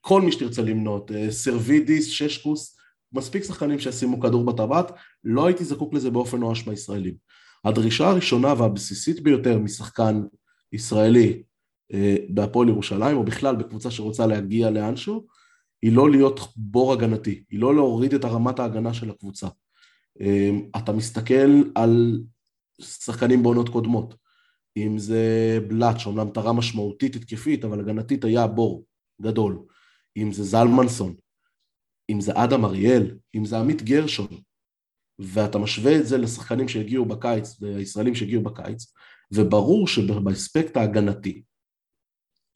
כל 0.00 0.22
מי 0.22 0.32
שתרצה 0.32 0.62
למנות, 0.62 1.12
אה, 1.12 1.30
סרווידיס, 1.30 2.06
ששקוס, 2.06 2.78
מספיק 3.12 3.44
שחקנים 3.44 3.78
שישימו 3.78 4.20
כדור 4.20 4.44
בטבעת, 4.44 4.92
לא 5.24 5.46
הייתי 5.46 5.64
זקוק 5.64 5.94
לזה 5.94 6.10
באופן 6.10 6.38
נואש 6.38 6.66
מהישראלים. 6.66 7.14
הדרישה 7.64 8.08
הראשונה 8.08 8.54
והבסיסית 8.58 9.20
ביותר 9.20 9.58
משחקן 9.58 10.22
ישראלי 10.72 11.42
אה, 11.92 12.16
בהפועל 12.28 12.68
ירושלים, 12.68 13.16
או 13.16 13.24
בכלל 13.24 13.56
בקבוצה 13.56 13.90
שרוצה 13.90 14.26
להגיע 14.26 14.70
לאנשהו, 14.70 15.26
היא 15.82 15.92
לא 15.92 16.10
להיות 16.10 16.40
בור 16.56 16.92
הגנתי, 16.92 17.44
היא 17.50 17.60
לא 17.60 17.74
להוריד 17.74 18.14
את 18.14 18.24
הרמת 18.24 18.58
ההגנה 18.58 18.94
של 18.94 19.10
הקבוצה. 19.10 19.48
אה, 20.20 20.50
אתה 20.76 20.92
מסתכל 20.92 21.62
על 21.74 22.20
שחקנים 22.80 23.42
בעונות 23.42 23.68
קודמות, 23.68 24.14
אם 24.76 24.98
זה 24.98 25.58
בלאט, 25.68 25.98
שאומנם 26.00 26.30
תרם 26.30 26.56
משמעותית 26.56 27.16
התקפית, 27.16 27.64
אבל 27.64 27.80
הגנתית 27.80 28.24
היה 28.24 28.46
בור 28.46 28.84
גדול. 29.22 29.58
אם 30.16 30.32
זה 30.32 30.44
זלמנסון, 30.44 31.14
אם 32.10 32.20
זה 32.20 32.32
אדם 32.34 32.64
אריאל, 32.64 33.18
אם 33.34 33.44
זה 33.44 33.58
עמית 33.58 33.82
גרשון, 33.82 34.28
ואתה 35.18 35.58
משווה 35.58 35.96
את 35.96 36.06
זה 36.06 36.18
לשחקנים 36.18 36.68
שהגיעו 36.68 37.04
בקיץ, 37.04 37.62
לישראלים 37.62 38.14
שהגיעו 38.14 38.42
בקיץ, 38.42 38.92
וברור 39.32 39.88
שבאספקט 39.88 40.76
ההגנתי, 40.76 41.42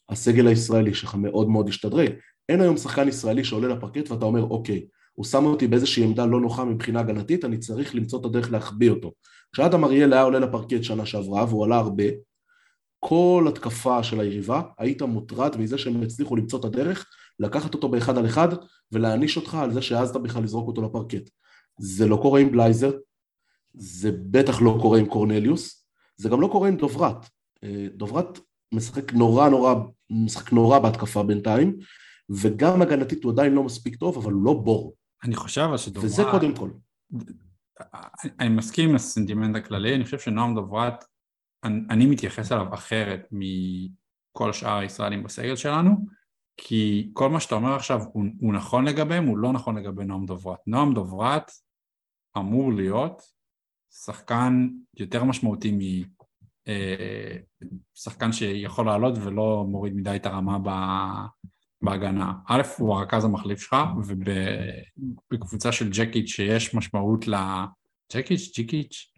הסגל 0.09 0.47
הישראלי 0.47 0.95
שלך 0.95 1.15
מאוד 1.15 1.49
מאוד 1.49 1.69
השתדרג. 1.69 2.11
אין 2.49 2.61
היום 2.61 2.77
שחקן 2.77 3.09
ישראלי 3.09 3.45
שעולה 3.45 3.69
לפרקט 3.69 4.11
ואתה 4.11 4.25
אומר, 4.25 4.43
אוקיי, 4.43 4.87
הוא 5.13 5.25
שם 5.25 5.45
אותי 5.45 5.67
באיזושהי 5.67 6.05
עמדה 6.05 6.27
לא 6.27 6.41
נוחה 6.41 6.65
מבחינה 6.65 7.01
הגנתית, 7.01 7.45
אני 7.45 7.59
צריך 7.59 7.95
למצוא 7.95 8.21
את 8.21 8.25
הדרך 8.25 8.53
להחביא 8.53 8.91
אותו. 8.91 9.13
כשאדם 9.53 9.85
אריאל 9.85 10.13
היה 10.13 10.23
עולה 10.23 10.39
לפרקט 10.39 10.83
שנה 10.83 11.07
שעברה, 11.07 11.45
והוא 11.45 11.65
עלה 11.65 11.77
הרבה, 11.77 12.05
כל 12.99 13.47
התקפה 13.49 14.03
של 14.03 14.21
היריבה, 14.21 14.63
היית 14.79 15.03
מוטרד 15.03 15.57
מזה 15.57 15.79
שהם 15.79 16.03
הצליחו 16.03 16.37
למצוא 16.37 16.61
את 16.61 16.65
הדרך 16.65 17.07
לקחת 17.41 17.75
אותו 17.75 17.89
באחד 17.89 18.19
על 18.19 18.27
אחד 18.27 18.49
ולהעניש 18.93 19.37
אותך 19.37 19.55
על 19.55 19.73
זה 19.73 19.83
שהעזת 19.83 20.17
בכלל 20.17 20.43
לזרוק 20.43 20.69
אותו 20.69 20.83
לפרקט. 20.83 21.31
זה 21.79 22.07
לא 22.07 22.19
קורה 22.23 22.41
עם 22.41 22.53
בלייזר, 22.53 22.93
זה 23.75 24.11
בטח 24.13 24.63
לא 24.63 24.79
קורה 24.83 24.99
עם 24.99 25.07
קורנליוס, 25.07 25.87
זה 26.17 26.29
גם 26.29 26.41
לא 26.41 26.49
קורה 26.53 26.69
עם 26.69 26.77
דוברת. 26.77 27.27
אה, 27.65 27.87
דוברת 27.95 28.39
משחק 28.75 29.13
נורא 29.13 29.49
נורא, 29.49 29.75
משחק 30.11 30.53
נורא 30.53 30.79
בהתקפה 30.79 31.23
בינתיים, 31.23 31.79
וגם 32.31 32.83
הגנתית 32.83 33.25
הוא 33.25 33.33
עדיין 33.33 33.53
לא 33.53 33.63
מספיק 33.63 33.97
טוב, 33.97 34.17
אבל 34.19 34.33
הוא 34.33 34.43
לא 34.45 34.55
בור. 34.55 34.95
אני 35.25 35.37
חושב 35.37 35.69
שדוברת... 35.77 36.05
וזה 36.05 36.23
קודם 36.31 36.57
כל. 36.57 36.71
אני 38.41 38.49
מסכים 38.49 38.89
עם 38.91 38.97
הסנטימנט 38.97 39.57
הכללי, 39.57 39.95
אני 39.95 40.05
חושב 40.05 40.19
שנועם 40.19 40.55
דוברת, 40.55 41.05
אני, 41.65 41.81
אני 41.91 42.07
מתייחס 42.07 42.53
אליו 42.53 42.75
אחרת 42.75 43.29
מכל 43.33 44.53
שאר 44.53 44.79
הישראלים 44.79 45.23
בסגל 45.23 45.57
שלנו, 45.57 46.07
כי 46.65 47.11
כל 47.13 47.29
מה 47.29 47.41
שאתה 47.41 47.55
אומר 47.55 47.75
עכשיו 47.75 48.01
הוא, 48.13 48.25
הוא 48.41 48.55
נכון 48.55 48.85
לגביהם, 48.85 49.27
הוא 49.27 49.39
לא 49.39 49.53
נכון 49.53 49.79
לגבי 49.79 50.05
נועם 50.05 50.27
דוברת. 50.27 50.59
נועם 50.67 50.95
דוברת 50.95 51.51
אמור 52.39 52.73
להיות 52.73 53.23
שחקן 53.91 54.69
יותר 54.97 55.25
משמעותי 55.25 55.79
משחקן 57.97 58.27
אה, 58.27 58.33
שיכול 58.33 58.87
לעלות 58.87 59.19
ולא 59.23 59.65
מוריד 59.69 59.95
מדי 59.95 60.17
את 60.17 60.27
הרמה 60.27 60.59
בהגנה. 61.83 62.33
א', 62.49 62.63
הוא 62.79 62.97
הרכז 62.97 63.25
המחליף 63.25 63.61
שלך, 63.61 63.77
ובקבוצה 65.33 65.73
של 65.73 65.91
ג'קיץ' 65.91 66.29
שיש 66.29 66.75
משמעות 66.75 67.29
ל... 67.29 67.35
ג'קיץ'? 68.15 68.59
ג'קיץ'? 68.59 69.12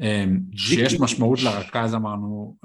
אמ, 0.00 0.40
שיש 0.56 1.00
משמעות 1.00 1.42
לרכז 1.42 1.94
אמרנו, 1.94 2.56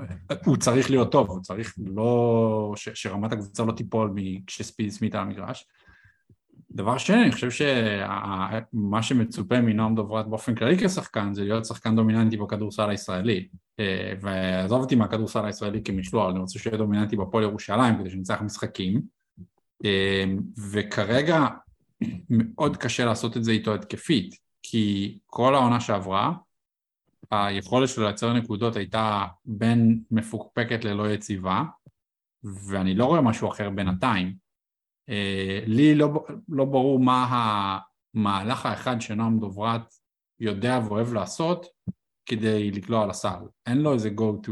הוא 0.46 0.58
צריך 0.58 0.90
להיות 0.90 1.12
טוב, 1.12 1.30
הוא 1.30 1.42
צריך 1.42 1.76
לא, 1.96 2.74
ש, 2.76 2.90
שרמת 2.94 3.32
הקבוצה 3.32 3.66
לא 3.66 3.72
תיפול 3.72 4.14
כשסמית 4.48 5.16
על 5.16 5.22
המגרש. 5.22 5.66
דבר 6.72 6.98
שני, 6.98 7.24
אני 7.24 7.32
חושב 7.32 7.50
שמה 7.52 9.04
שמצופה 9.04 9.62
מנועם 9.62 9.96
דוברת 9.96 10.28
באופן 10.28 10.56
כללי 10.56 10.78
כשחקן 10.78 11.34
זה 11.34 11.44
להיות 11.44 11.66
שחקן 11.66 11.96
דומיננטי 11.96 12.38
בכדורסל 12.38 12.90
הישראלי. 12.90 13.48
אה, 13.80 14.14
ועזוב 14.22 14.82
אותי 14.82 14.96
מהכדורסל 14.96 15.46
הישראלי 15.46 15.84
כמשלוח, 15.84 16.32
אני 16.32 16.40
רוצה 16.40 16.60
שיהיה 16.60 16.78
דומיננטי 16.78 17.16
בפועל 17.16 17.44
ירושלים 17.44 17.98
כדי 18.00 18.10
שנצטרך 18.10 18.42
משחקים. 18.42 19.02
אה, 19.86 20.26
וכרגע 20.72 21.48
מאוד 22.30 22.78
קשה 22.78 23.06
לעשות 23.06 23.38
את 23.38 23.44
זה 23.44 23.52
איתו 23.52 23.74
התקפית, 23.76 24.36
כי 24.64 25.18
כל 25.26 25.56
העונה 25.56 25.80
שעברה 25.80 26.34
היכולת 27.32 27.90
שלו 27.90 28.04
לייצר 28.04 28.34
נקודות 28.34 28.76
הייתה 28.76 29.26
בין 29.46 30.04
מפוקפקת 30.12 30.86
ללא 30.86 31.14
יציבה, 31.14 31.64
ואני 32.44 32.96
לא 32.96 33.06
רואה 33.06 33.22
משהו 33.22 33.50
אחר 33.50 33.70
בינתיים. 33.70 34.36
אה, 35.10 35.60
לי 35.68 35.96
לא, 35.96 36.26
לא 36.50 36.66
ברור 36.66 37.00
מה 37.00 37.28
המהלך 38.16 38.66
האחד 38.66 39.02
שנועם 39.02 39.40
דוברת 39.40 39.94
יודע 40.40 40.80
ואוהב 40.86 41.14
לעשות 41.14 41.66
כדי 42.26 42.72
לקלוע 42.72 43.04
על 43.04 43.10
הסל. 43.10 43.40
אין 43.66 43.78
לו 43.78 43.94
איזה 43.94 44.10
go 44.10 44.48
to. 44.48 44.52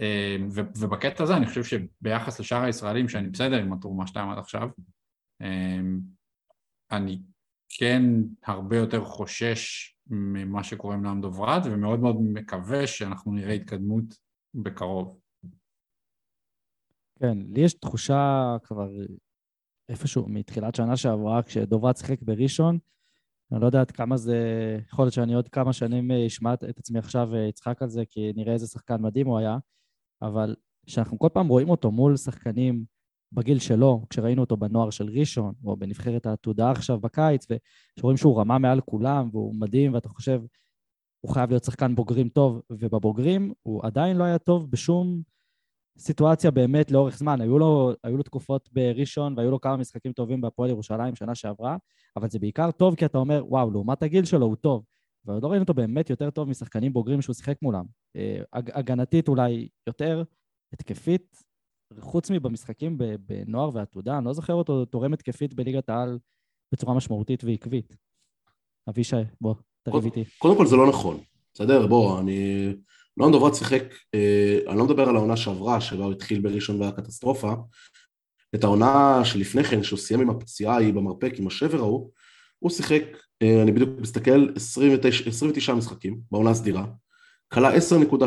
אה, 0.00 0.36
ובקטע 0.50 1.24
הזה 1.24 1.36
אני 1.36 1.46
חושב 1.46 1.64
שביחס 1.64 2.40
לשאר 2.40 2.62
הישראלים, 2.62 3.08
שאני 3.08 3.28
בסדר 3.28 3.56
עם 3.56 3.72
התרומה 3.72 4.06
שלהם 4.06 4.30
עד 4.30 4.38
עכשיו, 4.38 4.68
אה, 5.42 5.80
אני 6.90 7.22
כן 7.68 8.02
הרבה 8.44 8.76
יותר 8.76 9.04
חושש 9.04 9.94
ממה 10.12 10.64
שקורה 10.64 10.94
עם 10.94 11.02
נועם 11.02 11.20
דוברת, 11.20 11.62
ומאוד 11.66 12.00
מאוד 12.00 12.16
מקווה 12.20 12.86
שאנחנו 12.86 13.32
נראה 13.32 13.52
התקדמות 13.52 14.04
בקרוב. 14.54 15.18
כן, 17.20 17.38
לי 17.38 17.60
יש 17.60 17.74
תחושה 17.74 18.56
כבר 18.62 18.90
איפשהו 19.88 20.28
מתחילת 20.28 20.74
שנה 20.74 20.96
שעברה, 20.96 21.42
כשדוברת 21.42 21.96
שיחק 21.96 22.22
בראשון, 22.22 22.78
אני 23.52 23.60
לא 23.60 23.66
יודע 23.66 23.80
עד 23.80 23.90
כמה 23.90 24.16
זה, 24.16 24.36
יכול 24.88 25.04
להיות 25.04 25.14
שאני 25.14 25.34
עוד 25.34 25.48
כמה 25.48 25.72
שנים 25.72 26.10
אשמע 26.10 26.54
את 26.54 26.78
עצמי 26.78 26.98
עכשיו 26.98 27.28
ואצחק 27.32 27.82
על 27.82 27.88
זה, 27.88 28.02
כי 28.08 28.32
נראה 28.36 28.52
איזה 28.52 28.66
שחקן 28.66 29.02
מדהים 29.02 29.26
הוא 29.26 29.38
היה, 29.38 29.58
אבל 30.22 30.56
כשאנחנו 30.86 31.18
כל 31.18 31.28
פעם 31.32 31.48
רואים 31.48 31.70
אותו 31.70 31.90
מול 31.90 32.16
שחקנים 32.16 32.84
בגיל 33.32 33.58
שלו, 33.58 34.06
כשראינו 34.10 34.40
אותו 34.40 34.56
בנוער 34.56 34.90
של 34.90 35.08
ראשון, 35.08 35.54
או 35.64 35.76
בנבחרת 35.76 36.26
העתודה 36.26 36.70
עכשיו 36.70 37.00
בקיץ, 37.00 37.46
ושרואים 37.98 38.16
שהוא 38.16 38.40
רמה 38.40 38.58
מעל 38.58 38.80
כולם, 38.80 39.28
והוא 39.32 39.54
מדהים, 39.54 39.94
ואתה 39.94 40.08
חושב, 40.08 40.42
הוא 41.20 41.34
חייב 41.34 41.50
להיות 41.50 41.64
שחקן 41.64 41.94
בוגרים 41.94 42.28
טוב, 42.28 42.60
ובבוגרים 42.70 43.52
הוא 43.62 43.80
עדיין 43.84 44.16
לא 44.16 44.24
היה 44.24 44.38
טוב 44.38 44.70
בשום 44.70 45.22
סיטואציה 45.98 46.50
באמת 46.50 46.90
לאורך 46.90 47.18
זמן. 47.18 47.40
היו 47.40 47.58
לו, 47.58 47.92
היו 48.04 48.16
לו 48.16 48.22
תקופות 48.22 48.68
בראשון, 48.72 49.34
והיו 49.36 49.50
לו 49.50 49.60
כמה 49.60 49.76
משחקים 49.76 50.12
טובים 50.12 50.40
בהפועל 50.40 50.70
ירושלים 50.70 51.14
שנה 51.14 51.34
שעברה, 51.34 51.76
אבל 52.16 52.30
זה 52.30 52.38
בעיקר 52.38 52.70
טוב 52.70 52.94
כי 52.94 53.04
אתה 53.04 53.18
אומר, 53.18 53.44
וואו, 53.48 53.70
לעומת 53.70 54.02
הגיל 54.02 54.24
שלו 54.24 54.46
הוא 54.46 54.56
טוב. 54.56 54.84
ועוד 55.24 55.42
לא 55.42 55.48
ראינו 55.48 55.62
אותו 55.62 55.74
באמת 55.74 56.10
יותר 56.10 56.30
טוב 56.30 56.48
משחקנים 56.48 56.92
בוגרים 56.92 57.22
שהוא 57.22 57.34
שיחק 57.34 57.56
מולם. 57.62 57.84
אה, 58.16 58.42
הגנתית 58.52 59.28
אולי 59.28 59.68
יותר, 59.86 60.22
התקפית 60.72 61.42
חוץ 62.00 62.30
מבמשחקים 62.30 62.98
בנוער 62.98 63.70
ועתודה, 63.72 64.18
אני 64.18 64.24
לא 64.24 64.32
זוכר 64.32 64.54
אותו 64.54 64.84
תורם 64.84 65.12
התקפית 65.12 65.54
בליגת 65.54 65.88
העל 65.88 66.18
בצורה 66.72 66.94
משמעותית 66.94 67.44
ועקבית. 67.44 67.96
אבישי, 68.88 69.16
בוא, 69.40 69.54
תריב 69.82 70.04
איתי. 70.04 70.24
קודם 70.38 70.56
כל 70.56 70.66
זה 70.66 70.76
לא 70.76 70.88
נכון, 70.88 71.20
בסדר? 71.54 71.86
בוא, 71.86 72.20
אני... 72.20 72.72
נועם 73.16 73.32
דוברת 73.32 73.54
שיחק, 73.54 73.82
אה, 74.14 74.58
אני 74.68 74.78
לא 74.78 74.84
מדבר 74.84 75.08
על 75.08 75.16
העונה 75.16 75.36
שעברה, 75.36 75.80
שבה 75.80 76.04
הוא 76.04 76.12
התחיל 76.12 76.40
בראשון 76.40 76.80
והיה 76.80 76.92
קטסטרופה, 76.92 77.54
את 78.54 78.64
העונה 78.64 79.20
שלפני 79.24 79.64
כן, 79.64 79.82
שהוא 79.82 79.98
סיים 79.98 80.20
עם 80.20 80.30
הפציעה 80.30 80.74
ההיא 80.74 80.94
במרפק, 80.94 81.32
עם 81.38 81.46
השבר 81.46 81.78
ההוא, 81.78 82.10
הוא 82.58 82.70
שיחק, 82.70 83.02
אה, 83.42 83.62
אני 83.62 83.72
בדיוק 83.72 83.90
מסתכל, 84.00 84.48
29, 84.56 85.30
29 85.30 85.74
משחקים 85.74 86.20
בעונה 86.30 86.50
הסדירה, 86.50 86.86
כלה 87.52 87.76
10.6 87.76 88.24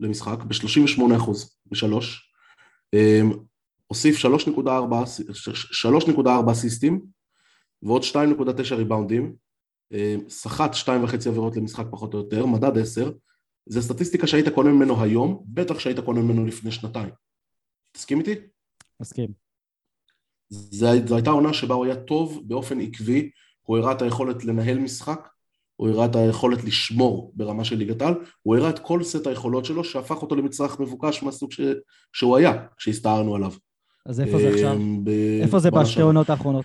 למשחק 0.00 0.38
ב-38% 0.42 1.30
בשלוש, 1.66 2.20
אמ, 2.20 2.33
הוסיף 3.86 4.16
3.4 4.16 6.52
אסיסטים 6.52 7.00
ועוד 7.82 8.02
2.9 8.02 8.74
ריבאונדים, 8.74 9.34
אמ, 9.92 10.20
סחט 10.28 10.74
2.5 10.74 11.28
עבירות 11.28 11.56
למשחק 11.56 11.84
פחות 11.90 12.14
או 12.14 12.18
יותר, 12.18 12.46
מדד 12.46 12.78
10, 12.78 13.12
זה 13.66 13.82
סטטיסטיקה 13.82 14.26
שהיית 14.26 14.48
קונה 14.48 14.70
ממנו 14.70 15.02
היום, 15.02 15.44
בטח 15.46 15.78
שהיית 15.78 16.00
קונה 16.00 16.20
ממנו 16.20 16.46
לפני 16.46 16.72
שנתיים. 16.72 17.10
תסכים 17.92 18.18
איתי? 18.18 18.34
מסכים. 19.00 19.28
זו 20.50 21.14
הייתה 21.14 21.30
עונה 21.30 21.52
שבה 21.52 21.74
הוא 21.74 21.84
היה 21.84 21.96
טוב 21.96 22.42
באופן 22.46 22.80
עקבי, 22.80 23.30
הוא 23.62 23.78
הראה 23.78 23.92
את 23.92 24.02
היכולת 24.02 24.44
לנהל 24.44 24.78
משחק, 24.78 25.28
הוא 25.76 25.88
הראה 25.88 26.04
את 26.04 26.16
היכולת 26.16 26.64
לשמור 26.64 27.32
ברמה 27.34 27.64
של 27.64 27.76
ליגת 27.76 28.02
העל, 28.02 28.14
הוא 28.42 28.56
הראה 28.56 28.70
את 28.70 28.78
כל 28.78 29.02
סט 29.02 29.26
היכולות 29.26 29.64
שלו 29.64 29.84
שהפך 29.84 30.22
אותו 30.22 30.36
למצרך 30.36 30.80
מבוקש 30.80 31.22
מהסוג 31.22 31.52
ש... 31.52 31.60
שהוא 32.12 32.36
היה 32.36 32.66
כשהסתערנו 32.76 33.34
עליו. 33.34 33.52
אז 34.06 34.20
איפה 34.20 34.38
זה 34.38 34.48
עכשיו? 34.48 34.78
ב... 35.04 35.08
איפה 35.42 35.58
זה 35.58 35.70
בשתי 35.70 36.00
עונות 36.00 36.30
האחרונות? 36.30 36.64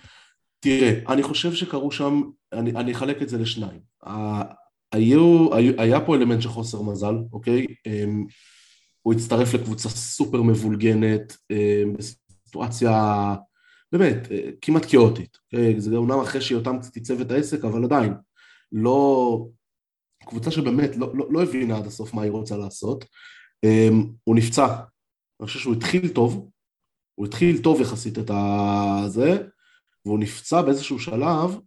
תראה, 0.60 1.00
אני 1.08 1.22
חושב 1.22 1.52
שקרו 1.52 1.90
שם, 1.90 2.22
אני, 2.52 2.70
אני 2.70 2.92
אחלק 2.92 3.22
את 3.22 3.28
זה 3.28 3.38
לשניים. 3.38 3.80
היו, 4.92 5.48
היה 5.78 6.00
פה 6.00 6.16
אלמנט 6.16 6.42
של 6.42 6.48
חוסר 6.48 6.82
מזל, 6.82 7.14
אוקיי? 7.32 7.66
אמ, 7.86 8.24
הוא 9.02 9.14
הצטרף 9.14 9.54
לקבוצה 9.54 9.88
סופר 9.88 10.42
מבולגנת, 10.42 11.36
אמ, 11.50 11.94
בסיטואציה 11.98 13.34
באמת 13.92 14.32
אה, 14.32 14.50
כמעט 14.60 14.86
כאוטית. 14.88 15.38
אוקיי? 15.44 15.80
זה 15.80 15.96
אומנם 15.96 16.20
אחרי 16.20 16.40
שיותם 16.40 16.78
קצת 16.78 16.94
עיצב 16.94 17.20
את 17.20 17.30
העסק, 17.30 17.64
אבל 17.64 17.84
עדיין, 17.84 18.12
לא... 18.72 19.46
קבוצה 20.26 20.50
שבאמת 20.50 20.96
לא, 20.96 21.16
לא, 21.16 21.26
לא 21.30 21.42
הבינה 21.42 21.76
עד 21.76 21.86
הסוף 21.86 22.14
מה 22.14 22.22
היא 22.22 22.30
רוצה 22.30 22.56
לעשות. 22.56 23.04
אמ, 23.64 24.12
הוא 24.24 24.36
נפצע, 24.36 24.66
אני 25.40 25.46
חושב 25.46 25.58
שהוא 25.58 25.74
התחיל 25.74 26.08
טוב, 26.08 26.50
הוא 27.14 27.26
התחיל 27.26 27.62
טוב 27.62 27.80
יחסית 27.80 28.18
את 28.18 28.30
הזה, 28.34 29.42
והוא 30.04 30.18
נפצע 30.18 30.62
באיזשהו 30.62 30.98
שלב, 30.98 31.58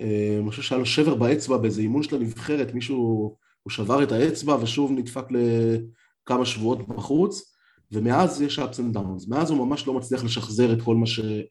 אה, 0.00 0.38
אני 0.42 0.50
חושב 0.50 0.62
שהיה 0.62 0.78
לו 0.78 0.86
שבר 0.86 1.14
באצבע 1.14 1.56
באיזה 1.56 1.80
אימון 1.80 2.02
של 2.02 2.16
הנבחרת, 2.16 2.74
מישהו, 2.74 3.36
הוא 3.62 3.70
שבר 3.70 4.02
את 4.02 4.12
האצבע 4.12 4.56
ושוב 4.62 4.92
נדפק 4.92 5.24
לכמה 5.30 6.46
שבועות 6.46 6.88
בחוץ, 6.88 7.54
ומאז 7.92 8.42
יש 8.42 8.58
ups 8.58 8.62
and 8.62 8.96
downs, 8.96 9.28
מאז 9.28 9.50
הוא 9.50 9.66
ממש 9.66 9.86
לא 9.86 9.94
מצליח 9.94 10.24
לשחזר 10.24 10.72
את 10.72 10.82
כל 10.82 10.96
מה 10.96 11.06
שהוא 11.06 11.44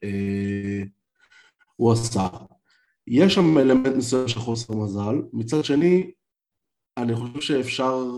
אה, 1.87 1.93
עשה. 1.93 2.27
יש 3.07 3.33
שם 3.33 3.57
אלמנט 3.57 3.95
מסוים 3.95 4.27
של 4.27 4.39
חוסר 4.39 4.73
מזל, 4.75 5.21
מצד 5.33 5.63
שני, 5.63 6.11
אני 6.97 7.15
חושב 7.15 7.41
שאפשר, 7.41 8.11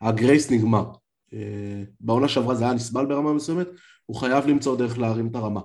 הגרייס 0.00 0.50
נגמר. 0.50 0.84
אה, 1.34 1.82
בעונה 2.00 2.28
שעברה 2.28 2.54
זה 2.54 2.64
היה 2.64 2.74
נסבל 2.74 3.06
ברמה 3.06 3.32
מסוימת, 3.32 3.68
הוא 4.06 4.16
חייב 4.16 4.46
למצוא 4.46 4.76
דרך 4.76 4.98
להרים 4.98 5.26
את 5.26 5.34
הרמה. 5.34 5.60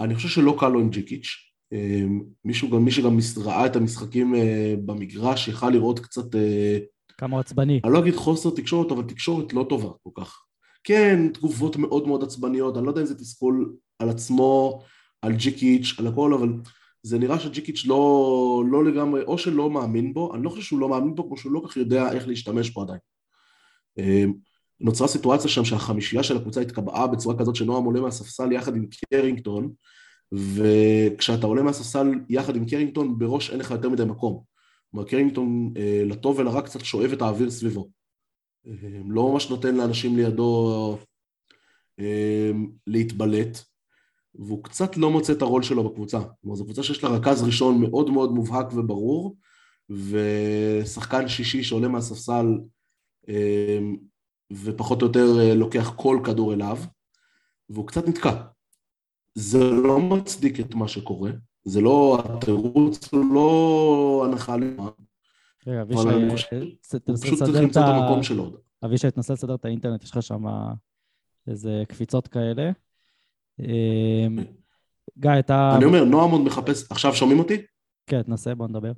אני 0.00 0.14
חושב 0.14 0.28
שלא 0.28 0.56
קל 0.60 0.68
לו 0.68 0.80
עם 0.80 0.90
ג'יקיץ', 0.90 1.26
אמ, 1.72 2.22
מישהו 2.44 2.70
גם, 2.70 2.84
מי 2.84 2.90
שגם 2.90 3.18
ראה 3.36 3.66
את 3.66 3.76
המשחקים 3.76 4.34
אה, 4.34 4.74
במגרש 4.84 5.48
יכל 5.48 5.70
לראות 5.70 6.00
קצת... 6.00 6.34
אה, 6.34 6.78
כמה 7.18 7.40
עצבני. 7.40 7.80
אני 7.84 7.92
לא 7.92 7.98
אגיד 7.98 8.14
חוסר 8.16 8.50
תקשורת, 8.50 8.92
אבל 8.92 9.02
תקשורת 9.02 9.52
לא 9.52 9.66
טובה 9.68 9.88
כל 10.02 10.22
כך. 10.22 10.44
כן, 10.84 11.28
תגובות 11.28 11.76
מאוד 11.76 12.08
מאוד 12.08 12.22
עצבניות, 12.22 12.76
אני 12.76 12.84
לא 12.84 12.90
יודע 12.90 13.00
אם 13.00 13.06
זה 13.06 13.18
תסכול 13.18 13.74
על 13.98 14.08
עצמו, 14.10 14.82
על 15.22 15.32
ג'יקיץ', 15.32 15.94
על 15.98 16.06
הכל, 16.06 16.34
אבל 16.34 16.48
זה 17.04 17.18
נראה 17.18 17.40
שג'יקיץ' 17.40 17.86
לא, 17.86 18.64
לא 18.70 18.84
לגמרי, 18.84 19.22
או 19.22 19.38
שלא 19.38 19.70
מאמין 19.70 20.14
בו, 20.14 20.34
אני 20.34 20.42
לא 20.44 20.50
חושב 20.50 20.62
שהוא 20.62 20.80
לא 20.80 20.88
מאמין 20.88 21.14
בו, 21.14 21.26
כמו 21.26 21.36
שהוא 21.36 21.52
לא 21.52 21.62
כך 21.68 21.76
יודע 21.76 22.12
איך 22.12 22.28
להשתמש 22.28 22.70
בו 22.70 22.82
עדיין. 22.82 22.98
אמ, 23.98 24.32
נוצרה 24.80 25.08
סיטואציה 25.08 25.50
שם 25.50 25.64
שהחמישייה 25.64 26.22
של 26.22 26.36
הקבוצה 26.36 26.60
התקבעה 26.60 27.06
בצורה 27.06 27.38
כזאת 27.38 27.56
שנועם 27.56 27.84
עולה 27.84 28.00
מהספסל 28.00 28.52
יחד 28.52 28.76
עם 28.76 28.86
קרינגטון, 29.10 29.72
וכשאתה 30.34 31.46
עולה 31.46 31.62
מהספסל 31.62 32.12
יחד 32.28 32.56
עם 32.56 32.66
קרינגטון, 32.66 33.18
בראש 33.18 33.50
אין 33.50 33.58
לך 33.58 33.70
יותר 33.70 33.88
מדי 33.88 34.04
מקום. 34.04 34.42
כלומר, 34.90 35.08
קרינגטון 35.08 35.72
אה, 35.76 36.02
לטוב 36.06 36.38
ולרע 36.38 36.62
קצת 36.62 36.80
שואב 36.80 37.12
את 37.12 37.22
האוויר 37.22 37.50
סביבו. 37.50 37.88
אה, 38.66 38.72
לא 39.08 39.32
ממש 39.32 39.50
נותן 39.50 39.74
לאנשים 39.74 40.16
לידו 40.16 40.98
אה, 42.00 42.50
להתבלט, 42.86 43.64
והוא 44.34 44.64
קצת 44.64 44.96
לא 44.96 45.10
מוצא 45.10 45.32
את 45.32 45.42
הרול 45.42 45.62
שלו 45.62 45.90
בקבוצה. 45.90 46.18
כלומר, 46.40 46.56
זו 46.56 46.64
קבוצה 46.64 46.82
שיש 46.82 47.04
לה 47.04 47.10
רכז 47.10 47.42
ראשון 47.42 47.80
מאוד 47.80 48.10
מאוד 48.10 48.32
מובהק 48.32 48.72
וברור, 48.72 49.36
ושחקן 49.90 51.28
שישי 51.28 51.62
שעולה 51.62 51.88
מהספסל 51.88 52.46
אה, 53.28 53.78
ופחות 54.52 55.02
או 55.02 55.06
יותר 55.06 55.40
אה, 55.40 55.54
לוקח 55.54 55.92
כל 55.96 56.20
כדור 56.24 56.52
אליו, 56.52 56.78
והוא 57.68 57.86
קצת 57.86 58.08
נתקע. 58.08 58.42
זה 59.34 59.58
לא 59.58 60.00
מצדיק 60.00 60.60
את 60.60 60.74
מה 60.74 60.88
שקורה, 60.88 61.30
זה 61.64 61.80
לא, 61.80 62.22
התירוץ 62.24 63.12
הוא 63.12 63.34
לא 63.34 64.26
הנחה 64.28 64.56
למה. 64.56 64.90
אבל 65.66 66.14
אני 66.14 66.30
חושב, 66.30 66.62
הוא 67.06 67.16
פשוט 67.22 67.38
צריך 67.38 67.56
למצוא 67.60 67.82
את 67.82 67.88
המקום 67.88 68.22
שלו. 68.22 68.52
אבישי, 68.84 69.10
תנסה 69.10 69.32
לסדר 69.32 69.54
את 69.54 69.64
האינטרנט, 69.64 70.02
יש 70.02 70.10
לך 70.10 70.22
שם 70.22 70.44
איזה 71.46 71.82
קפיצות 71.88 72.28
כאלה. 72.28 72.70
אמ, 73.60 74.38
גיא, 75.18 75.30
אתה... 75.38 75.72
אני 75.76 75.84
אומר, 75.84 76.04
נועם 76.04 76.30
עוד 76.30 76.40
מחפש, 76.40 76.90
עכשיו 76.90 77.14
שומעים 77.14 77.38
אותי? 77.38 77.62
כן, 78.06 78.22
תנסה, 78.22 78.54
בוא 78.54 78.68
נדבר. 78.68 78.92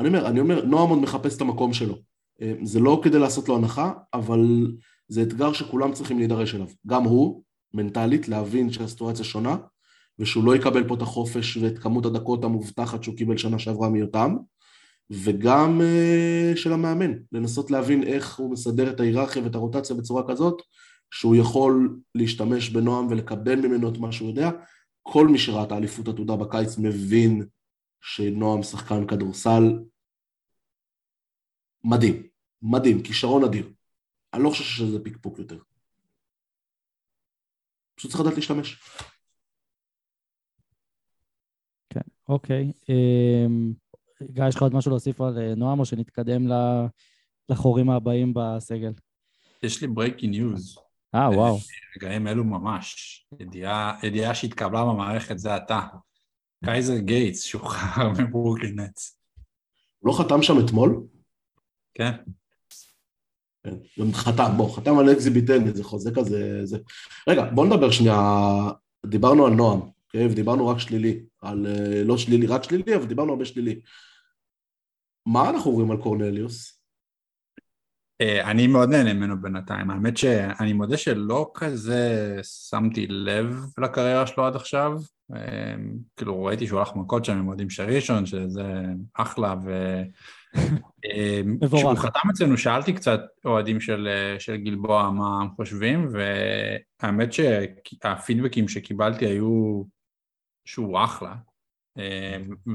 אני 0.00 0.08
אומר, 0.08 0.26
אני 0.26 0.40
אומר, 0.40 0.64
נועם 0.64 0.88
עוד 0.88 0.98
מחפש 0.98 1.36
את 1.36 1.40
המקום 1.40 1.72
שלו. 1.72 1.94
אמ, 2.40 2.66
זה 2.66 2.80
לא 2.80 3.00
כדי 3.04 3.18
לעשות 3.18 3.48
לו 3.48 3.56
הנחה, 3.56 3.92
אבל 4.14 4.66
זה 5.08 5.22
אתגר 5.22 5.52
שכולם 5.52 5.92
צריכים 5.92 6.18
להידרש 6.18 6.54
אליו. 6.54 6.66
גם 6.86 7.04
הוא, 7.04 7.42
מנטלית, 7.74 8.28
להבין 8.28 8.72
שהסיטואציה 8.72 9.24
שונה, 9.24 9.56
ושהוא 10.18 10.44
לא 10.44 10.56
יקבל 10.56 10.88
פה 10.88 10.94
את 10.94 11.02
החופש 11.02 11.56
ואת 11.56 11.78
כמות 11.78 12.06
הדקות 12.06 12.44
המובטחת 12.44 13.02
שהוא 13.02 13.16
קיבל 13.16 13.36
שנה 13.36 13.58
שעברה 13.58 13.88
מיותם, 13.88 14.36
וגם 15.10 15.80
uh, 15.80 16.56
של 16.56 16.72
המאמן, 16.72 17.12
לנסות 17.32 17.70
להבין 17.70 18.02
איך 18.02 18.38
הוא 18.38 18.50
מסדר 18.50 18.90
את 18.90 19.00
ההיררכיה 19.00 19.42
ואת 19.42 19.54
הרוטציה 19.54 19.96
בצורה 19.96 20.22
כזאת, 20.28 20.62
שהוא 21.10 21.36
יכול 21.36 22.00
להשתמש 22.14 22.70
בנועם 22.70 23.06
ולקבל 23.06 23.56
ממנו 23.56 23.88
את 23.92 23.98
מה 23.98 24.12
שהוא 24.12 24.28
יודע. 24.28 24.50
כל 25.02 25.28
מי 25.28 25.38
שראה 25.38 25.64
את 25.64 25.72
האליפות 25.72 26.08
עתודה 26.08 26.36
בקיץ 26.36 26.78
מבין 26.78 27.46
שנועם 28.00 28.62
שחקן 28.62 29.06
כדורסל 29.06 29.62
מדהים, 31.84 32.22
מדהים, 32.62 33.02
כישרון 33.02 33.44
אדיר. 33.44 33.72
אני 34.34 34.42
לא 34.42 34.50
חושב 34.50 34.64
שזה 34.64 35.04
פיקפוק 35.04 35.38
יותר. 35.38 35.58
פשוט 37.94 38.10
צריך 38.10 38.20
לדעת 38.22 38.34
להשתמש. 38.34 38.82
כן, 41.90 42.00
אוקיי. 42.28 42.72
אמ, 42.88 43.72
גיא, 44.22 44.44
יש 44.48 44.56
לך 44.56 44.62
עוד 44.62 44.74
משהו 44.74 44.90
להוסיף 44.90 45.20
על 45.20 45.38
אה, 45.38 45.54
נועם, 45.54 45.80
או 45.80 45.84
שנתקדם 45.84 46.42
לחורים 47.48 47.90
הבאים 47.90 48.32
בסגל? 48.34 48.92
יש 49.62 49.82
לי 49.82 49.88
breaking 49.88 50.26
news. 50.26 50.78
אה, 51.14 51.30
וואו. 51.30 51.58
רגעים 51.96 52.26
אלו 52.26 52.44
ממש. 52.44 53.26
ידיעה, 53.40 53.98
ידיעה 54.02 54.34
שהתקבלה 54.34 54.84
במערכת 54.84 55.38
זה 55.38 55.56
אתה. 55.56 55.80
קייזר 56.64 56.98
גייטס 56.98 57.42
שוחרר 57.42 58.12
מברוקלין 58.18 58.85
נטס. 58.85 59.18
הוא 59.98 60.12
לא 60.12 60.18
חתם 60.18 60.42
שם 60.42 60.64
אתמול? 60.64 61.02
כן. 61.94 62.12
כן, 63.62 63.74
גם 64.00 64.12
חתם, 64.12 64.52
בוא, 64.56 64.76
חתם 64.76 64.98
על 64.98 65.12
אקזיביטן, 65.12 65.74
זה 65.74 65.84
חוזה 65.84 66.10
כזה, 66.14 66.60
זה... 66.64 66.78
רגע, 67.28 67.44
בוא 67.54 67.66
נדבר 67.66 67.90
שנייה, 67.90 68.20
דיברנו 69.06 69.46
על 69.46 69.52
נועם, 69.52 69.80
אוקיי? 69.80 70.26
ודיברנו 70.26 70.68
רק 70.68 70.78
שלילי, 70.78 71.20
על... 71.40 71.66
אה, 71.66 72.04
לא 72.04 72.18
שלילי, 72.18 72.46
רק 72.46 72.62
שלילי, 72.62 72.96
אבל 72.96 73.06
דיברנו 73.06 73.32
הרבה 73.32 73.44
שלילי. 73.44 73.80
מה 75.26 75.50
אנחנו 75.50 75.70
אומרים 75.70 75.90
על 75.90 75.96
קורנליוס? 75.96 76.77
אה, 78.20 78.50
אני 78.50 78.66
מאוד 78.66 78.88
נהנה 78.88 79.12
ממנו 79.12 79.40
בינתיים, 79.40 79.90
האמת 79.90 80.16
שאני 80.16 80.72
מודה 80.72 80.96
שלא 80.96 81.50
כזה 81.54 82.36
שמתי 82.42 83.06
לב 83.06 83.64
לקריירה 83.78 84.26
שלו 84.26 84.46
עד 84.46 84.56
עכשיו, 84.56 84.92
אה, 85.34 85.74
כאילו 86.16 86.44
ראיתי 86.44 86.66
שהוא 86.66 86.78
הלך 86.78 86.96
מכות 86.96 87.24
שם 87.24 87.38
עם 87.38 87.48
אוהדים 87.48 87.70
של 87.70 87.82
ראשון, 87.82 88.26
שזה 88.26 88.82
אחלה, 89.14 89.54
ו... 89.64 90.00
אמ, 91.04 91.58
כשהוא 91.74 91.94
חתם 91.94 92.30
אצלנו 92.30 92.58
שאלתי 92.58 92.92
קצת 92.92 93.20
אוהדים 93.44 93.80
של, 93.80 94.08
של 94.38 94.56
גלבוע 94.56 95.10
מה 95.10 95.40
הם 95.42 95.48
חושבים 95.56 96.08
והאמת 96.12 97.32
שהפידבקים 97.32 98.68
שקיבלתי 98.68 99.26
היו 99.26 99.82
שהוא 100.64 100.98
אחלה 101.04 101.34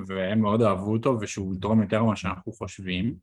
והם 0.07 0.39
מאוד 0.39 0.61
אהבו 0.61 0.93
אותו 0.93 1.17
ושהוא 1.21 1.55
יתרום 1.55 1.81
יותר 1.81 2.03
ממה 2.03 2.15
שאנחנו 2.15 2.51
חושבים 2.51 3.15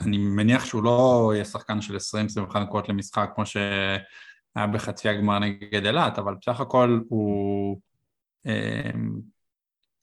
אני 0.00 0.18
מניח 0.18 0.64
שהוא 0.64 0.82
לא 0.82 1.30
יהיה 1.34 1.44
שחקן 1.44 1.80
של 1.80 1.96
20-25 1.96 2.58
נקודות 2.58 2.88
למשחק 2.88 3.30
כמו 3.34 3.46
שהיה 3.46 4.66
בחצי 4.72 5.08
הגמר 5.08 5.38
נגד 5.38 5.86
אילת 5.86 6.18
אבל 6.18 6.34
בסך 6.40 6.60
הכל 6.60 7.00
הוא 7.08 7.80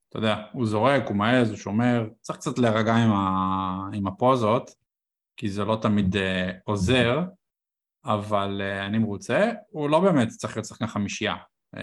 אתה 0.10 0.18
יודע, 0.18 0.44
הוא 0.52 0.66
זורק, 0.66 1.04
הוא 1.08 1.16
מעז, 1.16 1.50
הוא 1.50 1.58
שומר, 1.58 2.08
צריך 2.22 2.40
קצת 2.40 2.60
להירגע 2.60 2.96
עם, 2.96 3.12
ה... 3.12 3.90
עם 3.94 4.08
הפוזות, 4.08 4.72
כי 5.38 5.50
זה 5.50 5.66
לא 5.66 5.78
תמיד 5.82 6.16
uh, 6.16 6.20
עוזר, 6.64 7.20
אבל 8.06 8.62
uh, 8.62 8.86
אני 8.86 8.98
מרוצה, 8.98 9.52
הוא 9.70 9.90
לא 9.90 10.00
באמת 10.00 10.28
צריך 10.28 10.58
להיות 10.58 10.66
שחקן 10.66 10.88
חמישייה. 10.88 11.36
Um, 11.76 11.80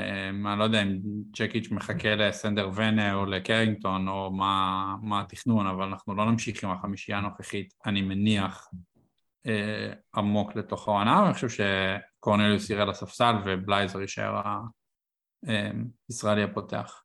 אני 0.48 0.58
לא 0.58 0.64
יודע 0.64 0.82
אם 0.82 0.98
צ'קיץ' 1.36 1.70
מחכה 1.70 2.14
לסנדר 2.14 2.70
ונה 2.74 3.14
או 3.14 3.26
לקרינגטון 3.26 4.08
או 4.08 4.30
מה, 4.30 4.94
מה 5.02 5.20
התכנון, 5.20 5.66
אבל 5.66 5.82
אנחנו 5.84 6.14
לא 6.14 6.30
נמשיך 6.30 6.64
עם 6.64 6.70
החמישייה 6.70 7.18
הנוכחית, 7.18 7.74
אני 7.86 8.02
מניח, 8.02 8.68
uh, 9.46 9.48
עמוק 10.14 10.56
לתוך 10.56 10.88
העונה, 10.88 11.22
ואני 11.22 11.34
חושב 11.34 11.64
קורנליוס 12.20 12.70
ירד 12.70 12.88
לספסל 12.88 13.34
ובלייזר 13.46 14.00
יישאר 14.00 14.42
הישראלי 16.08 16.42
הפותח. 16.42 17.02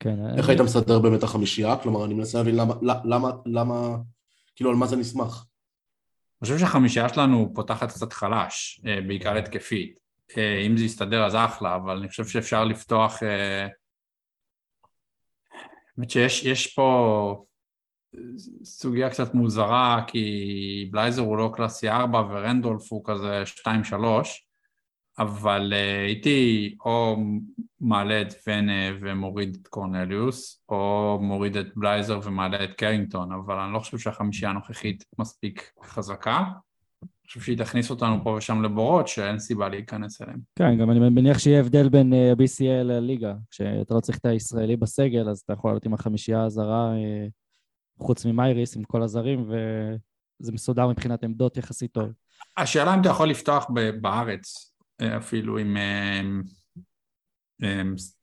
כן. 0.00 0.16
איך 0.38 0.48
היית 0.48 0.60
מסדר 0.60 0.98
באמת 0.98 1.22
החמישייה? 1.22 1.76
כלומר, 1.82 2.04
אני 2.04 2.14
מנסה 2.14 2.38
להבין 2.38 2.56
למה, 2.56 2.74
למה, 2.82 3.30
למה, 3.46 3.96
כאילו 4.56 4.70
על 4.70 4.76
מה 4.76 4.86
זה 4.86 4.96
נסמך. 4.96 5.44
אני 6.42 6.46
חושב 6.46 6.58
שהחמישייה 6.58 7.08
שלנו 7.08 7.52
פותחת 7.54 7.88
קצת 7.88 8.12
חלש, 8.12 8.80
אה, 8.86 9.00
בעיקר 9.06 9.36
התקפית. 9.36 10.05
אה, 10.36 10.60
אם 10.66 10.76
זה 10.76 10.84
יסתדר 10.84 11.24
אז 11.24 11.34
אחלה, 11.34 11.76
אבל 11.76 11.96
אני 11.96 12.08
חושב 12.08 12.26
שאפשר 12.26 12.64
לפתוח... 12.64 13.22
אה, 13.22 13.66
האמת 15.98 16.10
שיש 16.10 16.74
פה 16.74 17.44
סוגיה 18.64 19.10
קצת 19.10 19.34
מוזרה, 19.34 20.04
כי 20.06 20.88
בלייזר 20.90 21.22
הוא 21.22 21.36
לא 21.36 21.50
קלאסי 21.54 21.88
4 21.88 22.20
ורנדולף 22.20 22.92
הוא 22.92 23.02
כזה 23.04 23.42
2-3, 23.46 23.66
אבל 25.18 25.72
הייתי 26.06 26.74
או 26.84 27.16
מעלה 27.80 28.22
את 28.22 28.32
פנה 28.32 28.96
ומוריד 29.00 29.58
את 29.62 29.68
קורנליוס, 29.68 30.64
או 30.68 31.18
מוריד 31.22 31.56
את 31.56 31.66
בלייזר 31.76 32.20
ומעלה 32.22 32.64
את 32.64 32.72
קרינגטון, 32.72 33.32
אבל 33.32 33.58
אני 33.58 33.72
לא 33.72 33.78
חושב 33.78 33.98
שהחמישייה 33.98 34.50
הנוכחית 34.50 35.04
מספיק 35.18 35.72
חזקה. 35.82 36.44
חושב 37.26 37.40
שהיא 37.40 37.58
תכניס 37.58 37.90
אותנו 37.90 38.24
פה 38.24 38.30
ושם 38.30 38.62
לבורות 38.62 39.08
שאין 39.08 39.38
סיבה 39.38 39.68
להיכנס 39.68 40.22
אליהם. 40.22 40.40
כן, 40.58 40.78
גם 40.78 40.90
אני 40.90 40.98
מניח 40.98 41.38
שיהיה 41.38 41.60
הבדל 41.60 41.88
בין 41.88 42.12
אה, 42.12 42.32
BCL 42.32 42.84
לליגה. 42.84 43.34
כשאתה 43.50 43.94
לא 43.94 44.00
צריך 44.00 44.18
את 44.18 44.26
הישראלי 44.26 44.76
בסגל, 44.76 45.28
אז 45.28 45.38
אתה 45.38 45.52
יכול 45.52 45.70
לעלות 45.70 45.86
עם 45.86 45.94
החמישייה 45.94 46.44
הזרה, 46.44 46.94
אה, 46.94 47.26
חוץ 47.98 48.26
ממייריס, 48.26 48.76
עם 48.76 48.84
כל 48.84 49.02
הזרים, 49.02 49.50
וזה 50.40 50.52
מסודר 50.52 50.88
מבחינת 50.88 51.24
עמדות 51.24 51.56
יחסית 51.56 51.92
טוב. 51.92 52.12
השאלה 52.56 52.94
אם 52.94 53.00
אתה 53.00 53.08
יכול 53.08 53.28
לפתוח 53.28 53.66
בארץ, 54.00 54.74
אה, 55.00 55.16
אפילו 55.16 55.58
עם 55.58 55.76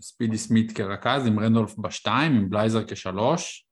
ספידי 0.01 0.37
סמית 0.37 0.71
כרכז, 0.71 1.27
עם 1.27 1.39
רנדולף 1.39 1.77
בשתיים, 1.77 2.35
עם 2.35 2.49
בלייזר 2.49 2.83
כשלוש, 2.87 3.67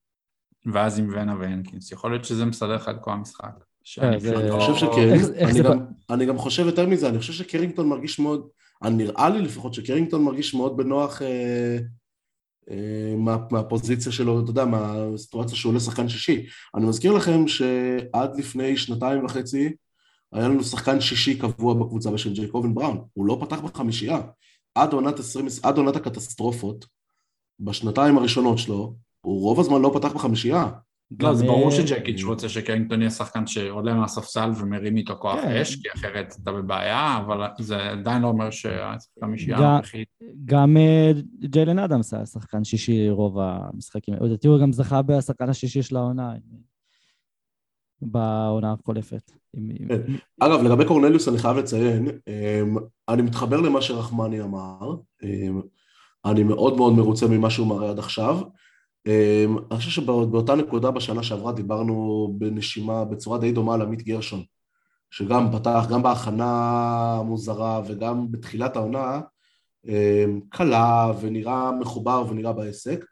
ואז 0.73 0.99
עם 0.99 1.09
ונה 1.13 1.35
והנקינס. 1.39 1.91
יכול 1.91 2.11
להיות 2.11 2.25
שזה 2.25 2.45
מסדר 2.45 2.75
לך 2.75 2.89
את 2.89 2.95
כל 3.01 3.11
המשחק. 3.11 3.70
שאני 3.83 4.51
חושב 4.51 4.75
שקרינגטון, 4.75 5.85
אני 6.09 6.25
גם 6.25 6.37
חושב 6.37 6.65
יותר 6.65 6.87
מזה, 6.87 7.09
אני 7.09 7.19
חושב 7.19 7.33
שקרינגטון 7.33 7.89
מרגיש 7.89 8.19
מאוד, 8.19 8.47
נראה 8.83 9.29
לי 9.29 9.41
לפחות 9.41 9.73
שקרינגטון 9.73 10.23
מרגיש 10.23 10.53
מאוד 10.53 10.77
בנוח 10.77 11.21
אה, 11.21 11.77
אה, 12.71 13.15
מהפוזיציה 13.51 14.11
שלו, 14.11 14.39
אתה 14.39 14.51
יודע, 14.51 14.65
מהסיטואציה 14.65 15.55
שהוא 15.55 15.69
עולה 15.69 15.79
שחקן 15.79 16.09
שישי. 16.09 16.45
אני 16.75 16.85
מזכיר 16.85 17.11
לכם 17.11 17.47
שעד 17.47 18.39
לפני 18.39 18.77
שנתיים 18.77 19.25
וחצי 19.25 19.73
היה 20.33 20.47
לנו 20.47 20.63
שחקן 20.63 21.01
שישי 21.01 21.37
קבוע 21.37 21.73
בקבוצה 21.73 22.11
בשם 22.11 22.33
ג'ייקובן 22.33 22.73
בראון, 22.73 23.05
הוא 23.13 23.25
לא 23.25 23.37
פתח 23.41 23.59
בחמישייה. 23.59 24.21
עד 24.75 24.93
עונת, 24.93 25.19
20, 25.19 25.45
עד 25.63 25.77
עונת 25.77 25.95
הקטסטרופות, 25.95 26.85
בשנתיים 27.59 28.17
הראשונות 28.17 28.57
שלו, 28.57 28.95
הוא 29.21 29.41
רוב 29.41 29.59
הזמן 29.59 29.81
לא 29.81 29.91
פתח 29.93 30.13
בחמישייה. 30.13 30.67
לא, 31.19 31.33
זה 31.33 31.45
ברור 31.45 31.71
שג'קיץ' 31.71 32.23
רוצה 32.23 32.49
שקרינגטון 32.49 33.01
יהיה 33.01 33.11
שחקן 33.11 33.47
שעולה 33.47 33.93
מהספסל 33.93 34.49
ומרים 34.55 34.97
איתו 34.97 35.15
כוח 35.19 35.41
כן. 35.41 35.57
אש, 35.61 35.75
כי 35.75 35.87
אחרת 35.95 36.35
אתה 36.43 36.51
בבעיה, 36.51 37.17
אבל 37.17 37.47
זה 37.59 37.89
עדיין 37.89 38.21
לא 38.21 38.27
אומר 38.27 38.49
שהחמישייה 38.51 39.57
הנוכחית... 39.57 40.07
גם 40.45 40.77
אה, 40.77 41.11
ג'יילן 41.39 41.79
אדמס 41.79 42.13
היה 42.13 42.25
שחקן 42.25 42.63
שישי 42.63 43.09
רוב 43.09 43.39
המשחקים. 43.39 44.13
לדעתי 44.21 44.47
הוא 44.47 44.61
גם 44.61 44.73
זכה 44.73 45.01
בשחקן 45.01 45.49
השישי 45.49 45.83
של 45.83 45.95
העונה, 45.97 46.33
בעונה 48.01 48.73
החולפת. 48.73 49.31
כן. 49.87 50.13
אגב, 50.39 50.63
לגבי 50.63 50.85
קורנליוס 50.85 51.27
אני 51.27 51.37
חייב 51.37 51.57
לציין, 51.57 52.07
אמ, 52.07 52.75
אני 53.09 53.21
מתחבר 53.21 53.61
למה 53.61 53.81
שרחמני 53.81 54.41
אמר, 54.41 54.95
אמ, 55.23 55.61
אני 56.25 56.43
מאוד 56.43 56.77
מאוד 56.77 56.93
מרוצה 56.93 57.27
ממה 57.27 57.49
שהוא 57.49 57.67
מראה 57.67 57.89
עד 57.89 57.99
עכשיו. 57.99 58.41
אמ, 59.07 59.57
אני 59.71 59.77
חושב 59.79 59.89
שבאותה 59.89 60.55
נקודה 60.55 60.91
בשנה 60.91 61.23
שעברה 61.23 61.51
דיברנו 61.51 62.27
בנשימה, 62.37 63.05
בצורה 63.05 63.37
די 63.37 63.51
דומה 63.51 63.73
על 63.73 63.81
עמית 63.81 64.01
גרשון, 64.01 64.43
שגם 65.11 65.51
פתח, 65.51 65.85
גם 65.89 66.03
בהכנה 66.03 66.51
המוזרה 67.19 67.81
וגם 67.87 68.31
בתחילת 68.31 68.75
העונה, 68.75 69.21
קלה 70.49 71.11
ונראה 71.21 71.71
מחובר 71.71 72.25
ונראה 72.29 72.53
בעסק. 72.53 73.05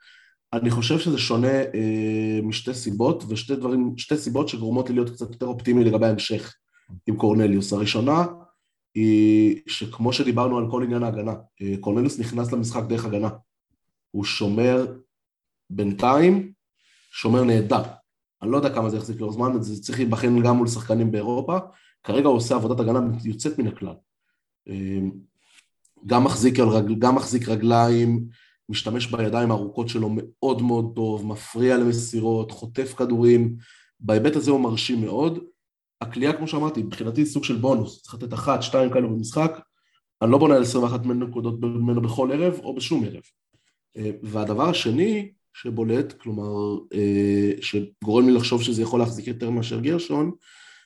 אני 0.54 0.70
חושב 0.70 1.00
שזה 1.00 1.18
שונה 1.18 1.62
אה, 1.62 2.40
משתי 2.44 2.74
סיבות, 2.74 3.24
ושתי 3.30 3.56
דברים, 3.56 3.94
שתי 3.98 4.18
סיבות 4.18 4.48
שגורמות 4.48 4.90
לי 4.90 4.96
להיות 4.96 5.10
קצת 5.10 5.32
יותר 5.32 5.46
אופטימי 5.46 5.84
לגבי 5.84 6.06
ההמשך 6.06 6.56
עם 7.08 7.18
קורנליוס. 7.18 7.74
הראשונה 7.74 8.26
היא 8.96 9.62
שכמו 9.68 10.14
שדיברנו 10.14 10.58
על 10.58 10.72
כל 10.72 10.84
עניין 10.84 11.04
ההגנה, 11.04 11.34
אה, 11.62 11.74
קורנליוס 11.80 12.20
נכנס 12.20 12.52
למשחק 12.52 12.84
דרך 12.84 13.06
הגנה. 13.06 13.30
הוא 14.12 14.24
שומר 14.24 14.86
בינתיים, 15.70 16.52
שומר 17.12 17.44
נהדר. 17.44 17.84
אני 18.42 18.52
לא 18.52 18.58
יודע 18.58 18.74
כמה 18.74 18.90
זה 18.90 18.98
יחזיק 18.98 19.22
לו 19.22 19.32
זמן, 19.32 19.62
זה 19.62 19.82
צריך 19.82 20.00
להיבחן 20.00 20.44
גם 20.44 20.56
מול 20.56 20.68
שחקנים 20.68 21.12
באירופה. 21.12 21.58
כרגע 22.04 22.28
הוא 22.28 22.38
עושה 22.38 22.56
עבודת 22.56 22.80
הגנה 22.80 23.00
יוצאת 23.24 23.60
מן 23.60 23.68
הכלל. 23.68 23.96
אה, 24.70 25.00
גם 26.06 26.24
מחזיק, 26.24 26.60
רגל, 26.60 26.96
גם 26.96 27.16
מחזיק 27.16 27.50
רגליים, 27.50 28.26
משתמש 28.70 29.08
בידיים 29.08 29.52
הארוכות 29.52 29.90
שלו 29.90 30.10
מאוד 30.14 30.62
מאוד 30.62 30.92
טוב, 30.96 31.26
מפריע 31.26 31.78
למסירות, 31.78 32.52
חוטף 32.52 32.94
כדורים, 32.94 33.56
בהיבט 34.00 34.36
הזה 34.36 34.52
הוא 34.52 34.60
מרשים 34.60 35.02
מאוד. 35.02 35.40
הכלייה, 36.02 36.38
כמו 36.38 36.48
שאמרתי, 36.48 36.84
מבחינתי 36.84 37.26
סוג 37.26 37.44
של 37.44 37.58
בונוס, 37.58 38.02
צריך 38.02 38.16
לתת 38.16 38.34
אחת, 38.34 38.64
שתיים 38.64 38.94
כאלה 38.94 39.08
במשחק, 39.08 39.60
אני 40.22 40.32
לא 40.32 40.38
בונה 40.38 40.56
על 40.56 40.62
21 40.62 41.06
נקודות 41.06 41.60
ממנו 41.62 42.02
בכל 42.02 42.32
ערב 42.32 42.60
או 42.64 42.76
בשום 42.76 43.04
ערב. 43.04 43.22
אה, 43.98 44.12
והדבר 44.24 44.70
השני 44.70 45.32
שבולט, 45.54 46.14
כלומר, 46.14 46.78
אה, 46.94 47.52
שגורם 47.62 48.28
לי 48.28 48.34
לחשוב 48.34 48.62
שזה 48.62 48.82
יכול 48.82 49.00
להחזיק 49.00 49.28
יותר 49.28 49.50
מאשר 49.50 49.80
גרשון, 49.80 50.32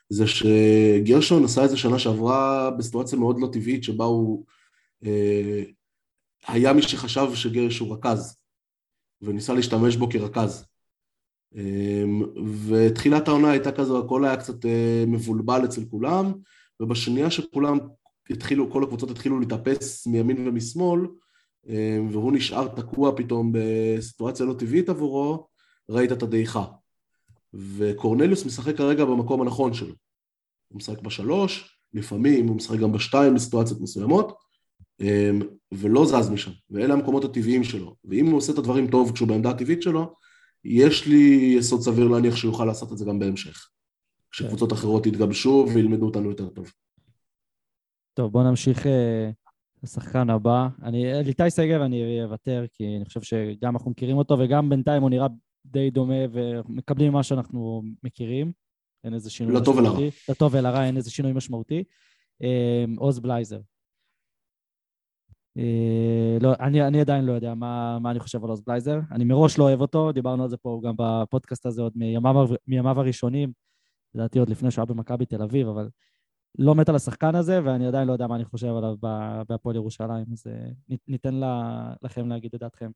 זה 0.10 0.28
שגרשון 0.28 1.44
עשה 1.44 1.66
את 1.66 1.70
זה 1.70 1.78
שנה 1.78 2.00
שעברה 2.00 2.72
בסיטואציה 2.72 3.20
מאוד 3.20 3.40
לא 3.40 3.50
טבעית, 3.54 3.84
שבה 3.84 4.06
הוא 4.06 4.46
אה, 5.06 5.64
היה 6.48 6.74
מי 6.74 6.82
שחשב 6.82 7.36
שגרש 7.36 7.80
הוא 7.80 7.94
רכז, 7.94 8.38
וניסה 9.22 9.54
להשתמש 9.54 9.96
בו 9.96 10.10
כרכז. 10.10 10.66
אמ, 11.56 12.22
ותחילת 12.68 13.28
העונה 13.28 13.52
הייתה 13.52 13.72
כזו, 13.72 14.06
הכל 14.06 14.26
היה 14.26 14.38
קצת 14.38 14.66
אה, 14.66 15.04
מבולבל 15.08 15.66
אצל 15.66 15.82
כולם, 15.92 16.34
ובשנייה 16.80 17.32
שכולם 17.32 17.78
התחילו, 18.30 18.72
כל 18.72 18.84
הקבוצות 18.84 19.12
התחילו 19.12 19.40
להתאפס 19.40 20.08
מימין 20.08 20.48
ומשמאל, 20.48 21.00
והוא 22.12 22.34
נשאר 22.34 22.68
תקוע 22.68 23.12
פתאום 23.18 23.52
בסיטואציה 23.54 24.46
לא 24.46 24.54
טבעית 24.54 24.90
עבורו, 24.90 25.48
ראית 25.90 26.12
את 26.12 26.24
הדעיכה. 26.24 26.66
וקורנליוס 27.54 28.46
משחק 28.46 28.78
כרגע 28.78 29.06
במקום 29.06 29.42
הנכון 29.42 29.74
שלו. 29.74 29.94
הוא 30.68 30.78
משחק 30.78 31.02
בשלוש, 31.02 31.78
לפעמים 31.94 32.48
הוא 32.48 32.56
משחק 32.56 32.80
גם 32.80 32.92
בשתיים 32.92 33.36
בסיטואציות 33.36 33.82
מסוימות, 33.82 34.38
אמ, 35.02 35.40
ולא 35.72 36.06
זז 36.06 36.30
משם, 36.30 36.52
ואלה 36.70 36.94
המקומות 36.94 37.24
הטבעיים 37.24 37.64
שלו. 37.64 37.96
ואם 38.06 38.26
הוא 38.26 38.38
עושה 38.38 38.54
את 38.54 38.58
הדברים 38.58 38.88
טוב 38.88 39.12
כשהוא 39.12 39.28
בעמדה 39.28 39.50
הטבעית 39.50 39.82
שלו, 39.82 40.16
יש 40.64 41.08
לי 41.08 41.56
יסוד 41.58 41.82
סביר 41.82 42.08
להניח 42.08 42.36
שהוא 42.36 42.52
יוכל 42.52 42.66
לעשות 42.66 42.92
את 42.92 42.98
זה 42.98 43.06
גם 43.06 43.20
בהמשך. 43.20 43.68
כשקבוצות 44.32 44.74
אחרות 44.74 45.06
יתגבשו 45.06 45.66
וילמדו 45.74 46.06
אותנו 46.06 46.30
יותר 46.30 46.50
טוב. 46.50 46.72
טוב, 48.14 48.32
בואו 48.32 48.44
נמשיך 48.44 48.86
לשחקן 49.84 50.30
הבא. 50.30 50.68
אני, 50.84 51.24
ליטאי 51.24 51.52
שגב 51.52 51.82
אני 51.82 52.24
אוותר, 52.24 52.66
כי 52.74 52.98
אני 52.98 53.06
חושב 53.06 53.22
שגם 53.22 53.76
אנחנו 53.76 53.92
מכירים 53.92 54.18
אותו, 54.18 54.40
וגם 54.40 54.70
בינתיים 54.70 55.02
הוא 55.02 55.10
נראה 55.10 55.28
די 55.66 55.90
דומה, 55.90 56.24
ומקבלים 56.32 57.14
מה 57.14 57.24
שאנחנו 57.24 57.84
מכירים. 58.04 58.52
אין 59.04 59.14
איזה 59.14 59.30
שינוי 59.30 59.56
לטוב 59.56 59.82
משמעותי. 59.82 60.10
לטוב 60.30 60.54
ולרע 60.56 60.86
אין 60.86 60.98
איזה 60.98 61.12
שינוי 61.12 61.34
משמעותי. 61.34 61.84
אה, 62.44 62.86
עוז 62.98 63.20
בלייזר. 63.20 63.60
אה, 65.58 66.38
לא, 66.42 66.54
אני, 66.60 66.88
אני 66.88 67.02
עדיין 67.02 67.26
לא 67.26 67.32
יודע 67.32 67.54
מה, 67.54 68.00
מה 68.00 68.12
אני 68.12 68.20
חושב 68.20 68.44
על 68.44 68.50
עוז 68.50 68.62
בלייזר. 68.62 69.00
אני 69.12 69.24
מראש 69.24 69.58
לא 69.58 69.64
אוהב 69.64 69.82
אותו, 69.82 70.12
דיברנו 70.12 70.44
על 70.44 70.50
זה 70.50 70.58
פה 70.58 70.82
גם 70.84 70.94
בפודקאסט 70.98 71.66
הזה 71.66 71.82
עוד 71.82 71.94
מימיו, 71.96 72.48
מימיו 72.68 73.00
הראשונים, 73.00 73.52
לדעתי 74.16 74.40
עוד 74.40 74.50
לפני 74.50 74.72
שהוא 74.72 74.82
היה 74.82 74.86
במכבי 74.86 75.26
תל 75.26 75.42
אביב, 75.42 75.68
אבל 75.68 75.90
לא 76.60 76.76
מת 76.76 76.90
על 76.90 76.96
השחקן 76.96 77.36
הזה, 77.36 77.60
ואני 77.66 77.88
עדיין 77.88 78.08
לא 78.08 78.14
יודע 78.14 78.28
מה 78.28 78.36
אני 78.36 78.46
חושב 78.46 78.68
עליו 78.78 78.96
בהפועל 79.48 79.76
ירושלים, 79.76 80.26
אז 80.34 80.48
אה, 80.48 80.98
ניתן 81.08 81.34
לה, 81.34 81.70
לכם 82.02 82.30
להגיד 82.30 82.56
את 82.56 82.60
דעתכם. 82.60 82.92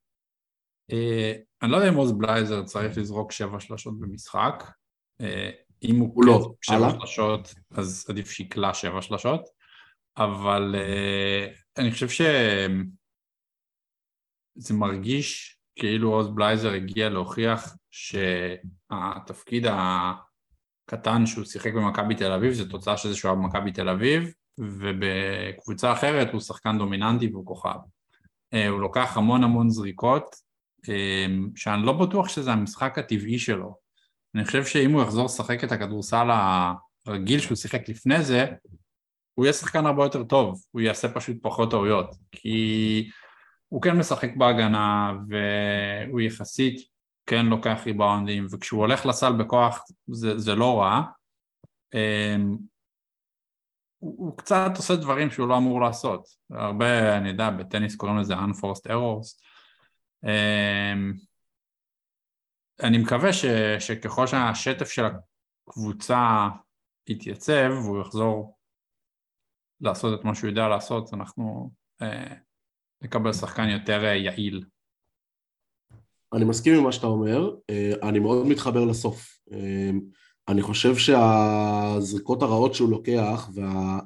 אה, 0.91 1.33
אני 1.61 1.71
לא 1.71 1.77
יודע 1.77 1.89
אם 1.89 1.95
עוז 1.95 2.11
בלייזר 2.11 2.63
צריך 2.63 2.97
לזרוק 2.97 3.31
שבע 3.31 3.59
שלשות 3.59 3.99
במשחק. 3.99 4.63
אם 5.83 5.99
הוא 5.99 6.25
לא, 6.25 6.53
כן 6.61 6.73
שבע 6.73 6.89
שלשות, 6.89 7.53
אז 7.71 8.05
עדיף 8.09 8.29
שיקלע 8.29 8.73
שבע 8.73 9.01
שלשות, 9.01 9.49
אבל 10.17 10.75
אני 11.77 11.91
חושב 11.91 12.09
שזה 12.09 12.73
מרגיש 14.73 15.57
כאילו 15.75 16.13
עוז 16.13 16.27
בלייזר 16.27 16.73
הגיע 16.73 17.09
להוכיח 17.09 17.75
שהתפקיד 17.91 19.65
הקטן 20.87 21.25
שהוא 21.25 21.45
שיחק 21.45 21.73
במכבי 21.73 22.15
תל 22.15 22.31
אביב 22.31 22.53
זה 22.53 22.69
תוצאה 22.69 22.97
של 22.97 23.09
זה 23.09 23.15
שהוא 23.15 23.31
היה 23.31 23.41
במכבי 23.41 23.71
תל 23.71 23.89
אביב 23.89 24.33
ובקבוצה 24.57 25.93
אחרת 25.93 26.33
הוא 26.33 26.41
שחקן 26.41 26.77
דומיננטי 26.77 27.27
והוא 27.27 27.45
כוכב. 27.45 27.77
אה, 28.53 28.67
הוא 28.67 28.79
לוקח 28.79 29.17
המון 29.17 29.43
המון 29.43 29.69
זריקות, 29.69 30.35
אה, 30.89 31.25
שאני 31.55 31.85
לא 31.85 31.93
בטוח 31.93 32.29
שזה 32.29 32.51
המשחק 32.51 32.97
הטבעי 32.97 33.39
שלו. 33.39 33.75
אני 34.35 34.45
חושב 34.45 34.65
שאם 34.65 34.91
הוא 34.91 35.01
יחזור 35.01 35.25
לשחק 35.25 35.63
את 35.63 35.71
הכדורסל 35.71 36.27
הרגיל 37.05 37.39
שהוא 37.39 37.55
שיחק 37.55 37.89
לפני 37.89 38.23
זה, 38.23 38.45
הוא 39.33 39.45
יהיה 39.45 39.53
שחקן 39.53 39.85
הרבה 39.85 40.03
יותר 40.03 40.23
טוב, 40.23 40.61
הוא 40.71 40.81
יעשה 40.81 41.07
פשוט 41.07 41.37
פחות 41.41 41.71
טעויות, 41.71 42.15
כי 42.31 43.09
הוא 43.69 43.81
כן 43.81 43.97
משחק 43.97 44.29
בהגנה 44.37 45.13
והוא 45.29 46.21
יחסית 46.21 46.96
כן 47.27 47.45
לוקח 47.45 47.81
ריבאונדים, 47.85 48.47
וכשהוא 48.51 48.79
הולך 48.79 49.05
לסל 49.05 49.33
בכוח 49.33 49.83
זה, 50.07 50.37
זה 50.37 50.55
לא 50.55 50.81
רע. 50.81 51.01
אמ, 51.93 52.57
הוא, 53.99 54.15
הוא 54.17 54.37
קצת 54.37 54.71
עושה 54.77 54.95
דברים 54.95 55.29
שהוא 55.31 55.47
לא 55.47 55.57
אמור 55.57 55.81
לעשות. 55.81 56.27
הרבה, 56.49 57.17
אני 57.17 57.29
יודע, 57.29 57.49
בטניס 57.49 57.95
קוראים 57.95 58.17
לזה 58.17 58.33
unforced 58.33 58.89
errors. 58.89 59.41
אמ, 60.23 61.13
אני 62.83 62.97
מקווה 62.97 63.33
ש, 63.33 63.45
שככל 63.79 64.27
שהשטף 64.27 64.89
של 64.89 65.03
הקבוצה 65.67 66.47
יתייצב 67.07 67.71
והוא 67.83 68.01
יחזור 68.01 68.57
לעשות 69.81 70.19
את 70.19 70.25
מה 70.25 70.35
שהוא 70.35 70.49
יודע 70.49 70.67
לעשות, 70.67 71.13
אנחנו 71.13 71.71
אה, 72.01 72.33
נקבל 73.01 73.33
שחקן 73.33 73.69
יותר 73.69 74.05
אה, 74.05 74.15
יעיל. 74.15 74.65
אני 76.33 76.45
מסכים 76.45 76.75
עם 76.75 76.83
מה 76.83 76.91
שאתה 76.91 77.07
אומר, 77.07 77.51
אה, 77.69 77.93
אני 78.03 78.19
מאוד 78.19 78.47
מתחבר 78.47 78.85
לסוף. 78.85 79.39
אה, 79.51 79.91
אני 80.47 80.61
חושב 80.61 80.95
שהזריקות 80.95 82.43
הרעות 82.43 82.73
שהוא 82.73 82.89
לוקח 82.89 83.49
וה... 83.53 83.99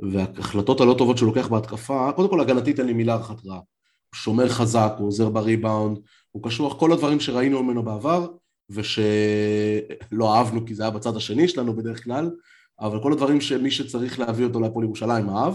וההחלטות 0.00 0.80
הלא 0.80 0.94
טובות 0.98 1.18
שהוא 1.18 1.26
לוקח 1.26 1.48
בהתקפה, 1.48 2.12
קודם 2.16 2.28
כל 2.28 2.40
הגנתית 2.40 2.78
אין 2.78 2.86
לי 2.86 2.92
מילה 2.92 3.16
אחת 3.16 3.46
רעה. 3.46 3.56
הוא 3.56 4.16
שומר 4.16 4.48
חזק, 4.48 4.92
הוא 4.98 5.08
עוזר 5.08 5.28
בריבאונד, 5.28 5.98
הוא 6.30 6.42
קשוח, 6.42 6.78
כל 6.78 6.92
הדברים 6.92 7.20
שראינו 7.20 7.62
ממנו 7.62 7.82
בעבר, 7.82 8.26
ושלא 8.70 10.34
אהבנו 10.34 10.66
כי 10.66 10.74
זה 10.74 10.82
היה 10.82 10.90
בצד 10.90 11.16
השני 11.16 11.48
שלנו 11.48 11.76
בדרך 11.76 12.04
כלל, 12.04 12.30
אבל 12.80 13.02
כל 13.02 13.12
הדברים 13.12 13.40
שמי 13.40 13.70
שצריך 13.70 14.20
להביא 14.20 14.44
אותו 14.44 14.60
להפועל 14.60 14.84
ירושלים 14.84 15.28
אהב, 15.28 15.54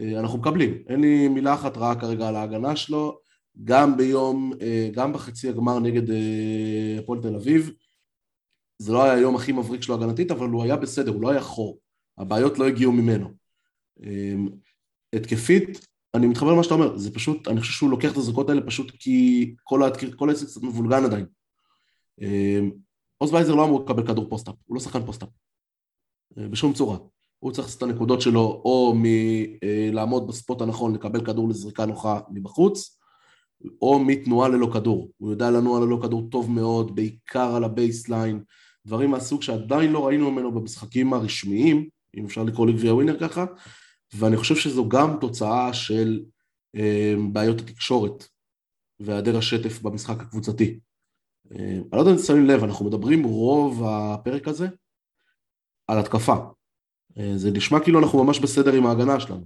אה, 0.00 0.20
אנחנו 0.20 0.38
מקבלים. 0.38 0.74
אין 0.88 1.00
לי 1.00 1.28
מילה 1.28 1.54
אחת 1.54 1.76
רעה 1.76 1.94
כרגע 1.94 2.28
על 2.28 2.36
ההגנה 2.36 2.76
שלו, 2.76 3.18
גם 3.64 3.96
ביום, 3.96 4.52
אה, 4.60 4.88
גם 4.92 5.12
בחצי 5.12 5.48
הגמר 5.48 5.78
נגד 5.78 6.10
אה, 6.10 6.96
הפועל 6.98 7.22
תל 7.22 7.34
אביב, 7.34 7.70
זה 8.78 8.92
לא 8.92 9.02
היה 9.02 9.12
היום 9.12 9.36
הכי 9.36 9.52
מבריק 9.52 9.82
שלו 9.82 9.94
הגנתית, 9.94 10.30
אבל 10.30 10.48
הוא 10.48 10.62
היה 10.62 10.76
בסדר, 10.76 11.10
הוא 11.10 11.22
לא 11.22 11.30
היה 11.30 11.40
חור. 11.40 11.78
הבעיות 12.18 12.58
לא 12.58 12.66
הגיעו 12.66 12.92
ממנו. 12.92 13.28
התקפית, 15.12 15.86
אני 16.14 16.26
מתחבר 16.26 16.52
למה 16.52 16.62
שאתה 16.62 16.74
אומר, 16.74 16.96
זה 16.96 17.14
פשוט, 17.14 17.48
אני 17.48 17.60
חושב 17.60 17.72
שהוא 17.72 17.90
לוקח 17.90 18.12
את 18.12 18.16
הזריקות 18.16 18.48
האלה 18.48 18.60
פשוט 18.66 18.90
כי 18.98 19.54
כל, 19.64 19.82
העסק 20.28 20.46
קצת 20.46 20.62
מבולגן 20.62 21.04
עדיין. 21.04 21.26
עוז 23.18 23.32
בלייזר 23.32 23.54
לא 23.54 23.64
אמור 23.64 23.84
לקבל 23.84 24.06
כדור 24.06 24.28
post-up, 24.28 24.54
הוא 24.66 24.74
לא 24.74 24.80
שחקן 24.80 25.06
post-up. 25.06 25.28
בשום 26.36 26.72
צורה. 26.72 26.98
הוא 27.38 27.52
צריך 27.52 27.66
לעשות 27.68 27.82
את 27.82 27.88
הנקודות 27.88 28.20
שלו 28.20 28.62
או 28.64 28.94
מלעמוד 28.96 30.26
ב 30.26 30.33
spot 30.33 30.60
הנכון, 30.60 30.94
לקבל 30.94 31.24
כדור 31.24 31.48
לזריקה 31.48 31.86
נוחה 31.86 32.20
מבחוץ, 32.30 33.01
או 33.82 33.98
מתנועה 33.98 34.48
ללא 34.48 34.70
כדור. 34.74 35.10
הוא 35.16 35.30
יודע 35.30 35.50
לנוע 35.50 35.80
ללא 35.80 35.98
כדור 36.02 36.28
טוב 36.30 36.50
מאוד, 36.50 36.96
בעיקר 36.96 37.54
על 37.56 37.64
ה 37.64 37.72
baseline, 37.72 38.42
דברים 38.86 39.10
מהסוג 39.10 39.42
שעדיין 39.42 39.92
לא 39.92 40.06
ראינו 40.06 40.30
ממנו 40.30 40.52
במשחקים 40.52 41.12
הרשמיים, 41.12 41.88
אם 42.16 42.24
אפשר 42.24 42.42
לקרוא 42.42 42.66
לגביע 42.66 42.94
ווינר 42.94 43.18
ככה, 43.28 43.44
ואני 44.14 44.36
חושב 44.36 44.56
שזו 44.56 44.88
גם 44.88 45.16
תוצאה 45.20 45.72
של 45.72 46.22
אה, 46.76 47.14
בעיות 47.32 47.60
התקשורת 47.60 48.28
והיעדר 49.00 49.38
השטף 49.38 49.82
במשחק 49.82 50.20
הקבוצתי. 50.20 50.78
אה, 51.52 51.58
אני 51.58 51.88
לא 51.92 51.98
יודע 51.98 52.12
אם 52.12 52.18
שמים 52.18 52.46
לב, 52.46 52.64
אנחנו 52.64 52.84
מדברים 52.84 53.24
רוב 53.24 53.84
הפרק 53.86 54.48
הזה 54.48 54.68
על 55.86 55.98
התקפה. 55.98 56.36
אה, 57.18 57.32
זה 57.36 57.50
נשמע 57.50 57.80
כאילו 57.80 57.98
אנחנו 58.00 58.24
ממש 58.24 58.38
בסדר 58.38 58.72
עם 58.72 58.86
ההגנה 58.86 59.20
שלנו 59.20 59.44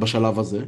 בשלב 0.00 0.38
הזה, 0.38 0.64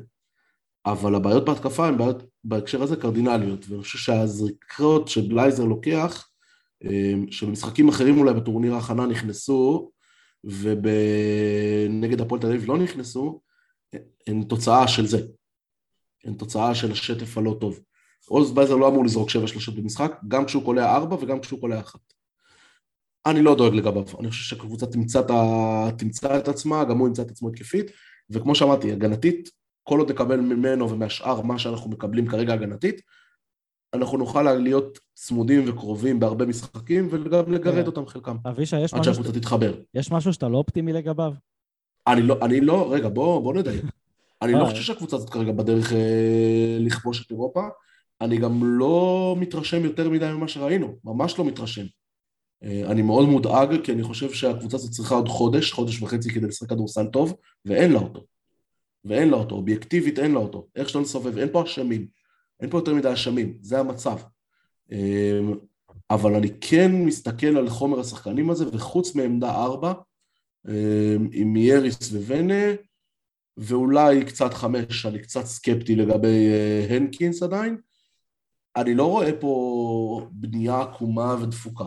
אבל 0.86 1.14
הבעיות 1.14 1.44
בהתקפה 1.44 1.88
הן 1.88 1.98
בעיות 1.98 2.22
בהקשר 2.44 2.82
הזה 2.82 2.96
קרדינליות, 2.96 3.66
ואני 3.68 3.82
חושב 3.82 3.98
שהזריקות 3.98 5.08
שבלייזר 5.08 5.64
לוקח, 5.64 6.28
אה, 6.84 7.14
שבמשחקים 7.30 7.88
אחרים 7.88 8.18
אולי 8.18 8.34
בטורניר 8.34 8.74
ההכנה 8.74 9.06
נכנסו, 9.06 9.90
ונגד 10.44 12.20
הפועל 12.20 12.40
תל 12.40 12.46
אביב 12.46 12.64
לא 12.68 12.78
נכנסו, 12.78 13.40
הן 14.26 14.42
תוצאה 14.42 14.88
של 14.88 15.06
זה. 15.06 15.20
הן 16.24 16.34
תוצאה 16.34 16.74
של 16.74 16.92
השטף 16.92 17.38
הלא 17.38 17.56
טוב. 17.60 17.80
עוז 18.28 18.54
בייזר 18.54 18.76
לא 18.76 18.88
אמור 18.88 19.04
לזרוק 19.04 19.30
שבע 19.30 19.46
שלושות 19.46 19.74
במשחק, 19.74 20.20
גם 20.28 20.44
כשהוא 20.44 20.64
קולע 20.64 20.96
ארבע 20.96 21.16
וגם 21.20 21.40
כשהוא 21.40 21.60
קולע 21.60 21.80
אחת. 21.80 22.00
אני 23.26 23.42
לא 23.42 23.54
דואג 23.54 23.74
לגביו, 23.74 24.04
אני 24.20 24.30
חושב 24.30 24.44
שהקבוצה 24.44 24.86
תמצא 25.96 26.38
את 26.38 26.48
עצמה, 26.48 26.84
גם 26.84 26.98
הוא 26.98 27.08
ימצא 27.08 27.22
את 27.22 27.30
עצמו 27.30 27.48
התקפית, 27.48 27.86
וכמו 28.30 28.54
שאמרתי, 28.54 28.92
הגנתית, 28.92 29.50
כל 29.82 29.98
עוד 29.98 30.10
נקבל 30.10 30.40
ממנו 30.40 30.90
ומהשאר 30.90 31.40
מה 31.40 31.58
שאנחנו 31.58 31.90
מקבלים 31.90 32.26
כרגע 32.26 32.52
הגנתית, 32.52 33.00
אנחנו 33.94 34.18
נוכל 34.18 34.52
להיות 34.52 34.98
צמודים 35.14 35.64
וקרובים 35.66 36.20
בהרבה 36.20 36.46
משחקים 36.46 37.08
וגם 37.10 37.52
לגרד 37.52 37.74
כן. 37.74 37.86
אותם 37.86 38.06
חלקם. 38.06 38.36
אבישי, 38.48 38.80
יש 38.80 38.94
משהו... 38.94 38.98
עד 38.98 39.04
שהקבוצה 39.04 39.40
תתחבר. 39.40 39.74
יש 39.94 40.12
משהו 40.12 40.32
שאתה 40.32 40.48
לא 40.48 40.58
אופטימי 40.58 40.92
לגביו? 40.92 41.32
אני 42.06 42.22
לא, 42.22 42.38
אני 42.42 42.60
לא, 42.60 42.92
רגע, 42.92 43.08
בוא, 43.08 43.42
בוא 43.42 43.54
נדייק. 43.54 43.84
אני 44.42 44.52
לא 44.52 44.64
אה. 44.64 44.70
חושב 44.70 44.82
שהקבוצה 44.82 45.16
הזאת 45.16 45.30
כרגע 45.30 45.52
בדרך 45.52 45.92
אה, 45.92 46.78
לכבוש 46.80 47.26
את 47.26 47.30
אירופה. 47.30 47.68
אני 48.20 48.38
גם 48.38 48.60
לא 48.64 49.36
מתרשם 49.38 49.84
יותר 49.84 50.10
מדי 50.10 50.32
ממה 50.32 50.48
שראינו, 50.48 50.96
ממש 51.04 51.38
לא 51.38 51.44
מתרשם. 51.44 51.84
אה, 52.64 52.82
אני 52.86 53.02
מאוד 53.02 53.28
מודאג, 53.28 53.84
כי 53.84 53.92
אני 53.92 54.02
חושב 54.02 54.32
שהקבוצה 54.32 54.76
הזאת 54.76 54.90
צריכה 54.90 55.14
עוד 55.14 55.28
חודש, 55.28 55.72
חודש 55.72 56.02
וחצי 56.02 56.30
כדי 56.30 56.46
לשחק 56.46 56.68
כדורסל 56.68 57.06
טוב, 57.06 57.36
ואין 57.64 57.92
לה 57.92 57.98
אותו. 57.98 58.24
ואין 59.04 59.28
לה 59.28 59.36
אותו, 59.36 59.54
אובייקטיבית 59.54 60.18
אין 60.18 60.32
לה 60.32 60.38
אותו. 60.38 60.66
איך 60.76 60.88
שלא 60.88 61.00
נסובב, 61.00 61.38
אין 61.38 61.48
פה 61.52 61.64
אשמים. 61.64 62.06
אין 62.60 62.70
פה 62.70 62.78
יותר 62.78 62.94
מדי 62.94 63.12
אשמים, 63.12 63.58
זה 63.60 63.78
המצב. 63.80 64.18
אה, 64.92 65.40
אבל 66.10 66.34
אני 66.34 66.48
כן 66.60 66.92
מסתכל 66.92 67.56
על 67.56 67.68
חומר 67.68 68.00
השחקנים 68.00 68.50
הזה, 68.50 68.64
וחוץ 68.72 69.14
מעמדה 69.14 69.54
ארבע, 69.54 69.92
אה, 70.68 71.16
עם 71.32 71.56
יריס 71.56 72.12
ווונה, 72.12 72.64
ואולי 73.56 74.24
קצת 74.24 74.54
חמש, 74.54 75.06
אני 75.06 75.18
קצת 75.18 75.44
סקפטי 75.44 75.96
לגבי 75.96 76.50
הנקינס 76.90 77.42
עדיין, 77.42 77.76
אני 78.76 78.94
לא 78.94 79.06
רואה 79.06 79.30
פה 79.40 80.26
בנייה 80.30 80.80
עקומה 80.80 81.36
ודפוקה. 81.42 81.84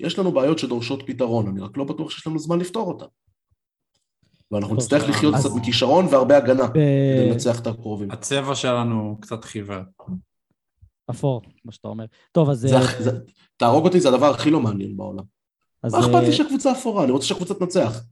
יש 0.00 0.18
לנו 0.18 0.32
בעיות 0.32 0.58
שדורשות 0.58 1.02
פתרון, 1.06 1.48
אני 1.48 1.60
רק 1.60 1.76
לא 1.76 1.84
בטוח 1.84 2.10
שיש 2.10 2.26
לנו 2.26 2.38
זמן 2.38 2.58
לפתור 2.58 2.88
אותן. 2.88 3.06
ואנחנו 4.50 4.76
נצטרך 4.76 5.08
לחיות 5.08 5.34
קצת 5.34 5.50
מכישרון 5.56 6.06
והרבה 6.10 6.36
הגנה 6.36 6.68
כדי 6.68 7.30
לנצח 7.30 7.60
את 7.60 7.66
הקרובים. 7.66 8.10
הצבע 8.10 8.54
שלנו 8.54 9.18
קצת 9.20 9.44
חיוור. 9.44 9.82
אפור, 11.10 11.42
מה 11.64 11.72
שאתה 11.72 11.88
אומר. 11.88 12.04
טוב, 12.32 12.50
אז... 12.50 12.66
אה, 12.66 12.80
תהרוג 13.56 13.84
אותי, 13.84 14.00
זה 14.00 14.08
הדבר 14.08 14.30
הכי 14.30 14.50
לא 14.50 14.60
מעניין 14.60 14.96
בעולם. 14.96 15.24
מה 15.84 15.98
אכפת 15.98 16.14
לי 16.14 16.26
אה, 16.26 16.32
שהקבוצה 16.32 16.72
אפורה? 16.72 17.04
אני 17.04 17.12
רוצה 17.12 17.26
שהקבוצה 17.26 17.54
תנצח. 17.54 18.02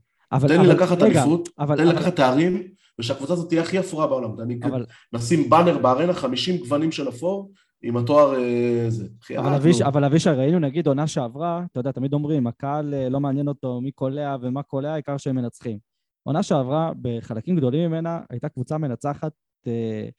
תן 0.47 0.61
לי 0.61 0.67
לקחת 0.67 1.01
אליפות, 1.01 1.49
תן 1.67 1.87
לי 1.87 1.93
לקחת 1.93 2.15
תארים, 2.15 2.63
ושהקבוצה 2.99 3.33
הזאת 3.33 3.49
תהיה 3.49 3.61
הכי 3.61 3.79
אפורה 3.79 4.07
בעולם. 4.07 4.41
אני 4.41 4.59
נשים 5.13 5.49
באנר 5.49 5.77
בארנה, 5.77 6.13
50 6.13 6.57
גוונים 6.57 6.91
של 6.91 7.09
אפור, 7.09 7.51
עם 7.83 7.97
התואר 7.97 8.35
אה, 8.35 8.85
זה. 8.87 9.07
אבל, 9.37 9.53
אביש, 9.53 9.81
אבל 9.81 10.03
אבישי, 10.03 10.29
ראינו 10.29 10.59
נגיד 10.59 10.87
עונה 10.87 11.07
שעברה, 11.07 11.63
אתה 11.71 11.79
יודע, 11.79 11.91
תמיד 11.91 12.13
אומרים, 12.13 12.47
הקהל 12.47 12.93
אה, 12.93 13.09
לא 13.09 13.19
מעניין 13.19 13.47
אותו 13.47 13.81
מי 13.81 13.91
קולע 13.91 14.35
ומה 14.41 14.63
קולע, 14.63 14.93
העיקר 14.93 15.17
שהם 15.17 15.35
מנצחים. 15.35 15.77
עונה 16.27 16.43
שעברה, 16.43 16.91
בחלקים 17.01 17.55
גדולים 17.55 17.89
ממנה, 17.89 18.21
הייתה 18.29 18.49
קבוצה 18.49 18.77
מנצחת 18.77 19.31
אה, 19.67 20.09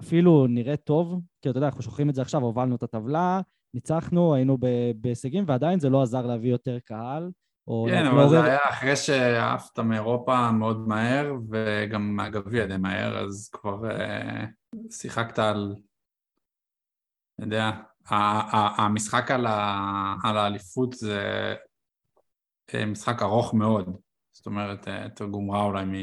אפילו 0.00 0.46
נראית 0.46 0.80
טוב, 0.84 1.20
כי 1.42 1.50
אתה 1.50 1.58
יודע, 1.58 1.66
אנחנו 1.66 1.82
שוכרים 1.82 2.10
את 2.10 2.14
זה 2.14 2.22
עכשיו, 2.22 2.42
הובלנו 2.42 2.76
את 2.76 2.82
הטבלה, 2.82 3.40
ניצחנו, 3.74 4.34
היינו 4.34 4.58
בהישגים, 4.96 5.44
ועדיין 5.46 5.80
זה 5.80 5.90
לא 5.90 6.02
עזר 6.02 6.26
להביא 6.26 6.50
יותר 6.50 6.78
קהל. 6.84 7.30
כן, 7.88 8.06
אבל 8.06 8.22
לא 8.22 8.28
זה 8.28 8.44
היה 8.44 8.58
אחרי 8.68 8.96
שעפת 8.96 9.78
מאירופה 9.78 10.50
מאוד 10.52 10.88
מהר, 10.88 11.32
וגם 11.50 12.16
מהגביע 12.16 12.66
די 12.66 12.76
מהר, 12.76 13.18
אז 13.18 13.50
כבר 13.52 13.90
אה, 13.90 14.44
שיחקת 14.90 15.38
על 15.38 15.74
אני 17.38 17.46
יודע, 17.46 17.70
המשחק 18.78 19.30
על, 19.30 19.46
האליפות 20.36 20.92
זה 20.92 21.54
אה, 22.74 22.86
משחק 22.86 23.22
ארוך 23.22 23.54
מאוד, 23.54 23.96
אומרת, 24.48 24.88
אה, 24.88 25.08
תרגום 25.08 25.50
רע 25.50 25.64
אולי 25.64 25.84
מ... 25.84 25.94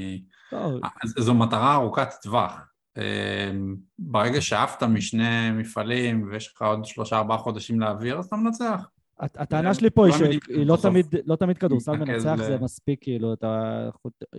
זו 1.05 1.33
מטרה 1.33 1.75
ארוכת 1.75 2.07
טווח. 2.21 2.59
אה, 2.97 3.51
ברגע 3.99 4.41
שעפת 4.41 4.83
משני 4.83 5.51
מפעלים 5.51 6.27
ויש 6.31 6.53
לך 6.55 6.61
עוד 6.61 6.85
שלושה 6.85 7.17
ארבעה 7.17 7.37
חודשים 7.37 7.79
להעביר, 7.79 8.19
אז 8.19 8.25
אתה 8.25 8.35
מנצח. 8.35 8.89
הט- 9.19 9.37
הטענה 9.37 9.73
שלי 9.73 9.89
פה 9.89 10.05
היא 10.05 10.13
שהיא 10.13 10.65
לא 10.65 10.73
בסוף 10.75 10.91
תמיד, 10.91 11.05
לא 11.25 11.35
תמיד 11.35 11.57
כדורסל 11.57 11.97
מנצח 11.97 12.35
זה 12.35 12.57
מספיק, 12.61 12.99
כאילו, 13.01 13.33
אתה... 13.33 13.89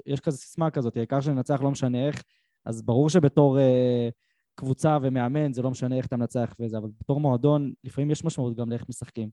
יש 0.06 0.20
כזה 0.20 0.36
סיסמה 0.38 0.70
כזאת, 0.70 0.96
העיקר 0.96 1.20
שננצח 1.20 1.62
לא 1.62 1.70
משנה 1.70 2.06
איך, 2.06 2.22
אז 2.64 2.82
ברור 2.82 3.10
שבתור 3.10 3.58
אה, 3.58 4.08
קבוצה 4.54 4.98
ומאמן 5.02 5.52
זה 5.52 5.62
לא 5.62 5.70
משנה 5.70 5.96
איך 5.96 6.06
אתה 6.06 6.16
מנצח 6.16 6.54
וזה, 6.60 6.78
אבל 6.78 6.88
בתור 7.00 7.20
מועדון, 7.20 7.72
לפעמים 7.84 8.10
יש 8.10 8.24
משמעות 8.24 8.56
גם 8.56 8.70
לאיך 8.70 8.84
משחקים. 8.88 9.28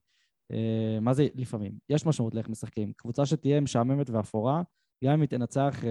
אה, 0.51 0.57
מה 1.01 1.13
זה 1.13 1.27
לפעמים? 1.35 1.71
יש 1.89 2.05
משמעות 2.05 2.35
לאיך 2.35 2.49
משחקים. 2.49 2.91
קבוצה 2.97 3.25
שתהיה 3.25 3.61
משעממת 3.61 4.09
ואפורה, 4.09 4.61
גם 5.03 5.13
אם 5.13 5.21
היא 5.21 5.29
תנצח, 5.29 5.79
אה, 5.85 5.89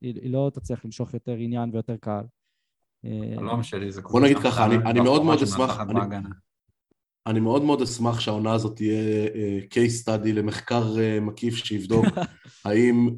היא, 0.00 0.30
לא 0.32 0.50
תצליח 0.54 0.84
למשוך 0.84 1.14
יותר 1.14 1.32
עניין 1.38 1.70
ויותר 1.72 1.96
קהל. 2.00 2.24
אה, 3.04 3.10
החלום 3.34 3.62
שלי 3.62 3.92
זה 3.92 4.00
בוא 4.02 4.20
נגיד 4.20 4.38
ככה, 4.38 4.64
אני- 4.66 5.00
מאוד 5.00 5.24
מאוד 5.24 5.38
שמנצחת 5.38 5.58
אשמח- 5.60 5.80
אני- 7.26 7.40
מאוד 7.40 7.62
מאוד 7.62 7.82
אשמח 7.82 8.20
שהעונה 8.20 8.52
הזאת 8.52 8.76
תהיה 8.76 9.26
case 9.74 10.04
study 10.04 10.28
למחקר 10.32 10.84
מקיף 11.20 11.54
שיבדוק 11.54 12.04
האם 12.64 13.08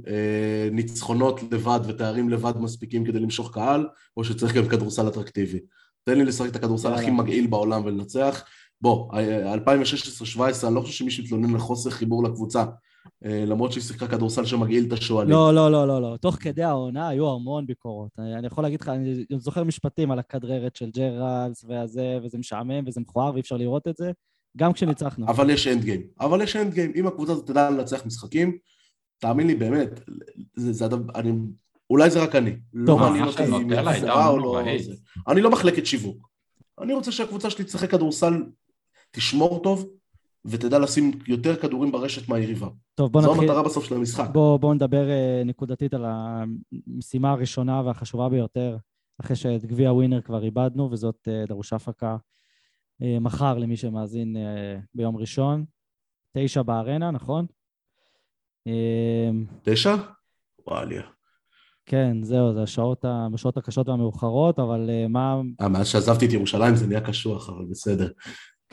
ניצחונות 0.70 1.40
לבד 1.52 1.80
ותארים 1.88 2.28
לבד 2.30 2.52
מספיקים 2.60 3.04
כדי 3.04 3.18
למשוך 3.20 3.54
קהל, 3.54 3.88
או 4.16 4.24
שצריך 4.24 4.54
גם 4.54 4.68
כדורסל 4.68 5.08
אטרקטיבי. 5.08 5.60
תן 6.04 6.18
לי 6.18 6.24
לשחק 6.24 6.50
את 6.50 6.56
הכדורסל. 6.56 6.92
הכי 6.94 7.10
מגעיל 7.10 7.46
בעולם 7.46 7.84
ולנצח. 7.84 8.44
בוא, 8.80 9.14
אה, 9.14 9.54
2016-2017, 9.54 10.66
אני 10.66 10.74
לא 10.74 10.80
חושב 10.80 10.92
שמישהו 10.92 11.24
התלונן 11.24 11.54
לחוסר 11.54 11.90
חיבור 11.90 12.24
לקבוצה, 12.24 12.64
אה, 13.24 13.44
למרות 13.46 13.72
שהיא 13.72 13.82
שיחקה 13.84 14.08
כדורסל 14.08 14.44
שמגעיל 14.44 14.84
את 14.86 14.92
השועלים. 14.92 15.30
לא, 15.30 15.54
לא, 15.54 15.70
לא, 15.70 15.88
לא, 15.88 16.02
לא. 16.02 16.16
תוך 16.16 16.34
כדי 16.34 16.62
העונה 16.62 17.08
היו 17.08 17.30
המון 17.30 17.66
ביקורות. 17.66 18.10
אני, 18.18 18.34
אני 18.34 18.46
יכול 18.46 18.64
להגיד 18.64 18.80
לך, 18.80 18.88
אני 18.88 19.24
זוכר 19.38 19.64
משפטים 19.64 20.10
על 20.10 20.18
הכדררת 20.18 20.76
של 20.76 20.90
ג'רלס 20.90 21.64
והזה, 21.68 22.18
וזה 22.22 22.38
משעמם 22.38 22.84
וזה 22.86 23.00
מכוער 23.00 23.32
ואי 23.32 23.40
אפשר 23.40 23.56
לראות 23.56 23.88
את 23.88 23.96
זה, 23.96 24.12
גם 24.56 24.72
כשניצחנו. 24.72 25.26
אבל 25.28 25.50
יש 25.50 25.66
end 25.66 25.84
game. 25.84 26.02
אבל 26.20 26.42
יש 26.42 26.56
end 26.56 26.74
game. 26.74 26.92
אם 26.94 27.06
הקבוצה 27.06 27.32
הזאת 27.32 27.46
תדע 27.46 27.70
לנצח 27.70 28.06
משחקים, 28.06 28.58
תאמין 29.18 29.46
לי, 29.46 29.54
באמת, 29.54 30.00
זה, 30.56 30.72
זה 30.72 30.84
הדבר, 30.84 31.12
אני, 31.14 31.32
אולי 31.90 32.10
זה 32.10 32.22
רק 32.22 32.34
אני. 32.34 32.50
טוב, 32.86 33.00
לא 33.00 33.06
מעניין 33.06 33.24
מה 33.24 33.30
אותי 33.30 33.44
אם 33.44 33.70
היא 33.70 34.10
או 34.10 34.38
לא. 34.38 34.60
אני 35.28 35.40
לא 35.40 35.50
מחלקת 35.50 35.86
שיווק. 35.86 36.28
אני 36.80 36.92
רוצה 36.92 37.12
שהקבוצה 37.12 37.50
שלי 37.50 37.64
תשחק 37.64 37.90
כדורסל, 37.90 38.42
תשמור 39.14 39.62
טוב, 39.62 39.86
ותדע 40.44 40.78
לשים 40.78 41.10
יותר 41.26 41.56
כדורים 41.56 41.92
ברשת 41.92 42.28
מהיריבה. 42.28 42.68
טוב, 42.94 43.12
בוא 43.12 43.22
זו 43.22 43.30
נתחיל. 43.32 43.48
המטרה 43.48 43.62
בסוף 43.62 43.84
של 43.84 43.94
המשחק. 43.94 44.28
בוא, 44.32 44.56
בוא 44.56 44.74
נדבר 44.74 45.10
אה, 45.10 45.42
נקודתית 45.44 45.94
על 45.94 46.04
המשימה 46.08 47.30
הראשונה 47.32 47.82
והחשובה 47.84 48.28
ביותר, 48.28 48.76
אחרי 49.20 49.36
שאת 49.36 49.64
גביע 49.64 49.92
ווינר 49.92 50.20
כבר 50.20 50.44
איבדנו, 50.44 50.88
וזאת 50.90 51.28
אה, 51.28 51.44
דרושאפקה 51.48 52.16
אה, 53.02 53.18
מחר 53.20 53.58
למי 53.58 53.76
שמאזין 53.76 54.36
ביום 54.94 55.16
ראשון. 55.16 55.64
תשע 56.32 56.62
בארנה, 56.62 57.10
נכון? 57.10 57.46
תשע? 59.62 59.96
וואליה. 60.66 61.02
כן, 61.86 62.22
זהו, 62.22 62.54
זה 62.54 62.62
השעות, 62.62 63.04
ה- 63.04 63.28
בשעות 63.32 63.56
הקשות 63.56 63.88
והמאוחרות, 63.88 64.58
אבל 64.58 64.90
מה... 65.08 65.40
אה, 65.60 65.68
מאז 65.68 65.88
שעזבתי 65.88 66.26
את 66.26 66.32
ירושלים 66.32 66.74
זה 66.76 66.86
נהיה 66.86 67.00
קשוח, 67.00 67.48
אבל 67.50 67.64
בסדר. 67.70 68.08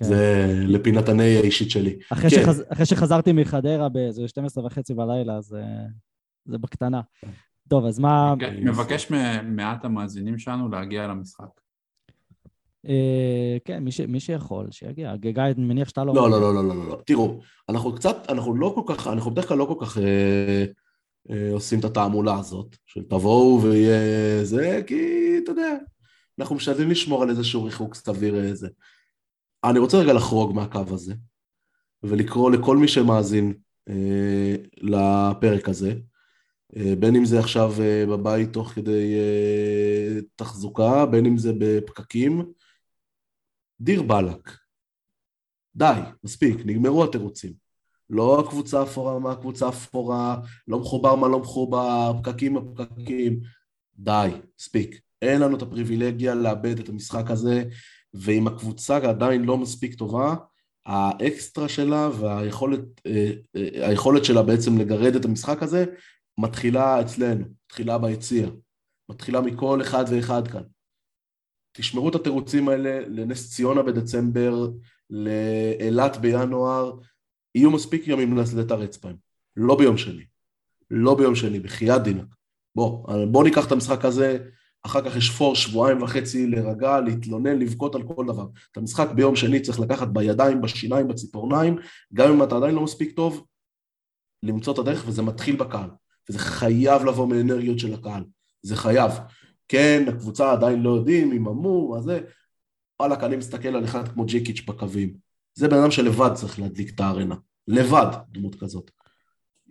כן. 0.01 0.07
זה 0.07 0.53
לפינת 0.67 1.09
הני 1.09 1.37
האישית 1.37 1.71
שלי. 1.71 1.95
אחרי, 2.09 2.29
כן. 2.29 2.41
שחז... 2.41 2.63
אחרי 2.69 2.85
שחזרתי 2.85 3.31
מחדרה 3.31 3.89
באיזה 3.89 4.27
12 4.27 4.65
וחצי 4.65 4.93
בלילה, 4.93 5.37
אז 5.37 5.53
אה, 5.53 5.85
זה 6.45 6.57
בקטנה. 6.57 7.01
טוב, 7.69 7.85
אז 7.85 7.99
מה... 7.99 8.33
מבקש 8.61 9.11
ממעט 9.11 9.85
המאזינים 9.85 10.37
שלנו 10.37 10.69
להגיע 10.69 11.07
למשחק. 11.07 11.61
אה, 12.87 13.57
כן, 13.65 13.83
מי, 13.83 13.91
ש... 13.91 14.01
מי 14.01 14.19
שיכול, 14.19 14.67
שיגיע. 14.71 15.15
גיא, 15.15 15.31
אני 15.37 15.65
מניח 15.65 15.89
שאתה 15.89 16.03
לא... 16.03 16.15
לא, 16.15 16.29
לא, 16.29 16.41
לא, 16.41 16.53
לא, 16.53 16.63
לא, 16.63 16.87
לא. 16.89 17.01
תראו, 17.05 17.39
אנחנו 17.69 17.95
קצת, 17.95 18.17
אנחנו 18.29 18.55
לא 18.55 18.73
כל 18.75 18.93
כך, 18.93 19.07
אנחנו 19.07 19.31
בדרך 19.31 19.47
כלל 19.47 19.57
לא 19.57 19.65
כל 19.65 19.85
כך 19.85 19.97
אה, 19.97 20.65
אה, 21.29 21.51
עושים 21.53 21.79
את 21.79 21.85
התעמולה 21.85 22.39
הזאת, 22.39 22.75
של 22.85 23.03
תבואו 23.03 23.61
ויהיה 23.63 24.45
זה, 24.45 24.81
כי 24.87 25.35
אתה 25.43 25.51
יודע, 25.51 25.77
אנחנו 26.39 26.55
משתדלים 26.55 26.91
לשמור 26.91 27.23
על 27.23 27.29
איזשהו 27.29 27.63
ריחוק 27.63 27.95
סביר 27.95 28.35
איזה. 28.35 28.67
אני 29.63 29.79
רוצה 29.79 29.97
רגע 29.97 30.13
לחרוג 30.13 30.55
מהקו 30.55 30.83
הזה, 30.89 31.13
ולקרוא 32.03 32.51
לכל 32.51 32.77
מי 32.77 32.87
שמאזין 32.87 33.53
אה, 33.89 34.55
לפרק 34.77 35.69
הזה, 35.69 35.93
אה, 36.77 36.95
בין 36.99 37.15
אם 37.15 37.25
זה 37.25 37.39
עכשיו 37.39 37.73
אה, 37.81 38.05
בבית 38.05 38.53
תוך 38.53 38.69
כדי 38.69 39.15
אה, 39.15 40.19
תחזוקה, 40.35 41.05
בין 41.05 41.25
אם 41.25 41.37
זה 41.37 41.51
בפקקים, 41.59 42.53
דיר 43.81 44.01
באלק. 44.01 44.51
די, 45.75 45.99
מספיק, 46.23 46.57
נגמרו 46.65 47.03
התירוצים. 47.03 47.53
לא 48.09 48.39
הקבוצה 48.39 48.83
אפורה 48.83 49.19
מה 49.19 49.31
הקבוצה 49.31 49.69
אפורה, 49.69 50.37
לא 50.67 50.79
מחובר 50.79 51.15
מה 51.15 51.27
לא 51.27 51.39
מחובר, 51.39 52.13
פקקים 52.23 52.53
מה 52.53 52.61
פקקים. 52.75 53.39
די, 53.95 54.29
מספיק. 54.59 55.01
אין 55.21 55.41
לנו 55.41 55.57
את 55.57 55.61
הפריבילגיה 55.61 56.35
לאבד 56.35 56.79
את 56.79 56.89
המשחק 56.89 57.31
הזה, 57.31 57.63
ואם 58.13 58.47
הקבוצה 58.47 58.97
עדיין 58.97 59.43
לא 59.43 59.57
מספיק 59.57 59.95
טובה, 59.95 60.35
האקסטרה 60.85 61.69
שלה 61.69 62.09
והיכולת 62.19 62.81
אה, 63.05 63.31
אה, 64.19 64.23
שלה 64.23 64.43
בעצם 64.43 64.77
לגרד 64.77 65.15
את 65.15 65.25
המשחק 65.25 65.63
הזה, 65.63 65.85
מתחילה 66.37 67.01
אצלנו, 67.01 67.45
מתחילה 67.65 67.97
ביציע, 67.97 68.47
מתחילה 69.09 69.41
מכל 69.41 69.81
אחד 69.81 70.05
ואחד 70.11 70.47
כאן. 70.47 70.63
תשמרו 71.73 72.09
את 72.09 72.15
התירוצים 72.15 72.69
האלה 72.69 72.99
לנס 73.07 73.53
ציונה 73.53 73.83
בדצמבר, 73.83 74.69
לאילת 75.09 76.17
בינואר, 76.17 76.99
יהיו 77.55 77.71
מספיק 77.71 78.07
ימים 78.07 78.37
לתרץ 78.37 78.97
בהם. 78.97 79.15
לא 79.55 79.77
ביום 79.77 79.97
שני. 79.97 80.23
לא 80.91 81.15
ביום 81.15 81.35
שני, 81.35 81.59
בחייאת 81.59 82.03
דינק. 82.03 82.35
בוא, 82.75 83.07
בוא 83.25 83.43
ניקח 83.43 83.67
את 83.67 83.71
המשחק 83.71 84.05
הזה, 84.05 84.37
אחר 84.83 85.09
כך 85.09 85.15
יש 85.15 85.29
פור 85.29 85.55
שבועיים 85.55 86.01
וחצי 86.01 86.47
להירגע, 86.47 86.99
להתלונן, 86.99 87.59
לבכות 87.59 87.95
על 87.95 88.03
כל 88.03 88.25
דבר. 88.27 88.45
את 88.71 88.77
המשחק 88.77 89.07
ביום 89.15 89.35
שני 89.35 89.59
צריך 89.59 89.79
לקחת 89.79 90.07
בידיים, 90.07 90.61
בשיניים, 90.61 91.07
בציפורניים, 91.07 91.77
גם 92.13 92.31
אם 92.31 92.43
אתה 92.43 92.55
עדיין 92.55 92.75
לא 92.75 92.81
מספיק 92.81 93.15
טוב, 93.15 93.45
למצוא 94.43 94.73
את 94.73 94.77
הדרך, 94.77 95.03
וזה 95.07 95.21
מתחיל 95.21 95.55
בקהל. 95.55 95.89
וזה 96.29 96.39
חייב 96.39 97.05
לבוא 97.05 97.27
מאנרגיות 97.27 97.79
של 97.79 97.93
הקהל. 97.93 98.23
זה 98.61 98.75
חייב. 98.75 99.11
כן, 99.67 100.05
הקבוצה 100.07 100.51
עדיין 100.51 100.81
לא 100.81 100.89
יודעים 100.89 101.31
אם 101.31 101.47
אמור, 101.47 101.95
מה 101.95 102.01
זה, 102.01 102.19
וואלכ, 102.99 103.23
אני 103.23 103.35
מסתכל 103.35 103.67
על 103.67 103.85
אחד 103.85 104.07
כמו 104.07 104.25
ג'יקיץ' 104.25 104.61
בקווים. 104.67 105.13
זה 105.53 105.67
בן 105.67 105.77
אדם 105.77 105.91
שלבד 105.91 106.33
צריך 106.33 106.59
להדליק 106.59 106.95
את 106.95 106.99
הארנה. 106.99 107.35
לבד, 107.67 108.07
דמות 108.31 108.55
כזאת. 108.55 108.91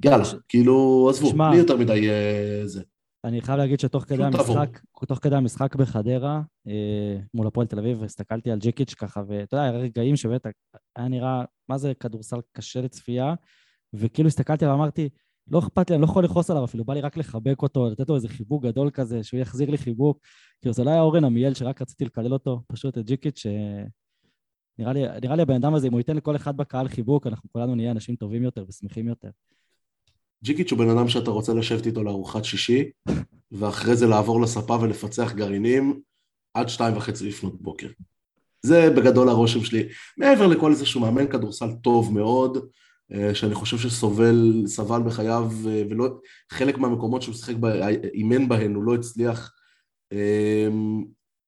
יאללה, 0.05 0.25
כאילו, 0.49 1.07
עזבו, 1.11 1.33
בלי 1.33 1.57
יותר 1.57 1.77
מדי 1.77 2.11
אה, 2.11 2.63
זה. 2.65 2.83
אני 3.25 3.41
חייב 3.41 3.59
להגיד 3.59 3.81
שתוך 3.81 4.05
כדי. 4.05 4.25
המשחק, 4.25 4.81
תוך 5.07 5.19
כדי 5.19 5.37
המשחק 5.37 5.77
בחדרה, 5.77 6.43
אה, 6.67 7.19
מול 7.35 7.47
הפועל 7.47 7.67
תל 7.67 7.79
אביב, 7.79 8.03
הסתכלתי 8.03 8.51
על 8.51 8.59
ג'יקיץ' 8.59 8.95
ככה, 8.95 9.23
ואתה 9.29 9.57
יודע, 9.57 9.65
היה 9.65 9.79
רגעים 9.79 10.17
שבאמת 10.17 10.47
היה 10.97 11.09
נראה, 11.09 11.45
מה 11.69 11.79
זה 11.79 11.93
כדורסל 12.01 12.37
קשה 12.53 12.81
לצפייה, 12.81 13.35
וכאילו 13.93 14.29
הסתכלתי 14.29 14.65
עליו, 14.65 14.77
אמרתי, 14.77 15.09
לא 15.51 15.59
אכפת 15.59 15.91
לי, 15.91 15.97
אני 15.97 16.03
לא 16.03 16.07
יכול 16.07 16.25
לכעוס 16.25 16.51
עליו 16.51 16.65
אפילו, 16.65 16.85
בא 16.85 16.95
לי 16.95 17.01
רק 17.01 17.17
לחבק 17.17 17.63
אותו, 17.63 17.91
לתת 17.91 18.09
לו 18.09 18.15
איזה 18.15 18.29
חיבוק 18.29 18.65
גדול 18.65 18.91
כזה, 18.91 19.23
שהוא 19.23 19.41
יחזיר 19.41 19.71
לי 19.71 19.79
חיבוק. 19.79 20.19
כאילו, 20.61 20.73
זה 20.73 20.85
לא 20.85 20.91
היה 20.91 21.01
אורן 21.01 21.25
עמיאל 21.25 21.55
שרק 21.55 21.83
רציתי 21.83 22.05
לקלל 22.05 22.33
אותו, 22.33 22.63
פשוט 22.67 22.99
את 22.99 23.05
ג'יקיץ', 23.05 23.47
נראה 24.79 24.93
לי, 24.93 25.03
נראה 25.23 25.37
לי 25.37 25.43
הבן 25.43 25.55
אדם 25.55 25.75
הזה, 25.75 25.87
אם 25.87 25.93
הוא 25.93 26.01
ייתן 26.01 26.17
לכל 26.17 26.37
אחד 26.37 26.57
בקהל 26.57 26.89
חיבוק, 26.89 27.27
אנחנו 27.27 27.49
כולנו 27.53 27.75
נהיה 27.75 27.91
אנשים 27.91 28.17
טובים 28.17 28.43
יותר 28.43 28.65
ושמחים 28.69 29.09
יותר. 29.09 29.31
ג'יקיץ' 30.45 30.71
הוא 30.71 30.79
בן 30.79 30.91
אדם 30.91 31.09
שאתה 31.09 31.31
רוצה 31.31 31.55
לשבת 31.55 31.87
איתו 31.87 32.03
לארוחת 32.03 32.45
שישי, 32.45 32.91
ואחרי 33.53 33.97
זה 33.97 34.07
לעבור 34.07 34.41
לספה 34.41 34.79
ולפצח 34.81 35.33
גרעינים 35.33 36.01
עד 36.55 36.69
שתיים 36.69 36.97
וחצי 36.97 37.29
לפנות 37.29 37.63
בוקר. 37.63 37.89
זה 38.63 38.91
בגדול 38.91 39.29
הרושם 39.29 39.65
שלי. 39.65 39.89
מעבר 40.19 40.47
לכל 40.47 40.71
איזה 40.71 40.87
שהוא 40.87 41.03
מאמן 41.03 41.27
כדורסל 41.27 41.73
טוב 41.83 42.15
מאוד, 42.15 42.59
אה, 43.13 43.35
שאני 43.35 43.55
חושב 43.55 43.79
שסובל, 43.79 44.63
סבל 44.67 45.03
בחייו, 45.07 45.51
אה, 45.69 45.83
ולא, 45.91 46.09
חלק 46.51 46.79
מהמקומות 46.79 47.23
שהוא 47.23 47.35
שיחק, 47.35 47.55
אימן 48.15 48.49
בהן, 48.49 48.75
הוא 48.75 48.85
לא 48.85 48.95
הצליח. 48.95 49.53
אה, 50.13 50.69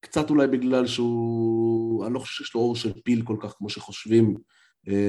קצת 0.01 0.30
אולי 0.30 0.47
בגלל 0.47 0.86
שהוא, 0.86 2.07
אני 2.07 2.14
לא 2.14 2.18
חושב 2.18 2.45
שיש 2.45 2.55
לו 2.55 2.61
אור 2.61 2.76
של 2.76 2.93
פיל 3.05 3.22
כל 3.22 3.36
כך 3.40 3.55
כמו 3.59 3.68
שחושבים 3.68 4.36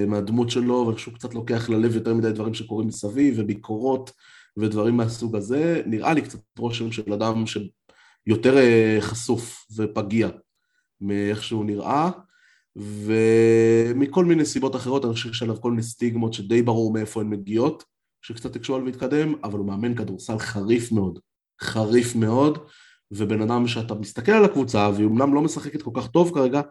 מהדמות 0.08 0.50
שלו, 0.50 0.92
חושב 0.94 1.04
שהוא 1.06 1.14
קצת 1.14 1.34
לוקח 1.34 1.70
ללב 1.70 1.96
יותר 1.96 2.14
מדי 2.14 2.32
דברים 2.32 2.54
שקורים 2.54 2.88
מסביב, 2.88 3.36
וביקורות 3.38 4.12
ודברים 4.58 4.98
מהסוג 4.98 5.36
הזה. 5.36 5.82
נראה 5.86 6.14
לי 6.14 6.22
קצת 6.22 6.40
רושם 6.60 6.92
של 6.92 7.14
אדם 7.14 7.44
שיותר 7.46 8.58
אה, 8.58 8.98
חשוף 9.02 9.66
ופגיע 9.78 10.30
מאיך 11.02 11.44
שהוא 11.44 11.66
נראה, 11.66 12.10
ומכל 12.76 14.26
מיני 14.26 14.46
סיבות 14.46 14.76
אחרות, 14.76 15.06
אני 15.06 15.14
חושב 15.14 15.30
שיש 15.30 15.44
עליו 15.44 15.62
כל 15.62 15.70
מיני 15.72 15.84
סטיגמות 15.84 16.34
שדי 16.34 16.62
ברור 16.62 16.94
מאיפה 16.94 17.22
הן 17.22 17.30
מגיעות, 17.30 17.84
שקצת 18.22 18.56
הקשו 18.56 18.76
על 18.76 18.82
מתקדם, 18.82 19.34
אבל 19.44 19.60
הוא 19.60 19.68
מאמן 19.68 19.96
כדורסל 19.96 20.40
חריף 20.40 20.92
מאוד, 20.92 21.20
חריף 21.62 22.16
מאוד, 22.16 22.58
ובן 23.12 23.42
אדם 23.42 23.68
שאתה 23.68 23.96
מסתכל 23.96 24.32
על 24.32 24.46
הקבוצה, 24.46 24.90
והיא 24.96 25.08
אמנם 25.08 25.34
לא 25.34 25.42
משחקת 25.42 25.82
כל 25.82 25.92
כך 25.94 26.08
טוב 26.08 26.32
כרגע, 26.34 26.62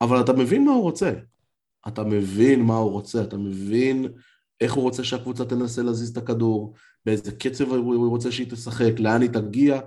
אבל 0.00 0.20
אתה 0.20 0.32
מבין 0.32 0.64
מה 0.64 0.72
הוא 0.72 0.82
רוצה. 0.82 1.12
אתה 1.88 2.04
מבין 2.04 2.62
מה 2.62 2.76
הוא 2.76 2.90
רוצה, 2.90 3.22
אתה 3.22 3.36
מבין 3.36 4.06
איך 4.60 4.72
הוא 4.72 4.82
רוצה 4.82 5.04
שהקבוצה 5.04 5.44
תנסה 5.44 5.82
להזיז 5.82 6.10
את 6.10 6.16
הכדור, 6.16 6.74
באיזה 7.06 7.32
קצב 7.32 7.72
הוא 7.72 8.10
רוצה 8.10 8.32
שהיא 8.32 8.50
תשחק, 8.50 8.92
לאן 8.98 9.22
היא 9.22 9.30
תגיע, 9.30 9.80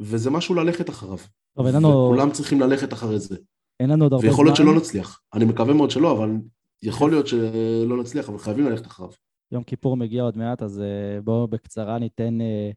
וזה 0.00 0.30
משהו 0.30 0.54
ללכת 0.54 0.90
אחריו. 0.90 1.18
טוב, 1.56 1.66
אין 1.66 1.74
לנו... 1.74 1.88
וכולם 1.88 2.30
צריכים 2.30 2.60
ללכת 2.60 2.92
אחרי 2.92 3.18
זה. 3.18 3.36
אין 3.80 3.90
לנו 3.90 4.04
עוד 4.04 4.12
הרבה 4.12 4.20
זמן. 4.20 4.30
ויכול 4.30 4.46
להיות 4.46 4.56
שלא 4.56 4.74
נצליח. 4.74 5.20
אני 5.34 5.44
מקווה 5.44 5.74
מאוד 5.74 5.90
שלא, 5.90 6.12
אבל 6.12 6.30
יכול 6.82 7.10
להיות 7.10 7.26
שלא 7.26 7.96
נצליח, 8.00 8.28
אבל 8.28 8.38
חייבים 8.38 8.66
ללכת 8.66 8.86
אחריו. 8.86 9.10
יום 9.52 9.62
כיפור 9.62 9.96
מגיע 9.96 10.22
עוד 10.22 10.36
מעט, 10.36 10.62
אז 10.62 10.80
אה, 10.80 11.20
בואו 11.20 11.48
בקצרה 11.48 11.98
ניתן 11.98 12.40
אה, 12.40 12.70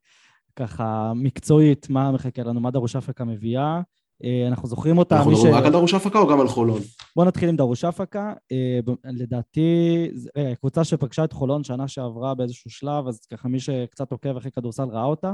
ככה 0.56 1.14
מקצועית 1.16 1.90
מה 1.90 2.12
מחכה 2.12 2.44
לנו, 2.44 2.60
מה 2.60 2.72
דרוש 2.72 2.96
אפקה 2.96 3.24
מביאה. 3.24 3.82
אה, 4.24 4.48
אנחנו 4.48 4.68
זוכרים 4.68 4.98
אותה, 4.98 5.18
אנחנו 5.18 5.32
ש... 5.32 5.34
מדברים 5.36 5.54
רק 5.56 5.66
על 5.66 5.72
דרוש 5.72 5.94
הפקה 5.94 6.20
או 6.20 6.28
גם 6.28 6.40
על 6.40 6.48
חולון? 6.48 6.82
בואו 7.16 7.28
נתחיל 7.28 7.50
עם 7.50 7.56
דרוש 7.56 7.86
אפקה. 7.86 8.34
אה, 8.52 8.80
לדעתי, 9.04 10.08
אה, 10.38 10.56
קבוצה 10.56 10.84
שפגשה 10.84 11.24
את 11.24 11.34
חולון 11.34 11.64
שנה 11.64 11.88
שעברה 11.88 12.36
באיזשהו 12.36 12.70
שלב, 12.70 13.08
אז 13.08 13.20
ככה 13.26 13.48
מי 13.48 13.60
שקצת 13.60 14.12
עוקב 14.12 14.38
אחרי 14.38 14.52
כדורסל 14.52 14.84
ראה 14.84 15.04
אותה. 15.04 15.34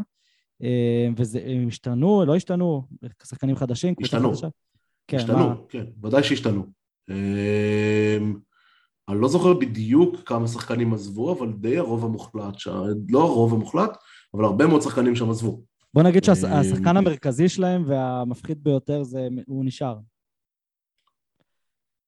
אה, 0.63 1.07
וזה, 1.17 1.39
הם 1.45 1.67
השתנו, 1.67 2.25
לא 2.25 2.35
השתנו, 2.35 2.83
שחקנים 3.23 3.55
חדשים, 3.55 3.93
השתנו. 4.01 4.31
כן, 5.07 5.17
השתנו, 5.17 5.37
מה- 5.37 5.55
כן, 5.69 5.85
ודאי 6.03 6.23
שהשתנו. 6.23 6.63
אני 9.09 9.21
לא 9.21 9.27
זוכר 9.27 9.53
בדיוק 9.53 10.15
כמה 10.25 10.47
שחקנים 10.47 10.93
עזבו, 10.93 11.33
אבל 11.33 11.53
די 11.53 11.77
הרוב 11.77 12.05
המוחלט, 12.05 12.55
לא 13.09 13.23
הרוב 13.23 13.53
המוחלט, 13.53 13.97
אבל 14.33 14.45
הרבה 14.45 14.67
מאוד 14.67 14.81
שחקנים 14.81 15.15
שם 15.15 15.29
עזבו. 15.29 15.61
בוא 15.93 16.03
נגיד 16.03 16.29
אה, 16.29 16.35
שהשחקן 16.35 16.97
המרכזי 16.97 17.49
שלהם 17.49 17.83
והמפחיד 17.87 18.63
ביותר 18.63 19.03
זה, 19.03 19.27
הוא 19.47 19.65
נשאר. 19.65 19.97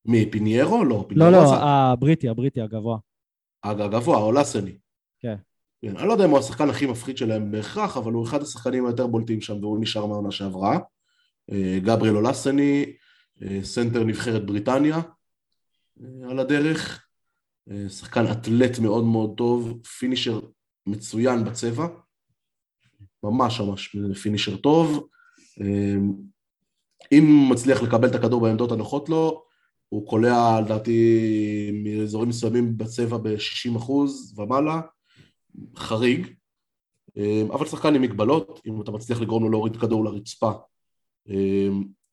מי, 0.06 0.32
פיניירו? 0.32 0.86
לא, 0.86 1.08
לא, 1.12 1.32
לא. 1.32 1.56
הבריטי, 1.56 2.30
הבריטי 2.30 2.62
הגבוה. 2.62 2.98
הגבוה, 3.64 4.18
אולסני. 4.18 4.78
כן. 5.20 5.36
כן, 5.82 5.98
אני 5.98 6.08
לא 6.08 6.14
יודע 6.14 6.26
אם 6.26 6.30
הוא 6.30 6.40
השחקן 6.40 6.70
הכי 6.70 6.86
מפחיד 6.86 7.18
שלהם 7.18 7.52
בהכרח, 7.52 7.98
אבל 7.98 8.14
הוא 8.14 8.26
אחד 8.26 8.42
השחקנים 8.42 8.86
היותר 8.86 9.08
בולטים 9.08 9.42
שם, 9.42 9.64
והוא 9.64 9.82
נשאר 9.82 10.06
מהעונה 10.06 10.32
שעברה. 10.32 10.80
אה, 11.52 11.80
גבריאל 11.84 12.16
אולסני, 12.16 12.86
אה, 13.42 13.60
סנטר 13.64 14.04
נבחרת 14.04 14.46
בריטניה 14.46 15.02
אה, 16.04 16.30
על 16.30 16.40
הדרך. 16.40 17.06
אה, 17.72 17.90
שחקן 17.90 18.32
אתלט 18.32 18.80
מאוד 18.80 19.04
מאוד 19.04 19.34
טוב, 19.38 19.82
finisher 20.00 20.40
מצוין 20.88 21.44
בצבע. 21.44 21.88
ממש 23.24 23.62
ממש 23.62 23.96
finisher 24.22 24.58
טוב. 24.58 25.08
אה, 25.62 25.96
אם 27.12 27.28
הוא 27.28 27.50
מצליח 27.50 27.82
לקבל 27.82 28.08
את 28.08 28.16
הכדור 28.16 28.42
בעמדות 28.42 28.72
הנוחות 28.72 29.10
לו, 29.10 29.44
הוא 29.90 30.08
קולע 30.08 30.62
לדעתי 30.66 31.72
מאזורים 31.84 32.30
מסוימים 32.30 32.78
בצבע 32.78 33.18
ב-60% 33.18 33.92
ומעלה, 34.36 34.82
חריג, 35.76 36.28
אבל 37.52 37.66
שחקן 37.66 37.96
עם 37.96 38.02
מגבלות, 38.02 38.62
אם 38.68 38.82
אתה 38.82 38.92
מצליח 38.92 39.22
לגרום 39.22 39.44
לו 39.44 39.50
להוריד 39.50 39.76
כדור 39.76 40.06
לרצפה, 40.06 40.52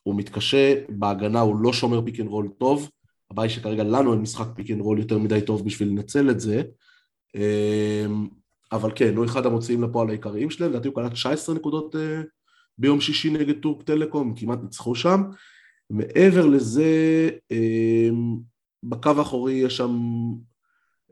הוא 0.03 0.17
מתקשה, 0.17 0.75
בהגנה 0.89 1.41
הוא 1.41 1.57
לא 1.57 1.73
שומר 1.73 2.05
pick 2.05 2.21
and 2.21 2.29
roll 2.29 2.49
טוב, 2.59 2.91
הבעיה 3.31 3.51
שכרגע 3.51 3.85
לנו 3.85 4.13
אין 4.13 4.21
משחק 4.21 4.47
pick 4.57 4.71
and 4.71 4.81
roll 4.81 4.99
יותר 4.99 5.19
מדי 5.19 5.41
טוב 5.41 5.65
בשביל 5.65 5.89
לנצל 5.89 6.31
את 6.31 6.41
זה, 6.41 6.63
אבל 8.73 8.91
כן, 8.95 9.17
הוא 9.17 9.25
אחד 9.25 9.47
המוציאים 9.47 9.83
לפועל 9.83 10.09
העיקריים 10.09 10.51
שלהם, 10.51 10.71
לדעתי 10.71 10.89
הוא 10.89 10.95
קלע 10.95 11.13
19 11.13 11.55
נקודות 11.55 11.97
אה, 11.97 12.23
ביום 12.79 13.01
שישי 13.01 13.31
נגד 13.31 13.61
טורק 13.61 13.83
טלקום, 13.83 14.35
כמעט 14.37 14.59
ניצחו 14.63 14.95
שם. 14.95 15.23
מעבר 15.91 16.47
לזה, 16.47 17.31
אה, 17.53 18.09
בקו 18.83 19.11
האחורי 19.19 19.53
יש 19.53 19.77
שם 19.77 19.99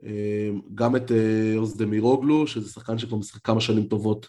אה, 0.05 0.49
גם 0.75 0.95
את 0.95 1.11
אוזדמירוגלו, 1.57 2.47
שזה 2.47 2.69
שחקן 2.69 2.97
שכבר 2.97 3.17
משחק 3.17 3.41
כמה 3.41 3.61
שנים 3.61 3.83
טובות 3.83 4.27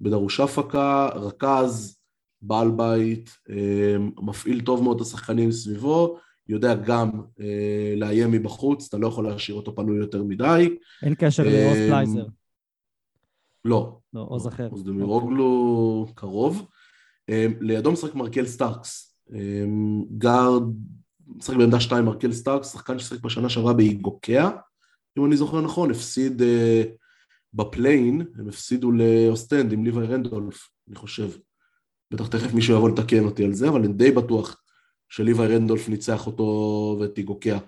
בדרושאפקה, 0.00 1.08
רכז, 1.14 1.98
בעל 2.42 2.70
בית, 2.70 3.38
מפעיל 4.22 4.60
טוב 4.60 4.82
מאוד 4.82 5.00
את 5.00 5.06
השחקנים 5.06 5.52
סביבו, 5.52 6.18
יודע 6.48 6.74
גם 6.74 7.10
לאיים 7.96 8.30
מבחוץ, 8.30 8.86
אתה 8.88 8.98
לא 8.98 9.06
יכול 9.06 9.24
להשאיר 9.28 9.56
אותו 9.56 9.74
פנוי 9.74 9.98
יותר 9.98 10.22
מדי. 10.22 10.76
אין 11.02 11.14
קשר 11.18 11.42
לעוז 11.42 11.76
בלייזר. 11.88 12.24
לא. 13.64 13.98
לא, 14.12 14.26
עוז 14.28 14.48
אחר. 14.48 14.68
אוזדמירוגלו 14.70 16.06
קרוב. 16.14 16.66
לידו 17.60 17.92
משחק 17.92 18.14
מרקל 18.14 18.46
סטארקס. 18.46 19.18
גארד, 20.18 20.62
משחק 21.26 21.56
בעמדה 21.56 21.80
2 21.80 22.04
מרקל 22.04 22.32
סטארקס, 22.32 22.72
שחקן 22.72 22.98
ששחק 22.98 23.20
בשנה 23.20 23.48
שעברה 23.48 23.72
באיגוקיה, 23.72 24.50
אם 25.18 25.24
אני 25.24 25.36
זוכר 25.36 25.60
נכון, 25.60 25.90
הפסיד 25.90 26.40
אה, 26.40 26.44
ב 27.54 27.62
play-in, 27.62 28.22
הם 28.38 28.48
הפסידו 28.48 28.92
לאוסטנד 28.92 29.72
עם 29.72 29.84
ליווי 29.84 30.06
רנדולף, 30.06 30.68
אני 30.88 30.96
חושב. 30.96 31.30
בטח 32.10 32.28
תכף 32.28 32.54
מישהו 32.54 32.76
יבוא 32.76 32.90
לתקן 32.90 33.24
אותי 33.24 33.44
על 33.44 33.52
זה, 33.52 33.68
אבל 33.68 33.84
אני 33.84 33.92
די 33.92 34.10
בטוח 34.10 34.62
שליווי 35.08 35.46
רנדולף 35.46 35.88
ניצח 35.88 36.26
אותו 36.26 36.96
ואת 37.00 37.18
איגוקיה 37.18 37.58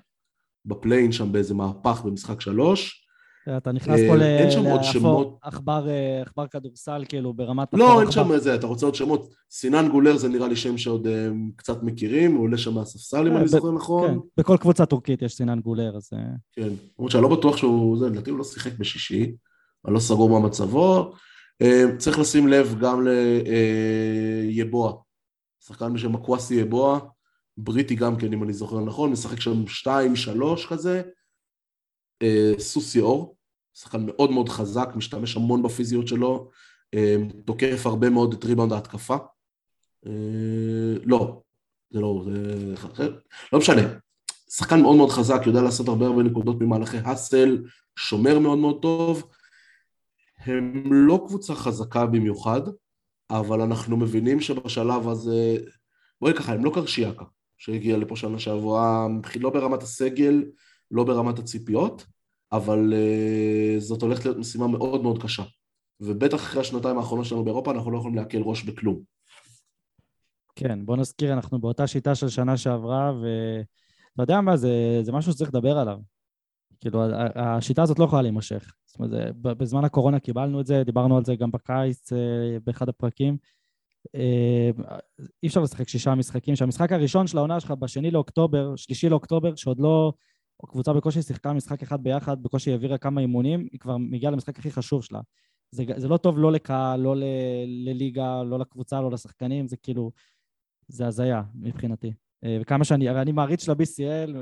ב 0.64 0.70
play-in 0.70 1.12
שם 1.12 1.32
באיזה 1.32 1.54
מהפך 1.54 2.02
במשחק 2.04 2.40
שלוש. 2.40 3.05
אתה 3.56 3.72
נכנס 3.72 4.00
פה 4.08 4.14
שם 4.50 4.66
עוד 4.66 4.80
שמות. 4.82 5.38
לעכבר 5.44 6.46
כדורסל, 6.50 7.04
כאילו, 7.08 7.34
ברמת... 7.34 7.68
לא, 7.72 8.00
אין 8.00 8.10
שם 8.10 8.32
איזה, 8.32 8.54
אתה 8.54 8.66
רוצה 8.66 8.86
עוד 8.86 8.94
שמות. 8.94 9.34
סינן 9.50 9.88
גולר 9.88 10.16
זה 10.16 10.28
נראה 10.28 10.48
לי 10.48 10.56
שם 10.56 10.78
שעוד 10.78 11.06
קצת 11.56 11.82
מכירים, 11.82 12.34
הוא 12.34 12.42
עולה 12.42 12.58
שם 12.58 12.74
מהספסל, 12.74 13.26
אם 13.26 13.36
אני 13.36 13.48
זוכר 13.48 13.72
נכון. 13.72 14.08
כן, 14.08 14.18
בכל 14.36 14.56
קבוצה 14.56 14.86
טורקית 14.86 15.22
יש 15.22 15.34
סינן 15.34 15.60
גולר, 15.60 15.96
אז... 15.96 16.10
כן, 16.52 16.68
למרות 16.98 17.12
שאני 17.12 17.22
לא 17.22 17.36
בטוח 17.36 17.56
שהוא, 17.56 17.98
זה, 17.98 18.06
לדעתי 18.06 18.30
הוא 18.30 18.38
לא 18.38 18.44
שיחק 18.44 18.78
בשישי, 18.78 19.32
אני 19.86 19.94
לא 19.94 20.00
סגור 20.00 20.30
מה 20.30 20.46
מצבו. 20.46 21.12
צריך 21.98 22.18
לשים 22.18 22.48
לב 22.48 22.76
גם 22.80 23.06
ליבוע, 24.46 24.92
שחקן 25.64 25.92
בשם 25.92 26.14
אקוואסי 26.14 26.54
יבוע, 26.54 27.00
בריטי 27.58 27.94
גם 27.94 28.16
כן, 28.16 28.32
אם 28.32 28.42
אני 28.42 28.52
זוכר 28.52 28.80
נכון, 28.80 29.10
משחק 29.10 29.40
שם 29.40 29.66
שתיים, 29.66 30.16
שלוש 30.16 30.66
כזה. 30.66 31.02
סוסי 32.58 33.00
אור, 33.00 33.35
שחקן 33.78 34.06
מאוד 34.06 34.30
מאוד 34.30 34.48
חזק, 34.48 34.88
משתמש 34.94 35.36
המון 35.36 35.62
בפיזיות 35.62 36.08
שלו, 36.08 36.50
תוקף 37.44 37.82
הרבה 37.86 38.10
מאוד 38.10 38.32
את 38.32 38.44
ריבאונד 38.44 38.72
ההתקפה. 38.72 39.16
לא, 41.04 41.42
זה 41.90 42.00
לא, 42.00 42.22
זה 42.24 42.74
אחר, 42.74 43.18
לא 43.52 43.58
משנה. 43.58 43.82
שחקן 44.50 44.80
מאוד 44.82 44.96
מאוד 44.96 45.10
חזק, 45.10 45.42
יודע 45.46 45.62
לעשות 45.62 45.88
הרבה 45.88 46.06
הרבה 46.06 46.22
נקודות 46.22 46.60
ממהלכי 46.60 46.96
האסל, 46.96 47.64
שומר 47.96 48.38
מאוד 48.38 48.58
מאוד 48.58 48.78
טוב. 48.82 49.30
הם 50.38 50.92
לא 50.92 51.24
קבוצה 51.26 51.54
חזקה 51.54 52.06
במיוחד, 52.06 52.60
אבל 53.30 53.60
אנחנו 53.60 53.96
מבינים 53.96 54.40
שבשלב 54.40 55.08
הזה, 55.08 55.56
בואי 56.20 56.34
ככה, 56.34 56.52
הם 56.52 56.64
לא 56.64 56.70
קרשיאקה, 56.74 57.24
שהגיע 57.58 57.96
לפה 57.96 58.16
שנה 58.16 58.38
שעברה, 58.38 59.06
לא 59.40 59.50
ברמת 59.50 59.82
הסגל, 59.82 60.44
לא 60.90 61.04
ברמת 61.04 61.38
הציפיות, 61.38 62.06
אבל 62.52 62.92
uh, 62.92 63.80
זאת 63.80 64.02
הולכת 64.02 64.24
להיות 64.24 64.38
משימה 64.38 64.66
מאוד 64.66 65.02
מאוד 65.02 65.22
קשה. 65.22 65.42
ובטח 66.00 66.36
אחרי 66.36 66.60
השנתיים 66.60 66.98
האחרונות 66.98 67.26
שלנו 67.26 67.44
באירופה, 67.44 67.70
אנחנו 67.70 67.90
לא 67.90 67.98
יכולים 67.98 68.16
להקל 68.16 68.42
ראש 68.42 68.64
בכלום. 68.64 69.00
כן, 70.54 70.86
בוא 70.86 70.96
נזכיר, 70.96 71.32
אנחנו 71.32 71.58
באותה 71.60 71.86
שיטה 71.86 72.14
של 72.14 72.28
שנה 72.28 72.56
שעברה, 72.56 73.12
ואתה 73.12 74.22
יודע 74.22 74.40
מה, 74.40 74.56
זה, 74.56 75.00
זה 75.02 75.12
משהו 75.12 75.32
שצריך 75.32 75.50
לדבר 75.50 75.78
עליו. 75.78 75.98
כאילו, 76.80 77.02
השיטה 77.34 77.82
הזאת 77.82 77.98
לא 77.98 78.04
יכולה 78.04 78.22
להימשך. 78.22 78.72
זאת 78.86 78.98
אומרת, 78.98 79.36
בזמן 79.36 79.84
הקורונה 79.84 80.20
קיבלנו 80.20 80.60
את 80.60 80.66
זה, 80.66 80.82
דיברנו 80.84 81.16
על 81.16 81.24
זה 81.24 81.36
גם 81.36 81.50
בקיץ, 81.50 82.12
באחד 82.64 82.88
הפרקים. 82.88 83.36
אי 85.42 85.46
אפשר 85.46 85.60
לשחק 85.60 85.88
שישה 85.88 86.14
משחקים, 86.14 86.56
שהמשחק 86.56 86.92
הראשון 86.92 87.26
של 87.26 87.38
העונה 87.38 87.60
שלך 87.60 87.70
בשני 87.70 88.10
לאוקטובר, 88.10 88.76
שלישי 88.76 89.08
לאוקטובר, 89.08 89.54
שעוד 89.54 89.80
לא... 89.80 90.12
קבוצה 90.64 90.92
בקושי 90.92 91.22
שיחקה 91.22 91.52
משחק 91.52 91.82
אחד 91.82 92.02
ביחד, 92.02 92.42
בקושי 92.42 92.70
העבירה 92.70 92.98
כמה 92.98 93.20
אימונים, 93.20 93.68
היא 93.72 93.80
כבר 93.80 93.96
מגיעה 93.96 94.32
למשחק 94.32 94.58
הכי 94.58 94.70
חשוב 94.70 95.04
שלה. 95.04 95.20
זה, 95.70 95.84
זה 95.96 96.08
לא 96.08 96.16
טוב 96.16 96.38
לא 96.38 96.52
לקהל, 96.52 97.00
לא 97.00 97.16
ל, 97.16 97.24
לליגה, 97.66 98.42
לא 98.42 98.58
לקבוצה, 98.58 99.00
לא 99.00 99.10
לשחקנים, 99.10 99.68
זה 99.68 99.76
כאילו, 99.76 100.12
זה 100.88 101.06
הזיה 101.06 101.42
מבחינתי. 101.54 102.12
וכמה 102.60 102.84
שאני, 102.84 103.10
אני 103.10 103.32
מעריץ 103.32 103.64
של 103.64 103.72
ה-BCL, 103.72 104.32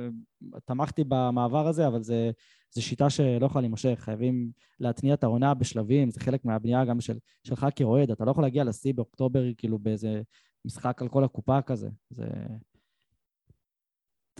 תמכתי 0.65 1.05
במעבר 1.09 1.69
הזה, 1.69 1.87
אבל 1.87 2.03
זה, 2.03 2.31
זה 2.71 2.83
שיטה 2.83 3.11
שלא 3.11 3.47
יכולה 3.47 3.61
להימשך, 3.61 3.95
חייבים 3.99 4.51
להתניע 4.81 5.15
את 5.15 5.25
העונה 5.25 5.55
בשלבים, 5.55 6.11
זה 6.11 6.21
חלק 6.21 6.45
מהבנייה 6.45 6.85
גם 6.85 7.01
של, 7.01 7.19
שלך 7.45 7.67
כאוהד, 7.77 8.11
אתה 8.11 8.25
לא 8.25 8.31
יכול 8.31 8.45
להגיע 8.45 8.65
לשיא 8.65 8.95
באוקטובר, 8.95 9.45
כאילו 9.57 9.79
באיזה 9.79 10.23
משחק 10.65 11.03
על 11.03 11.09
כל 11.09 11.25
הקופה 11.25 11.62
כזה, 11.62 11.89
זה... 12.11 12.27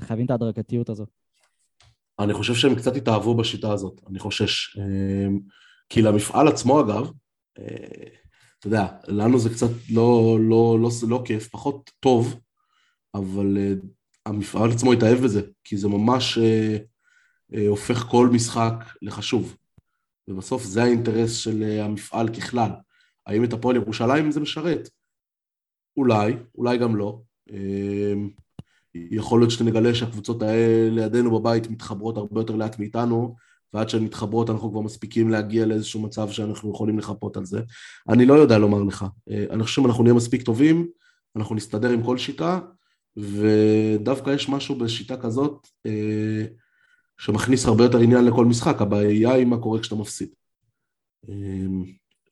חייבים 0.01 0.27
את 0.27 0.31
ההדרגתיות 0.31 0.89
הזאת. 0.89 1.24
אני 2.19 2.35
חושב 2.35 2.55
שהם 2.55 2.75
קצת 2.75 2.97
התאהבו 2.97 3.35
בשיטה 3.35 3.73
הזאת, 3.73 4.01
אני 4.11 4.19
חושש. 4.19 4.79
כי 5.89 6.03
למפעל 6.03 6.49
עצמו, 6.49 6.81
אגב, 6.81 7.11
אתה 7.53 8.67
יודע, 8.67 8.87
לנו 9.09 9.39
זה 9.39 9.51
קצת 9.51 9.71
לא, 9.91 10.39
לא, 10.41 10.79
לא, 10.81 10.91
לא 11.09 11.23
כיף, 11.25 11.49
פחות 11.49 11.91
טוב, 12.01 12.41
אבל 13.15 13.57
המפעל 14.27 14.71
עצמו 14.71 14.93
התאהב 14.93 15.19
בזה, 15.19 15.43
כי 15.65 15.77
זה 15.77 15.89
ממש 15.89 16.39
אה, 16.39 16.77
אה, 17.55 17.69
הופך 17.69 17.99
כל 17.99 18.29
משחק 18.33 18.85
לחשוב. 19.03 19.57
ובסוף 20.29 20.62
זה 20.62 20.83
האינטרס 20.83 21.37
של 21.37 21.62
אה, 21.62 21.85
המפעל 21.85 22.29
ככלל. 22.29 22.71
האם 23.27 23.45
את 23.45 23.53
הפועל 23.53 23.77
ירושלים 23.77 24.31
זה 24.31 24.41
משרת? 24.41 24.89
אולי, 25.97 26.37
אולי 26.55 26.79
גם 26.79 26.97
לא. 26.97 27.21
יכול 28.95 29.40
להיות 29.40 29.51
שנגלה 29.51 29.95
שהקבוצות 29.95 30.42
האלה 30.42 30.90
לידינו 30.90 31.40
בבית 31.40 31.70
מתחברות 31.70 32.16
הרבה 32.16 32.40
יותר 32.40 32.57
לאט 32.57 32.78
מאיתנו, 32.78 33.34
ועד 33.74 33.88
שהן 33.88 34.03
מתחברות 34.03 34.51
אנחנו 34.51 34.70
כבר 34.70 34.80
מספיקים 34.80 35.30
להגיע 35.30 35.66
לאיזשהו 35.66 36.01
מצב 36.01 36.30
שאנחנו 36.30 36.70
יכולים 36.70 36.99
לחפות 36.99 37.36
על 37.36 37.45
זה. 37.45 37.61
אני 38.09 38.26
לא 38.26 38.34
יודע 38.34 38.59
לומר 38.59 38.82
לך. 38.82 39.05
אה, 39.30 39.45
אני 39.51 39.62
חושב 39.62 39.74
שאם 39.74 39.86
אנחנו 39.86 40.03
נהיה 40.03 40.14
מספיק 40.14 40.42
טובים, 40.42 40.86
אנחנו 41.36 41.55
נסתדר 41.55 41.90
עם 41.90 42.03
כל 42.03 42.18
שיטה, 42.18 42.61
ודווקא 43.16 44.30
יש 44.30 44.49
משהו 44.49 44.74
בשיטה 44.74 45.16
כזאת 45.16 45.66
אה, 45.86 46.45
שמכניס 47.18 47.66
הרבה 47.66 47.84
יותר 47.84 47.99
עניין 47.99 48.24
לכל 48.24 48.45
משחק, 48.45 48.82
הבעיה 48.82 49.32
היא 49.32 49.47
מה 49.47 49.59
קורה 49.59 49.80
כשאתה 49.80 49.97
מפסיד. 49.97 50.28
אה, 51.28 51.34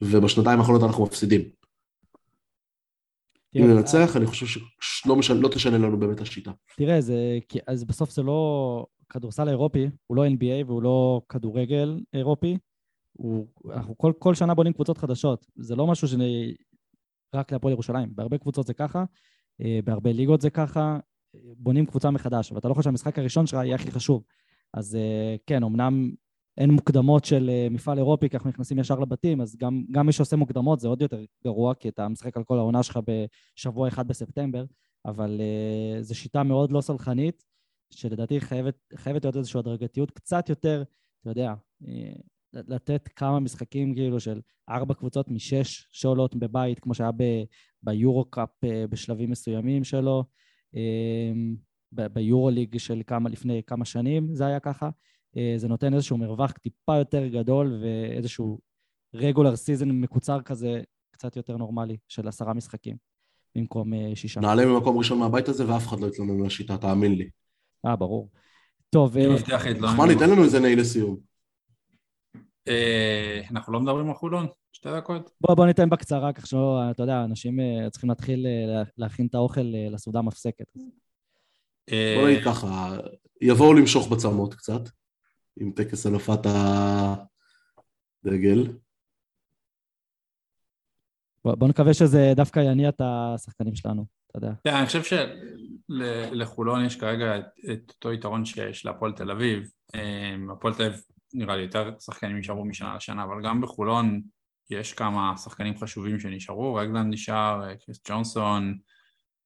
ובשנתיים 0.03 0.59
האחרונות 0.59 0.83
אנחנו 0.83 1.05
מפסידים. 1.05 1.62
אם 3.57 3.67
ננצח, 3.67 4.17
אני 4.17 4.27
חושב 4.27 4.61
שלא 4.81 5.17
משנה, 5.17 5.41
לא 5.41 5.49
תשנה 5.49 5.79
לנו 5.79 5.99
באמת 5.99 6.21
השיטה. 6.21 6.51
תראה, 6.77 7.01
זה, 7.01 7.39
אז 7.67 7.85
בסוף 7.85 8.11
זה 8.11 8.23
לא 8.23 8.87
כדורסל 9.09 9.49
אירופי, 9.49 9.91
הוא 10.07 10.17
לא 10.17 10.27
NBA 10.27 10.67
והוא 10.67 10.83
לא 10.83 11.21
כדורגל 11.29 12.01
אירופי. 12.15 12.59
הוא, 13.13 13.47
אנחנו 13.73 13.99
כל, 13.99 14.13
כל 14.19 14.35
שנה 14.35 14.55
בונים 14.55 14.73
קבוצות 14.73 14.99
חדשות. 14.99 15.47
זה 15.57 15.77
לא 15.77 15.87
משהו 15.87 16.09
שאני... 16.09 16.55
רק 17.35 17.53
להפועל 17.53 17.73
ירושלים. 17.73 18.09
בהרבה 18.15 18.39
קבוצות 18.39 18.67
זה 18.67 18.75
ככה, 18.75 19.05
אה, 19.61 19.81
בהרבה 19.85 20.13
ליגות 20.13 20.41
זה 20.41 20.51
ככה, 20.51 20.99
בונים 21.57 21.87
קבוצה 21.87 22.11
מחדש, 22.11 22.53
ואתה 22.53 22.69
לא 22.69 22.75
חושב 22.75 22.85
שהמשחק 22.85 23.19
הראשון 23.19 23.47
שלך 23.47 23.61
יהיה 23.65 23.75
הכי 23.75 23.91
חשוב. 23.91 24.23
אז 24.75 24.95
אה, 24.95 25.37
כן, 25.47 25.63
אמנם 25.63 26.13
אין 26.59 26.71
מוקדמות 26.71 27.25
של 27.25 27.51
אה, 27.51 27.69
מפעל 27.71 27.99
אירופי, 27.99 28.29
כי 28.29 28.37
אנחנו 28.37 28.51
נכנסים 28.51 28.79
ישר 28.79 28.99
לבתים, 28.99 29.41
אז 29.41 29.57
גם, 29.57 29.85
גם 29.91 30.07
מי 30.07 30.13
שעושה 30.13 30.37
מוקדמות 30.37 30.81
זה 30.81 30.89
עוד 30.89 31.03
יותר 31.03 31.25
גרוע, 31.45 31.75
כי 31.75 31.89
אתה 31.89 32.09
משחק 32.09 32.37
על 32.37 32.45
כל 32.45 32.59
העונה 32.59 32.83
שלך 32.83 32.99
בשבוע 33.05 33.89
אחד 33.89 34.09
בספטמבר, 34.09 34.65
אבל 35.07 35.41
uh, 35.41 36.03
זו 36.03 36.15
שיטה 36.15 36.43
מאוד 36.43 36.73
לא 36.73 36.81
סלחנית, 36.81 37.45
שלדעתי 37.91 38.41
חייבת, 38.41 38.75
חייבת 38.97 39.25
להיות 39.25 39.37
איזושהי 39.37 39.59
הדרגתיות 39.59 40.11
קצת 40.11 40.49
יותר, 40.49 40.83
אתה 41.21 41.31
יודע, 41.31 41.55
לתת 42.55 43.09
כמה 43.17 43.41
משחקים 43.41 43.95
כאילו 43.95 44.21
של 44.21 44.41
ארבע 44.69 44.95
קבוצות 44.95 45.29
משש 45.29 45.89
שעולות 45.93 46.37
בבית, 46.37 46.81
כמו 46.81 46.95
שהיה 46.95 47.11
ביורו-קאפ 47.83 48.65
אה, 48.65 48.87
בשלבים 48.91 49.31
מסוימים 49.31 49.85
שלו, 49.85 50.25
אמ, 50.75 51.57
ביורו-ליג 51.93 52.79
של 52.79 53.03
כמה, 53.07 53.29
לפני 53.29 53.63
כמה 53.67 53.85
שנים 53.85 54.35
זה 54.35 54.47
היה 54.47 54.61
ככה. 54.61 54.91
אה, 55.37 55.55
זה 55.57 55.69
נותן 55.69 55.95
איזשהו 55.95 56.19
מרווח 56.19 56.53
טיפה 56.53 56.97
יותר 56.97 57.27
גדול 57.27 57.81
ואיזשהו 57.83 58.59
regular 59.15 59.57
season 59.57 59.91
מקוצר 59.91 60.43
כזה, 60.43 60.83
קצת 61.11 61.37
יותר 61.37 61.57
נורמלי, 61.57 61.97
של 62.09 62.29
עשרה 62.29 62.55
משחקים, 62.55 62.97
במקום 63.57 63.95
אה, 63.95 64.11
שישה. 64.15 64.41
נעלה 64.41 64.67
ממקום 64.67 64.99
ראשון 64.99 65.19
מהבית 65.19 65.49
הזה 65.49 65.69
ואף 65.69 65.89
אחד 65.89 66.01
לא 66.01 66.07
יתלונן 66.07 66.41
על 66.41 66.47
השיטה, 66.47 66.79
תאמין 66.79 67.15
לי. 67.15 67.29
אה, 67.87 67.97
ברור. 67.97 68.31
טוב... 68.91 69.17
אני 69.17 69.35
מבטיח 69.35 69.67
להתלונן. 69.67 69.95
נחמני, 69.95 70.15
תן 70.15 70.31
לנו 70.31 70.45
איזה 70.45 70.61
נעי 70.61 70.77
לסיום. 70.77 71.33
אה, 72.69 73.41
אנחנו 73.51 73.73
לא 73.73 73.81
מדברים 73.81 74.09
על 74.09 74.15
חולון? 74.15 74.47
שתי 74.73 74.89
דקות? 74.97 75.31
בוא, 75.41 75.55
בוא 75.55 75.67
ניתן 75.67 75.91
בקצרה, 75.91 76.33
כך 76.33 76.47
שלא, 76.47 76.81
אתה 76.91 77.03
יודע, 77.03 77.25
אנשים 77.25 77.61
אה, 77.61 77.91
צריכים 77.91 78.11
להתחיל 78.11 78.47
אה, 78.47 78.83
להכין 78.99 79.27
את 79.27 79.35
האוכל 79.35 79.75
לסעודה 79.91 80.23
מפסקת. 80.23 80.67
בוא 81.91 82.29
נגיד 82.29 82.45
ככה, 82.45 82.97
יבואו 83.41 83.75
למשוך 83.75 84.13
בצמות 84.13 84.55
קצת, 84.55 84.81
עם 85.57 85.73
טקס 85.73 86.07
הנפת 86.07 86.47
הדגל. 88.25 88.73
בוא, 91.45 91.55
בוא 91.55 91.69
נקווה 91.69 91.95
שזה 91.95 92.33
דווקא 92.37 92.61
יניע 92.61 92.89
את 92.89 93.01
השחקנים 93.01 93.75
שלנו, 93.75 94.07
אתה 94.27 94.39
יודע. 94.39 94.53
כן, 94.65 94.75
אני 94.75 94.87
חושב 94.87 95.03
שלחולון 95.91 96.85
יש 96.85 96.97
כרגע 96.97 97.39
את 97.73 97.91
אותו 97.91 98.13
יתרון 98.13 98.45
שיש 98.45 98.85
להפועל 98.85 99.13
תל 99.13 99.31
אביב. 99.31 99.71
הפועל 100.53 100.75
תל 100.75 100.83
אביב 100.83 101.01
נראה 101.35 101.57
לי 101.57 101.63
יותר 101.63 101.91
שחקנים 102.01 102.39
נשארו 102.39 102.65
משנה 102.65 102.97
לשנה, 102.97 103.25
אבל 103.25 103.43
גם 103.45 103.61
בחולון 103.61 104.23
יש 104.71 104.93
כמה 104.93 105.37
שחקנים 105.37 105.79
חשובים 105.79 106.21
שנשארו, 106.21 106.75
רגלנד 106.75 107.13
נשאר, 107.13 107.69
אה, 107.69 107.77
קריס 107.77 108.01
ג'ונסון, 108.09 108.79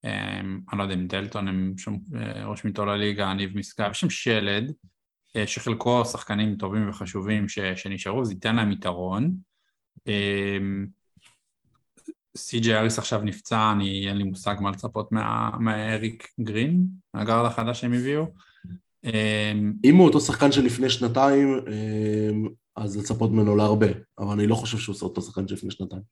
אמ, 0.04 0.60
אני 0.72 0.78
לא 0.78 0.82
יודע 0.82 0.94
אם 0.94 1.06
דלטון 1.06 1.48
הם 1.48 1.74
שם 1.78 1.96
אה, 2.16 2.46
ראש 2.46 2.64
מיטול 2.64 2.90
הליגה, 2.90 3.34
ניב 3.34 3.58
משגב, 3.58 3.90
יש 3.90 4.00
שם 4.00 4.10
שלד 4.10 4.72
שחלקו 5.46 6.04
שחקנים 6.04 6.56
טובים 6.56 6.88
וחשובים 6.88 7.48
ש, 7.48 7.58
שנשארו, 7.58 8.24
זה 8.24 8.32
ייתן 8.32 8.56
להם 8.56 8.72
יתרון. 8.72 9.36
אמ, 10.06 10.86
סי.ג'י 12.36 12.74
אריס 12.74 12.98
עכשיו 12.98 13.20
נפצע, 13.22 13.72
אני 13.72 14.08
אין 14.08 14.16
לי 14.16 14.24
מושג 14.24 14.54
מה 14.60 14.70
לצפות 14.70 15.12
מהאריק 15.58 16.28
גרין, 16.40 16.86
הגארד 17.14 17.46
החדש 17.46 17.80
שהם 17.80 17.92
הביאו. 17.92 18.26
אמ, 19.04 19.72
אם 19.84 19.96
הוא 19.96 20.06
אותו 20.06 20.20
שחקן 20.20 20.52
של 20.52 20.64
לפני 20.64 20.90
שנתיים, 20.90 21.60
אמ, 21.68 22.48
אז 22.76 22.96
לצפות 22.96 23.30
ממנו 23.30 23.56
להרבה, 23.56 23.86
אבל 24.18 24.32
אני 24.32 24.46
לא 24.46 24.54
חושב 24.54 24.78
שהוא 24.78 24.94
עושה 24.94 25.06
אותו 25.06 25.22
שחקן 25.22 25.48
של 25.48 25.54
לפני 25.54 25.70
שנתיים. 25.70 26.02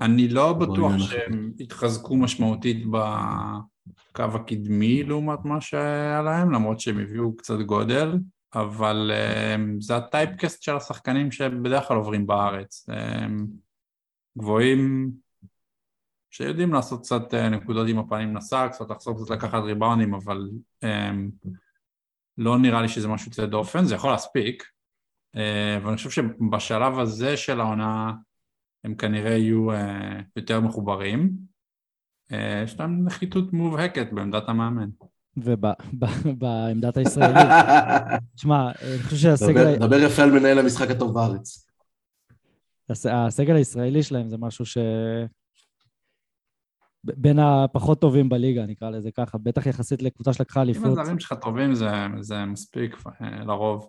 אני 0.00 0.28
לא 0.28 0.52
בטוח 0.52 0.92
שהם 0.98 1.52
התחזקו 1.60 2.16
משמעותית 2.16 2.86
בקו 2.86 4.22
הקדמי 4.34 5.02
לעומת 5.02 5.38
מה 5.44 5.60
שהיה 5.60 6.22
להם, 6.22 6.52
למרות 6.52 6.80
שהם 6.80 6.98
הביאו 6.98 7.36
קצת 7.36 7.58
גודל, 7.58 8.18
אבל 8.54 9.10
um, 9.14 9.60
זה 9.80 9.96
הטייפקסט 9.96 10.62
של 10.62 10.76
השחקנים 10.76 11.30
שבדרך 11.32 11.88
כלל 11.88 11.96
עוברים 11.96 12.26
בארץ. 12.26 12.86
Um, 12.90 13.32
גבוהים 14.38 15.10
שיודעים 16.30 16.72
לעשות 16.72 17.00
קצת 17.00 17.34
uh, 17.34 17.36
נקודות 17.36 17.88
עם 17.88 17.98
הפנים 17.98 18.36
לסל, 18.36 18.68
קצת 18.68 18.90
לחסוך 18.90 19.22
קצת 19.22 19.30
לקחת 19.30 19.62
ריבאונים, 19.62 20.14
אבל 20.14 20.50
um, 20.84 21.48
לא 22.38 22.58
נראה 22.58 22.82
לי 22.82 22.88
שזה 22.88 23.08
משהו 23.08 23.28
יוצא 23.28 23.46
דופן, 23.46 23.84
זה 23.84 23.94
יכול 23.94 24.10
להספיק, 24.10 24.64
אה, 25.36 25.76
אבל 25.76 25.88
אני 25.88 25.96
חושב 25.96 26.10
שבשלב 26.10 26.98
הזה 26.98 27.36
של 27.36 27.60
העונה 27.60 28.12
הם 28.84 28.94
כנראה 28.94 29.30
יהיו 29.30 29.72
אה, 29.72 30.20
יותר 30.36 30.60
מחוברים. 30.60 31.32
אה, 32.32 32.62
יש 32.64 32.80
להם 32.80 33.04
נחיתות 33.04 33.52
מובהקת 33.52 34.12
בעמדת 34.12 34.48
המאמן. 34.48 34.88
ובעמדת 35.36 36.96
הישראלית. 36.96 37.48
תשמע, 38.36 38.70
אני 38.92 39.02
חושב 39.02 39.16
שהסגל... 39.16 39.76
דבר 39.76 39.96
יפה 39.96 40.22
על 40.22 40.30
מנהל 40.30 40.58
המשחק 40.58 40.90
הטוב 40.90 41.14
בארץ. 41.14 41.68
הסגל 43.10 43.56
הישראלי 43.56 44.02
שלהם 44.02 44.28
זה 44.28 44.36
משהו 44.38 44.66
ש... 44.66 44.78
בין 47.04 47.38
הפחות 47.38 48.00
טובים 48.00 48.28
בליגה, 48.28 48.66
נקרא 48.66 48.90
לזה 48.90 49.10
ככה, 49.10 49.38
בטח 49.38 49.66
יחסית 49.66 50.02
לקבוצה 50.02 50.32
שלקחה 50.32 50.62
אליפות. 50.62 50.84
אם 50.84 50.90
הזרים 50.90 51.18
שלך 51.18 51.32
טובים 51.42 51.74
זה, 51.74 51.90
זה 52.20 52.44
מספיק 52.44 52.96
אה, 53.22 53.44
לרוב. 53.44 53.88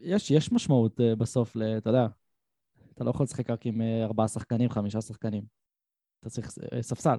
אה, 0.00 0.14
יש, 0.14 0.30
יש 0.30 0.52
משמעות 0.52 1.00
אה, 1.00 1.16
בסוף, 1.16 1.56
אתה 1.78 1.90
יודע, 1.90 2.06
אתה 2.94 3.04
לא 3.04 3.10
יכול 3.10 3.24
לשחק 3.24 3.50
רק 3.50 3.66
עם 3.66 3.80
ארבעה 4.02 4.28
שחקנים, 4.28 4.70
חמישה 4.70 5.00
שחקנים. 5.00 5.42
אתה 6.20 6.30
צריך 6.30 6.50
ספסל. 6.80 7.18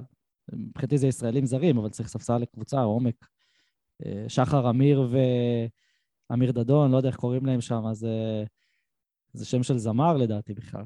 מבחינתי 0.53 0.97
זה 0.97 1.07
ישראלים 1.07 1.45
זרים, 1.45 1.77
אבל 1.77 1.89
צריך 1.89 2.09
ספסל 2.09 2.37
לקבוצה, 2.37 2.81
עומק. 2.81 3.25
שחר 4.27 4.69
אמיר 4.69 5.09
ואמיר 6.29 6.51
דדון, 6.51 6.91
לא 6.91 6.97
יודע 6.97 7.09
איך 7.09 7.15
קוראים 7.15 7.45
להם 7.45 7.61
שם, 7.61 7.85
אז 7.85 8.07
זה 9.33 9.45
שם 9.45 9.63
של 9.63 9.77
זמר 9.77 10.17
לדעתי 10.17 10.53
בכלל. 10.53 10.83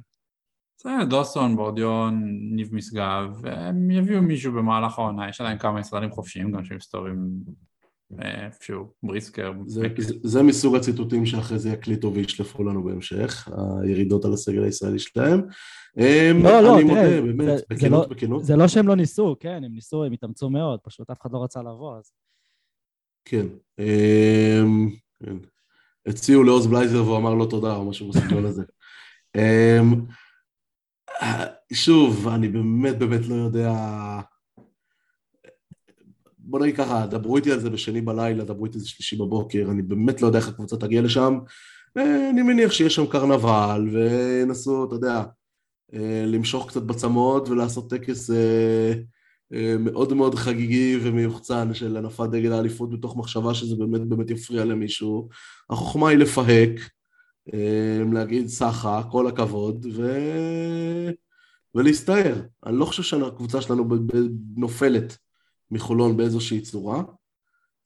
זה 0.77 0.89
דוסון, 1.09 1.55
בורדיון, 1.55 2.23
ניב 2.51 2.76
משגב, 2.76 3.45
הם 3.45 3.91
יביאו 3.91 4.22
מישהו 4.22 4.53
במהלך 4.53 4.99
העונה, 4.99 5.30
יש 5.30 5.41
עדיין 5.41 5.57
כמה 5.57 5.80
ישראלים 5.80 6.11
חופשיים 6.11 6.51
גם 6.51 6.63
שמסתובבים 6.63 7.43
אה, 7.47 7.53
איפשהו, 8.22 8.91
בריסקר. 9.03 9.52
זה, 9.65 9.88
זה, 9.98 10.14
זה 10.23 10.44
מסוג 10.44 10.76
הציטוטים 10.76 11.26
שאחרי 11.26 11.60
זה 11.60 11.69
יקליטו 11.69 12.14
וישלפו 12.14 12.64
לנו 12.64 12.84
בהמשך, 12.84 13.49
הירידות 13.84 14.26
על 14.26 14.34
הסגל 14.34 14.64
הישראלי 14.64 14.99
שלהם. 14.99 15.41
לא, 16.44 16.61
לא, 16.61 16.80
אני 16.80 16.90
תראה, 16.90 17.22
מודה, 17.22 17.22
באמת, 17.22 17.57
זה, 17.57 17.64
בכנות, 17.69 17.80
זה 17.80 17.90
לא, 17.90 18.06
בכנות. 18.06 18.44
זה 18.44 18.56
לא 18.56 18.68
שהם 18.68 18.88
לא 18.88 18.95
ניסו, 18.95 19.36
כן, 19.40 19.64
הם 19.64 19.73
ניסו, 19.73 20.03
הם 20.03 20.11
התאמצו 20.11 20.49
מאוד, 20.49 20.80
פשוט 20.84 21.10
אף 21.10 21.22
אחד 21.22 21.32
לא 21.32 21.44
רצה 21.44 21.60
לבוא, 21.60 21.98
אז... 21.98 22.11
כן. 23.26 23.45
אמ, 23.80 24.90
כן. 25.23 25.38
הציעו 26.06 26.44
לעוז 26.44 26.68
בלייזר 26.68 27.03
והוא 27.03 27.18
אמר 27.18 27.34
לו 27.34 27.45
תודה 27.45 27.76
או 27.76 27.90
משהו 27.90 28.10
בסגנון 28.10 28.45
הזה. 28.45 28.64
אמ, 29.36 30.06
שוב, 31.73 32.27
אני 32.27 32.48
באמת 32.48 32.98
באמת 32.98 33.27
לא 33.27 33.36
יודע... 33.36 33.72
בוא 36.47 36.59
נגיד 36.59 36.76
ככה, 36.76 37.05
דברו 37.05 37.38
איתי 37.38 37.51
על 37.51 37.59
זה 37.59 37.69
בשני 37.69 38.01
בלילה, 38.01 38.43
דברו 38.43 38.65
איתי 38.65 38.77
על 38.77 38.81
זה 38.81 38.89
שלישי 38.89 39.15
בבוקר, 39.15 39.67
אני 39.72 39.81
באמת 39.81 40.22
לא 40.22 40.27
יודע 40.27 40.39
איך 40.39 40.47
הקבוצה 40.47 40.77
תגיע 40.77 41.01
לשם. 41.01 41.39
אני 41.95 42.41
מניח 42.41 42.72
שיש 42.72 42.95
שם 42.95 43.05
קרנבל, 43.05 43.89
וינסו, 43.91 44.85
אתה 44.85 44.95
יודע, 44.95 45.23
למשוך 46.27 46.69
קצת 46.69 46.81
בצמות 46.81 47.49
ולעשות 47.49 47.89
טקס 47.89 48.30
אה, 49.53 49.76
מאוד 49.80 50.13
מאוד 50.13 50.35
חגיגי 50.35 50.99
ומיוחצן 51.03 51.73
של 51.73 51.97
הנפת 51.97 52.30
דגל 52.30 52.53
האליפות 52.53 52.91
מתוך 52.91 53.17
מחשבה 53.17 53.53
שזה 53.53 53.76
באמת 53.76 54.01
באמת 54.01 54.30
יפריע 54.30 54.65
למישהו. 54.65 55.30
החוכמה 55.69 56.09
היא 56.09 56.17
לפהק, 56.17 56.80
אה, 57.53 58.03
להגיד 58.13 58.47
סחה, 58.47 59.03
כל 59.11 59.27
הכבוד, 59.27 59.85
ו... 59.95 60.17
ולהסתער. 61.76 62.41
אני 62.65 62.77
לא 62.77 62.85
חושב 62.85 63.03
שהקבוצה 63.03 63.61
שלנו 63.61 63.85
נופלת 64.55 65.17
מחולון 65.72 66.18
באיזושהי 66.18 66.62
צורה, 66.62 67.04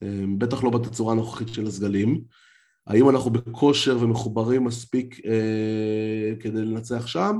אה, 0.03 0.23
בטח 0.37 0.63
לא 0.63 0.69
בתצורה 0.69 1.13
הנוכחית 1.13 1.47
של 1.47 1.67
הסגלים. 1.67 2.21
האם 2.87 3.09
אנחנו 3.09 3.31
בכושר 3.31 3.97
ומחוברים 4.01 4.63
מספיק 4.63 5.25
אה, 5.25 6.33
כדי 6.39 6.61
לנצח 6.65 7.07
שם? 7.07 7.37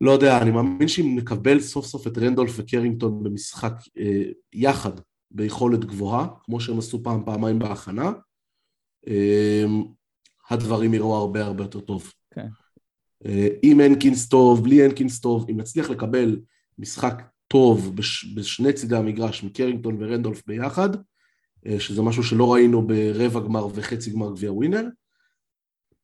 לא 0.00 0.10
יודע, 0.10 0.42
אני 0.42 0.50
מאמין 0.50 0.88
שאם 0.88 1.16
נקבל 1.18 1.60
סוף 1.60 1.86
סוף 1.86 2.06
את 2.06 2.18
רנדולף 2.18 2.52
וקרינגטון 2.56 3.22
במשחק 3.22 3.72
אה, 3.98 4.22
יחד 4.52 4.92
ביכולת 5.30 5.84
גבוהה, 5.84 6.28
כמו 6.44 6.60
שהם 6.60 6.78
עשו 6.78 7.02
פעם, 7.02 7.24
פעמיים 7.24 7.58
בהכנה, 7.58 8.12
אה, 9.08 9.64
הדברים 10.50 10.94
יראו 10.94 11.16
הרבה 11.16 11.44
הרבה 11.44 11.64
יותר 11.64 11.80
טוב. 11.80 12.12
כן. 12.30 12.46
אה, 13.26 13.48
עם 13.62 13.80
הנקינס 13.80 14.28
טוב, 14.28 14.64
בלי 14.64 14.84
הנקינס 14.84 15.20
טוב, 15.20 15.46
אם 15.50 15.56
נצליח 15.56 15.90
לקבל 15.90 16.40
משחק 16.78 17.22
טוב 17.48 17.96
בש, 17.96 18.34
בשני 18.34 18.72
צידי 18.72 18.96
המגרש 18.96 19.44
מקרינגטון 19.44 19.96
ורנדולף 20.02 20.46
ביחד, 20.46 20.88
אה, 21.66 21.80
שזה 21.80 22.02
משהו 22.02 22.22
שלא 22.22 22.52
ראינו 22.52 22.86
ברבע 22.86 23.40
גמר 23.40 23.66
וחצי 23.74 24.10
גמר 24.10 24.30
גביע 24.30 24.52
ווינר, 24.52 24.84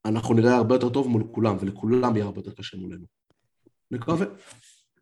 אנחנו 0.04 0.34
נראה 0.34 0.56
הרבה 0.56 0.74
יותר 0.74 0.88
טוב 0.88 1.08
מול 1.08 1.24
כולם, 1.32 1.56
ולכולם 1.60 2.16
יהיה 2.16 2.26
הרבה 2.26 2.38
יותר 2.38 2.52
קשה 2.52 2.76
מולנו. 2.76 3.04
מקווה. 3.90 4.26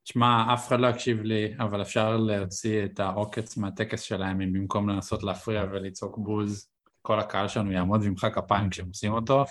שמע, 0.05 0.55
אף 0.55 0.69
אחד 0.69 0.81
לא 0.81 0.87
יקשיב 0.87 1.23
לי, 1.23 1.55
אבל 1.59 1.83
אפשר 1.83 2.17
להוציא 2.17 2.85
את 2.85 3.01
העוקץ 3.01 3.57
מהטקס 3.57 4.01
שלהם 4.01 4.41
אם 4.41 4.53
במקום 4.53 4.89
לנסות 4.89 5.23
להפריע 5.23 5.65
ולצעוק 5.73 6.19
בוז, 6.19 6.71
כל 7.03 7.21
הקהל 7.21 7.49
שלנו 7.49 7.73
יעמוד 7.73 8.01
וימחא 8.03 8.31
כפיים 8.31 8.71
כשהם 8.71 8.89
עושים 8.89 9.13
אותו, 9.13 9.45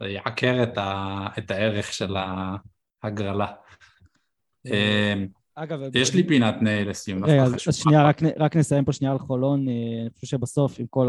זה 0.00 0.08
יעקר 0.08 0.62
את, 0.62 0.78
ה, 0.78 1.26
את 1.38 1.50
הערך 1.50 1.92
של 1.92 2.16
ההגרלה. 3.02 3.52
אגב, 5.54 5.80
יש 5.94 6.14
לי 6.14 6.28
פינת 6.28 6.54
לסיום, 6.62 7.24
רגע, 7.24 7.44
אז 7.44 7.74
שנייה, 7.74 8.02
רק, 8.02 8.22
רק 8.36 8.56
נסיים 8.56 8.84
פה 8.84 8.92
שנייה 8.92 9.12
על 9.12 9.18
חולון, 9.18 9.68
אה, 9.68 9.74
אני 10.02 10.10
חושב 10.10 10.26
שבסוף 10.26 10.80
עם 10.80 10.86
כל 10.86 11.08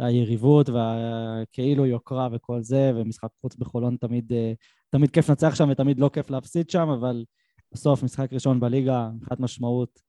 היריבות 0.00 0.68
והכאילו 0.68 1.86
יוקרה 1.86 2.28
וכל 2.32 2.62
זה, 2.62 2.92
ומשחק 2.96 3.28
חוץ 3.40 3.56
בחולון 3.56 3.96
תמיד, 4.00 4.32
אה, 4.32 4.52
תמיד 4.90 5.10
כיף 5.10 5.28
לנצח 5.28 5.54
שם 5.54 5.68
ותמיד 5.70 5.98
לא 5.98 6.10
כיף 6.12 6.30
להפסיד 6.30 6.70
שם, 6.70 6.88
אבל 6.88 7.24
בסוף 7.72 8.02
משחק 8.02 8.32
ראשון 8.32 8.60
בליגה, 8.60 9.08
מבחינת 9.14 9.40
משמעות, 9.40 10.00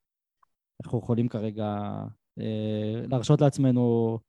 אנחנו 0.84 1.00
יכולים 1.00 1.28
כרגע 1.28 1.78
אה, 2.40 3.02
להרשות 3.08 3.42
לעצמנו 3.42 4.20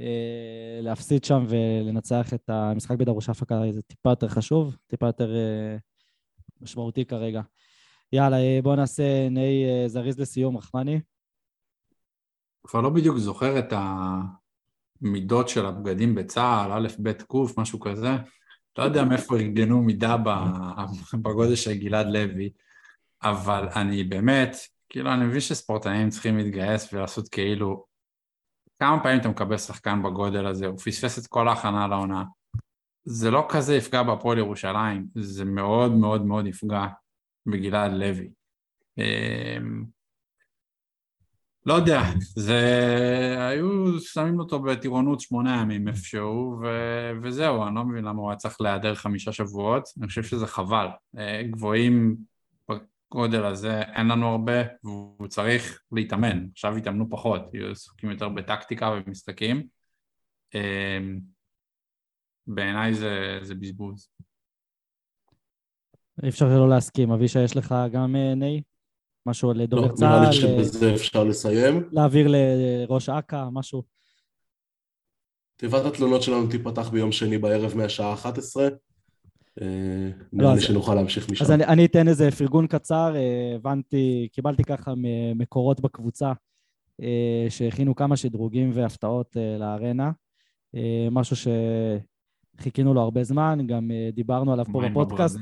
אה, 0.00 0.80
להפסיד 0.82 1.24
שם 1.24 1.44
ולנצח 1.48 2.34
את 2.34 2.50
המשחק 2.50 2.96
בדרושפקה 2.96 3.60
זה 3.72 3.82
טיפה 3.82 4.10
יותר 4.10 4.28
חשוב, 4.28 4.76
טיפה 4.86 5.06
יותר 5.06 5.34
אה, 5.34 5.76
משמעותי 6.60 7.04
כרגע. 7.04 7.40
יאללה, 8.12 8.36
אה, 8.36 8.58
בואו 8.62 8.76
נעשה 8.76 9.28
נהי 9.28 9.88
זריז 9.88 10.20
לסיום, 10.20 10.56
רחמני. 10.56 11.00
כבר 12.64 12.80
לא 12.80 12.90
בדיוק 12.90 13.18
זוכר 13.18 13.58
את 13.58 13.72
המידות 15.02 15.48
של 15.48 15.66
הבגדים 15.66 16.14
בצה"ל, 16.14 16.72
א', 16.72 16.88
ב', 17.02 17.12
ק', 17.12 17.58
משהו 17.58 17.80
כזה. 17.80 18.10
לא 18.78 18.84
יודע 18.84 19.04
מאיפה 19.04 19.36
ארגנו 19.36 19.82
מידה 19.82 20.16
בגודל 21.22 21.54
של 21.54 21.74
גלעד 21.74 22.06
לוי, 22.06 22.50
אבל 23.22 23.68
אני 23.76 24.04
באמת, 24.04 24.56
כאילו, 24.88 25.12
אני 25.12 25.24
מבין 25.24 25.40
שספורטאים 25.40 26.10
צריכים 26.10 26.36
להתגייס 26.36 26.92
ולעשות 26.92 27.28
כאילו 27.28 27.84
כמה 28.78 29.02
פעמים 29.02 29.20
אתה 29.20 29.28
מקבל 29.28 29.58
שחקן 29.58 30.02
בגודל 30.02 30.46
הזה, 30.46 30.66
הוא 30.66 30.78
פספס 30.78 31.18
את 31.18 31.26
כל 31.26 31.48
ההכנה 31.48 31.88
לעונה. 31.88 32.24
זה 33.04 33.30
לא 33.30 33.46
כזה 33.48 33.76
יפגע 33.76 34.02
בהפועל 34.02 34.38
ירושלים, 34.38 35.06
זה 35.14 35.44
מאוד 35.44 35.92
מאוד 35.92 36.26
מאוד 36.26 36.46
יפגע 36.46 36.86
בגלעד 37.46 37.92
לוי. 37.92 38.30
אמ, 38.98 39.84
לא 41.66 41.74
יודע, 41.74 42.00
זה... 42.36 42.60
היו 43.38 44.00
שמים 44.00 44.38
אותו 44.38 44.62
בטירונות 44.62 45.20
שמונה 45.20 45.60
ימים 45.62 45.88
איפשהו, 45.88 46.58
ו... 46.62 46.66
וזהו, 47.22 47.66
אני 47.66 47.74
לא 47.74 47.84
מבין 47.84 48.04
למה 48.04 48.20
הוא 48.20 48.30
היה 48.30 48.36
צריך 48.36 48.60
להיעדר 48.60 48.94
חמישה 48.94 49.32
שבועות, 49.32 49.82
אני 49.98 50.06
חושב 50.06 50.22
שזה 50.22 50.46
חבל. 50.46 50.86
אה, 51.18 51.42
גבוהים 51.42 52.16
הגודל 53.12 53.44
הזה 53.44 53.80
אין 53.80 54.08
לנו 54.08 54.28
הרבה 54.28 54.62
והוא 54.84 55.28
צריך 55.28 55.82
להתאמן, 55.92 56.46
עכשיו 56.52 56.78
יתאמנו 56.78 57.10
פחות, 57.10 57.54
יהיו 57.54 57.70
עסוקים 57.70 58.10
יותר 58.10 58.28
בטקטיקה 58.28 58.90
ובמשחקים. 58.90 59.66
אמ, 60.54 61.20
בעיניי 62.46 62.94
זה, 62.94 63.38
זה 63.42 63.54
בזבוז. 63.54 64.08
אי 66.22 66.28
אפשר 66.28 66.58
לא 66.58 66.68
להסכים. 66.68 67.10
אבישי, 67.10 67.42
יש 67.42 67.56
לך 67.56 67.74
גם 67.92 68.16
אה, 68.16 68.34
ניי? 68.34 68.60
משהו 69.26 69.52
לדובר 69.52 69.86
לא, 69.86 69.92
צה"ל? 69.94 70.10
לא, 70.10 70.20
נראה 70.20 70.30
לי 70.30 70.36
שבזה 70.36 70.94
אפשר 70.94 71.24
לסיים. 71.24 71.88
להעביר 71.92 72.26
לראש 72.28 73.08
אכ"א, 73.08 73.48
משהו? 73.52 73.82
תיבת 75.56 75.84
התלונות 75.84 76.22
שלנו 76.22 76.46
תיפתח 76.46 76.88
ביום 76.88 77.12
שני 77.12 77.38
בערב 77.38 77.76
מהשעה 77.76 78.12
11. 78.12 78.68
אה, 79.62 79.66
נראה 80.32 80.54
לי 80.54 80.60
שנוכל 80.60 80.94
להמשיך 80.94 81.30
משם. 81.30 81.44
אז 81.44 81.50
אני, 81.50 81.64
אני 81.64 81.84
אתן 81.84 82.08
איזה 82.08 82.30
פרגון 82.30 82.66
קצר, 82.66 83.16
אה, 83.16 83.52
הבנתי, 83.54 84.28
קיבלתי 84.32 84.64
ככה 84.64 84.94
מקורות 85.34 85.80
בקבוצה 85.80 86.32
אה, 87.02 87.46
שהכינו 87.48 87.94
כמה 87.94 88.16
שדרוגים 88.16 88.70
והפתעות 88.74 89.36
לארנה, 89.58 90.10
משהו 91.10 91.36
שחיכינו 92.56 92.94
לו 92.94 93.00
הרבה 93.00 93.24
זמן, 93.24 93.58
גם 93.66 93.90
דיברנו 94.12 94.52
עליו 94.52 94.64
פה 94.72 94.82
בפודקאסט. 94.88 95.38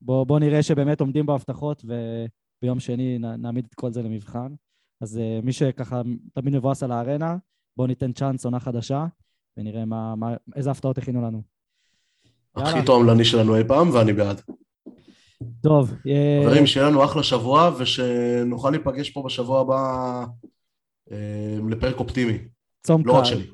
בואו 0.00 0.26
בוא 0.26 0.38
נראה 0.38 0.62
שבאמת 0.62 1.00
עומדים 1.00 1.26
בהבטחות 1.26 1.84
וביום 1.84 2.80
שני 2.80 3.18
נעמיד 3.18 3.64
את 3.64 3.74
כל 3.74 3.92
זה 3.92 4.02
למבחן. 4.02 4.54
אז 5.00 5.20
מי 5.42 5.52
שככה 5.52 6.02
תמיד 6.32 6.56
מבואס 6.56 6.82
על 6.82 6.92
הארנה, 6.92 7.36
בואו 7.76 7.86
ניתן 7.86 8.12
צ'אנס 8.12 8.44
עונה 8.44 8.60
חדשה 8.60 9.06
ונראה 9.56 9.84
מה, 9.84 10.14
מה, 10.16 10.34
איזה 10.56 10.70
הפתעות 10.70 10.98
הכינו 10.98 11.22
לנו. 11.22 11.42
הכי 12.56 12.82
תועמלני 12.86 13.24
שלנו 13.24 13.56
אי 13.56 13.64
פעם, 13.64 13.90
ואני 13.90 14.12
בעד. 14.12 14.40
טוב. 15.62 15.94
אה, 16.06 16.40
חברים, 16.44 16.66
שיהיה 16.66 16.86
לנו 16.86 17.04
אחלה 17.04 17.22
שבוע, 17.22 17.70
ושנוכל 17.78 18.70
להיפגש 18.70 19.10
פה 19.10 19.22
בשבוע 19.22 19.60
הבא 19.60 20.24
אה, 21.12 21.58
לפרק 21.68 21.96
אופטימי. 21.96 22.38
צום 22.82 23.02
קל. 23.02 23.08
לא 23.08 23.18
רק 23.18 23.24
שלי. 23.24 23.46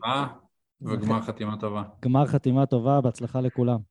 וגמר 0.83 1.23
חתימה 1.23 1.57
טובה. 1.57 1.83
גמר 2.03 2.27
חתימה 2.27 2.67
טובה, 2.67 3.01
בהצלחה 3.01 3.41
לכולם. 3.41 3.90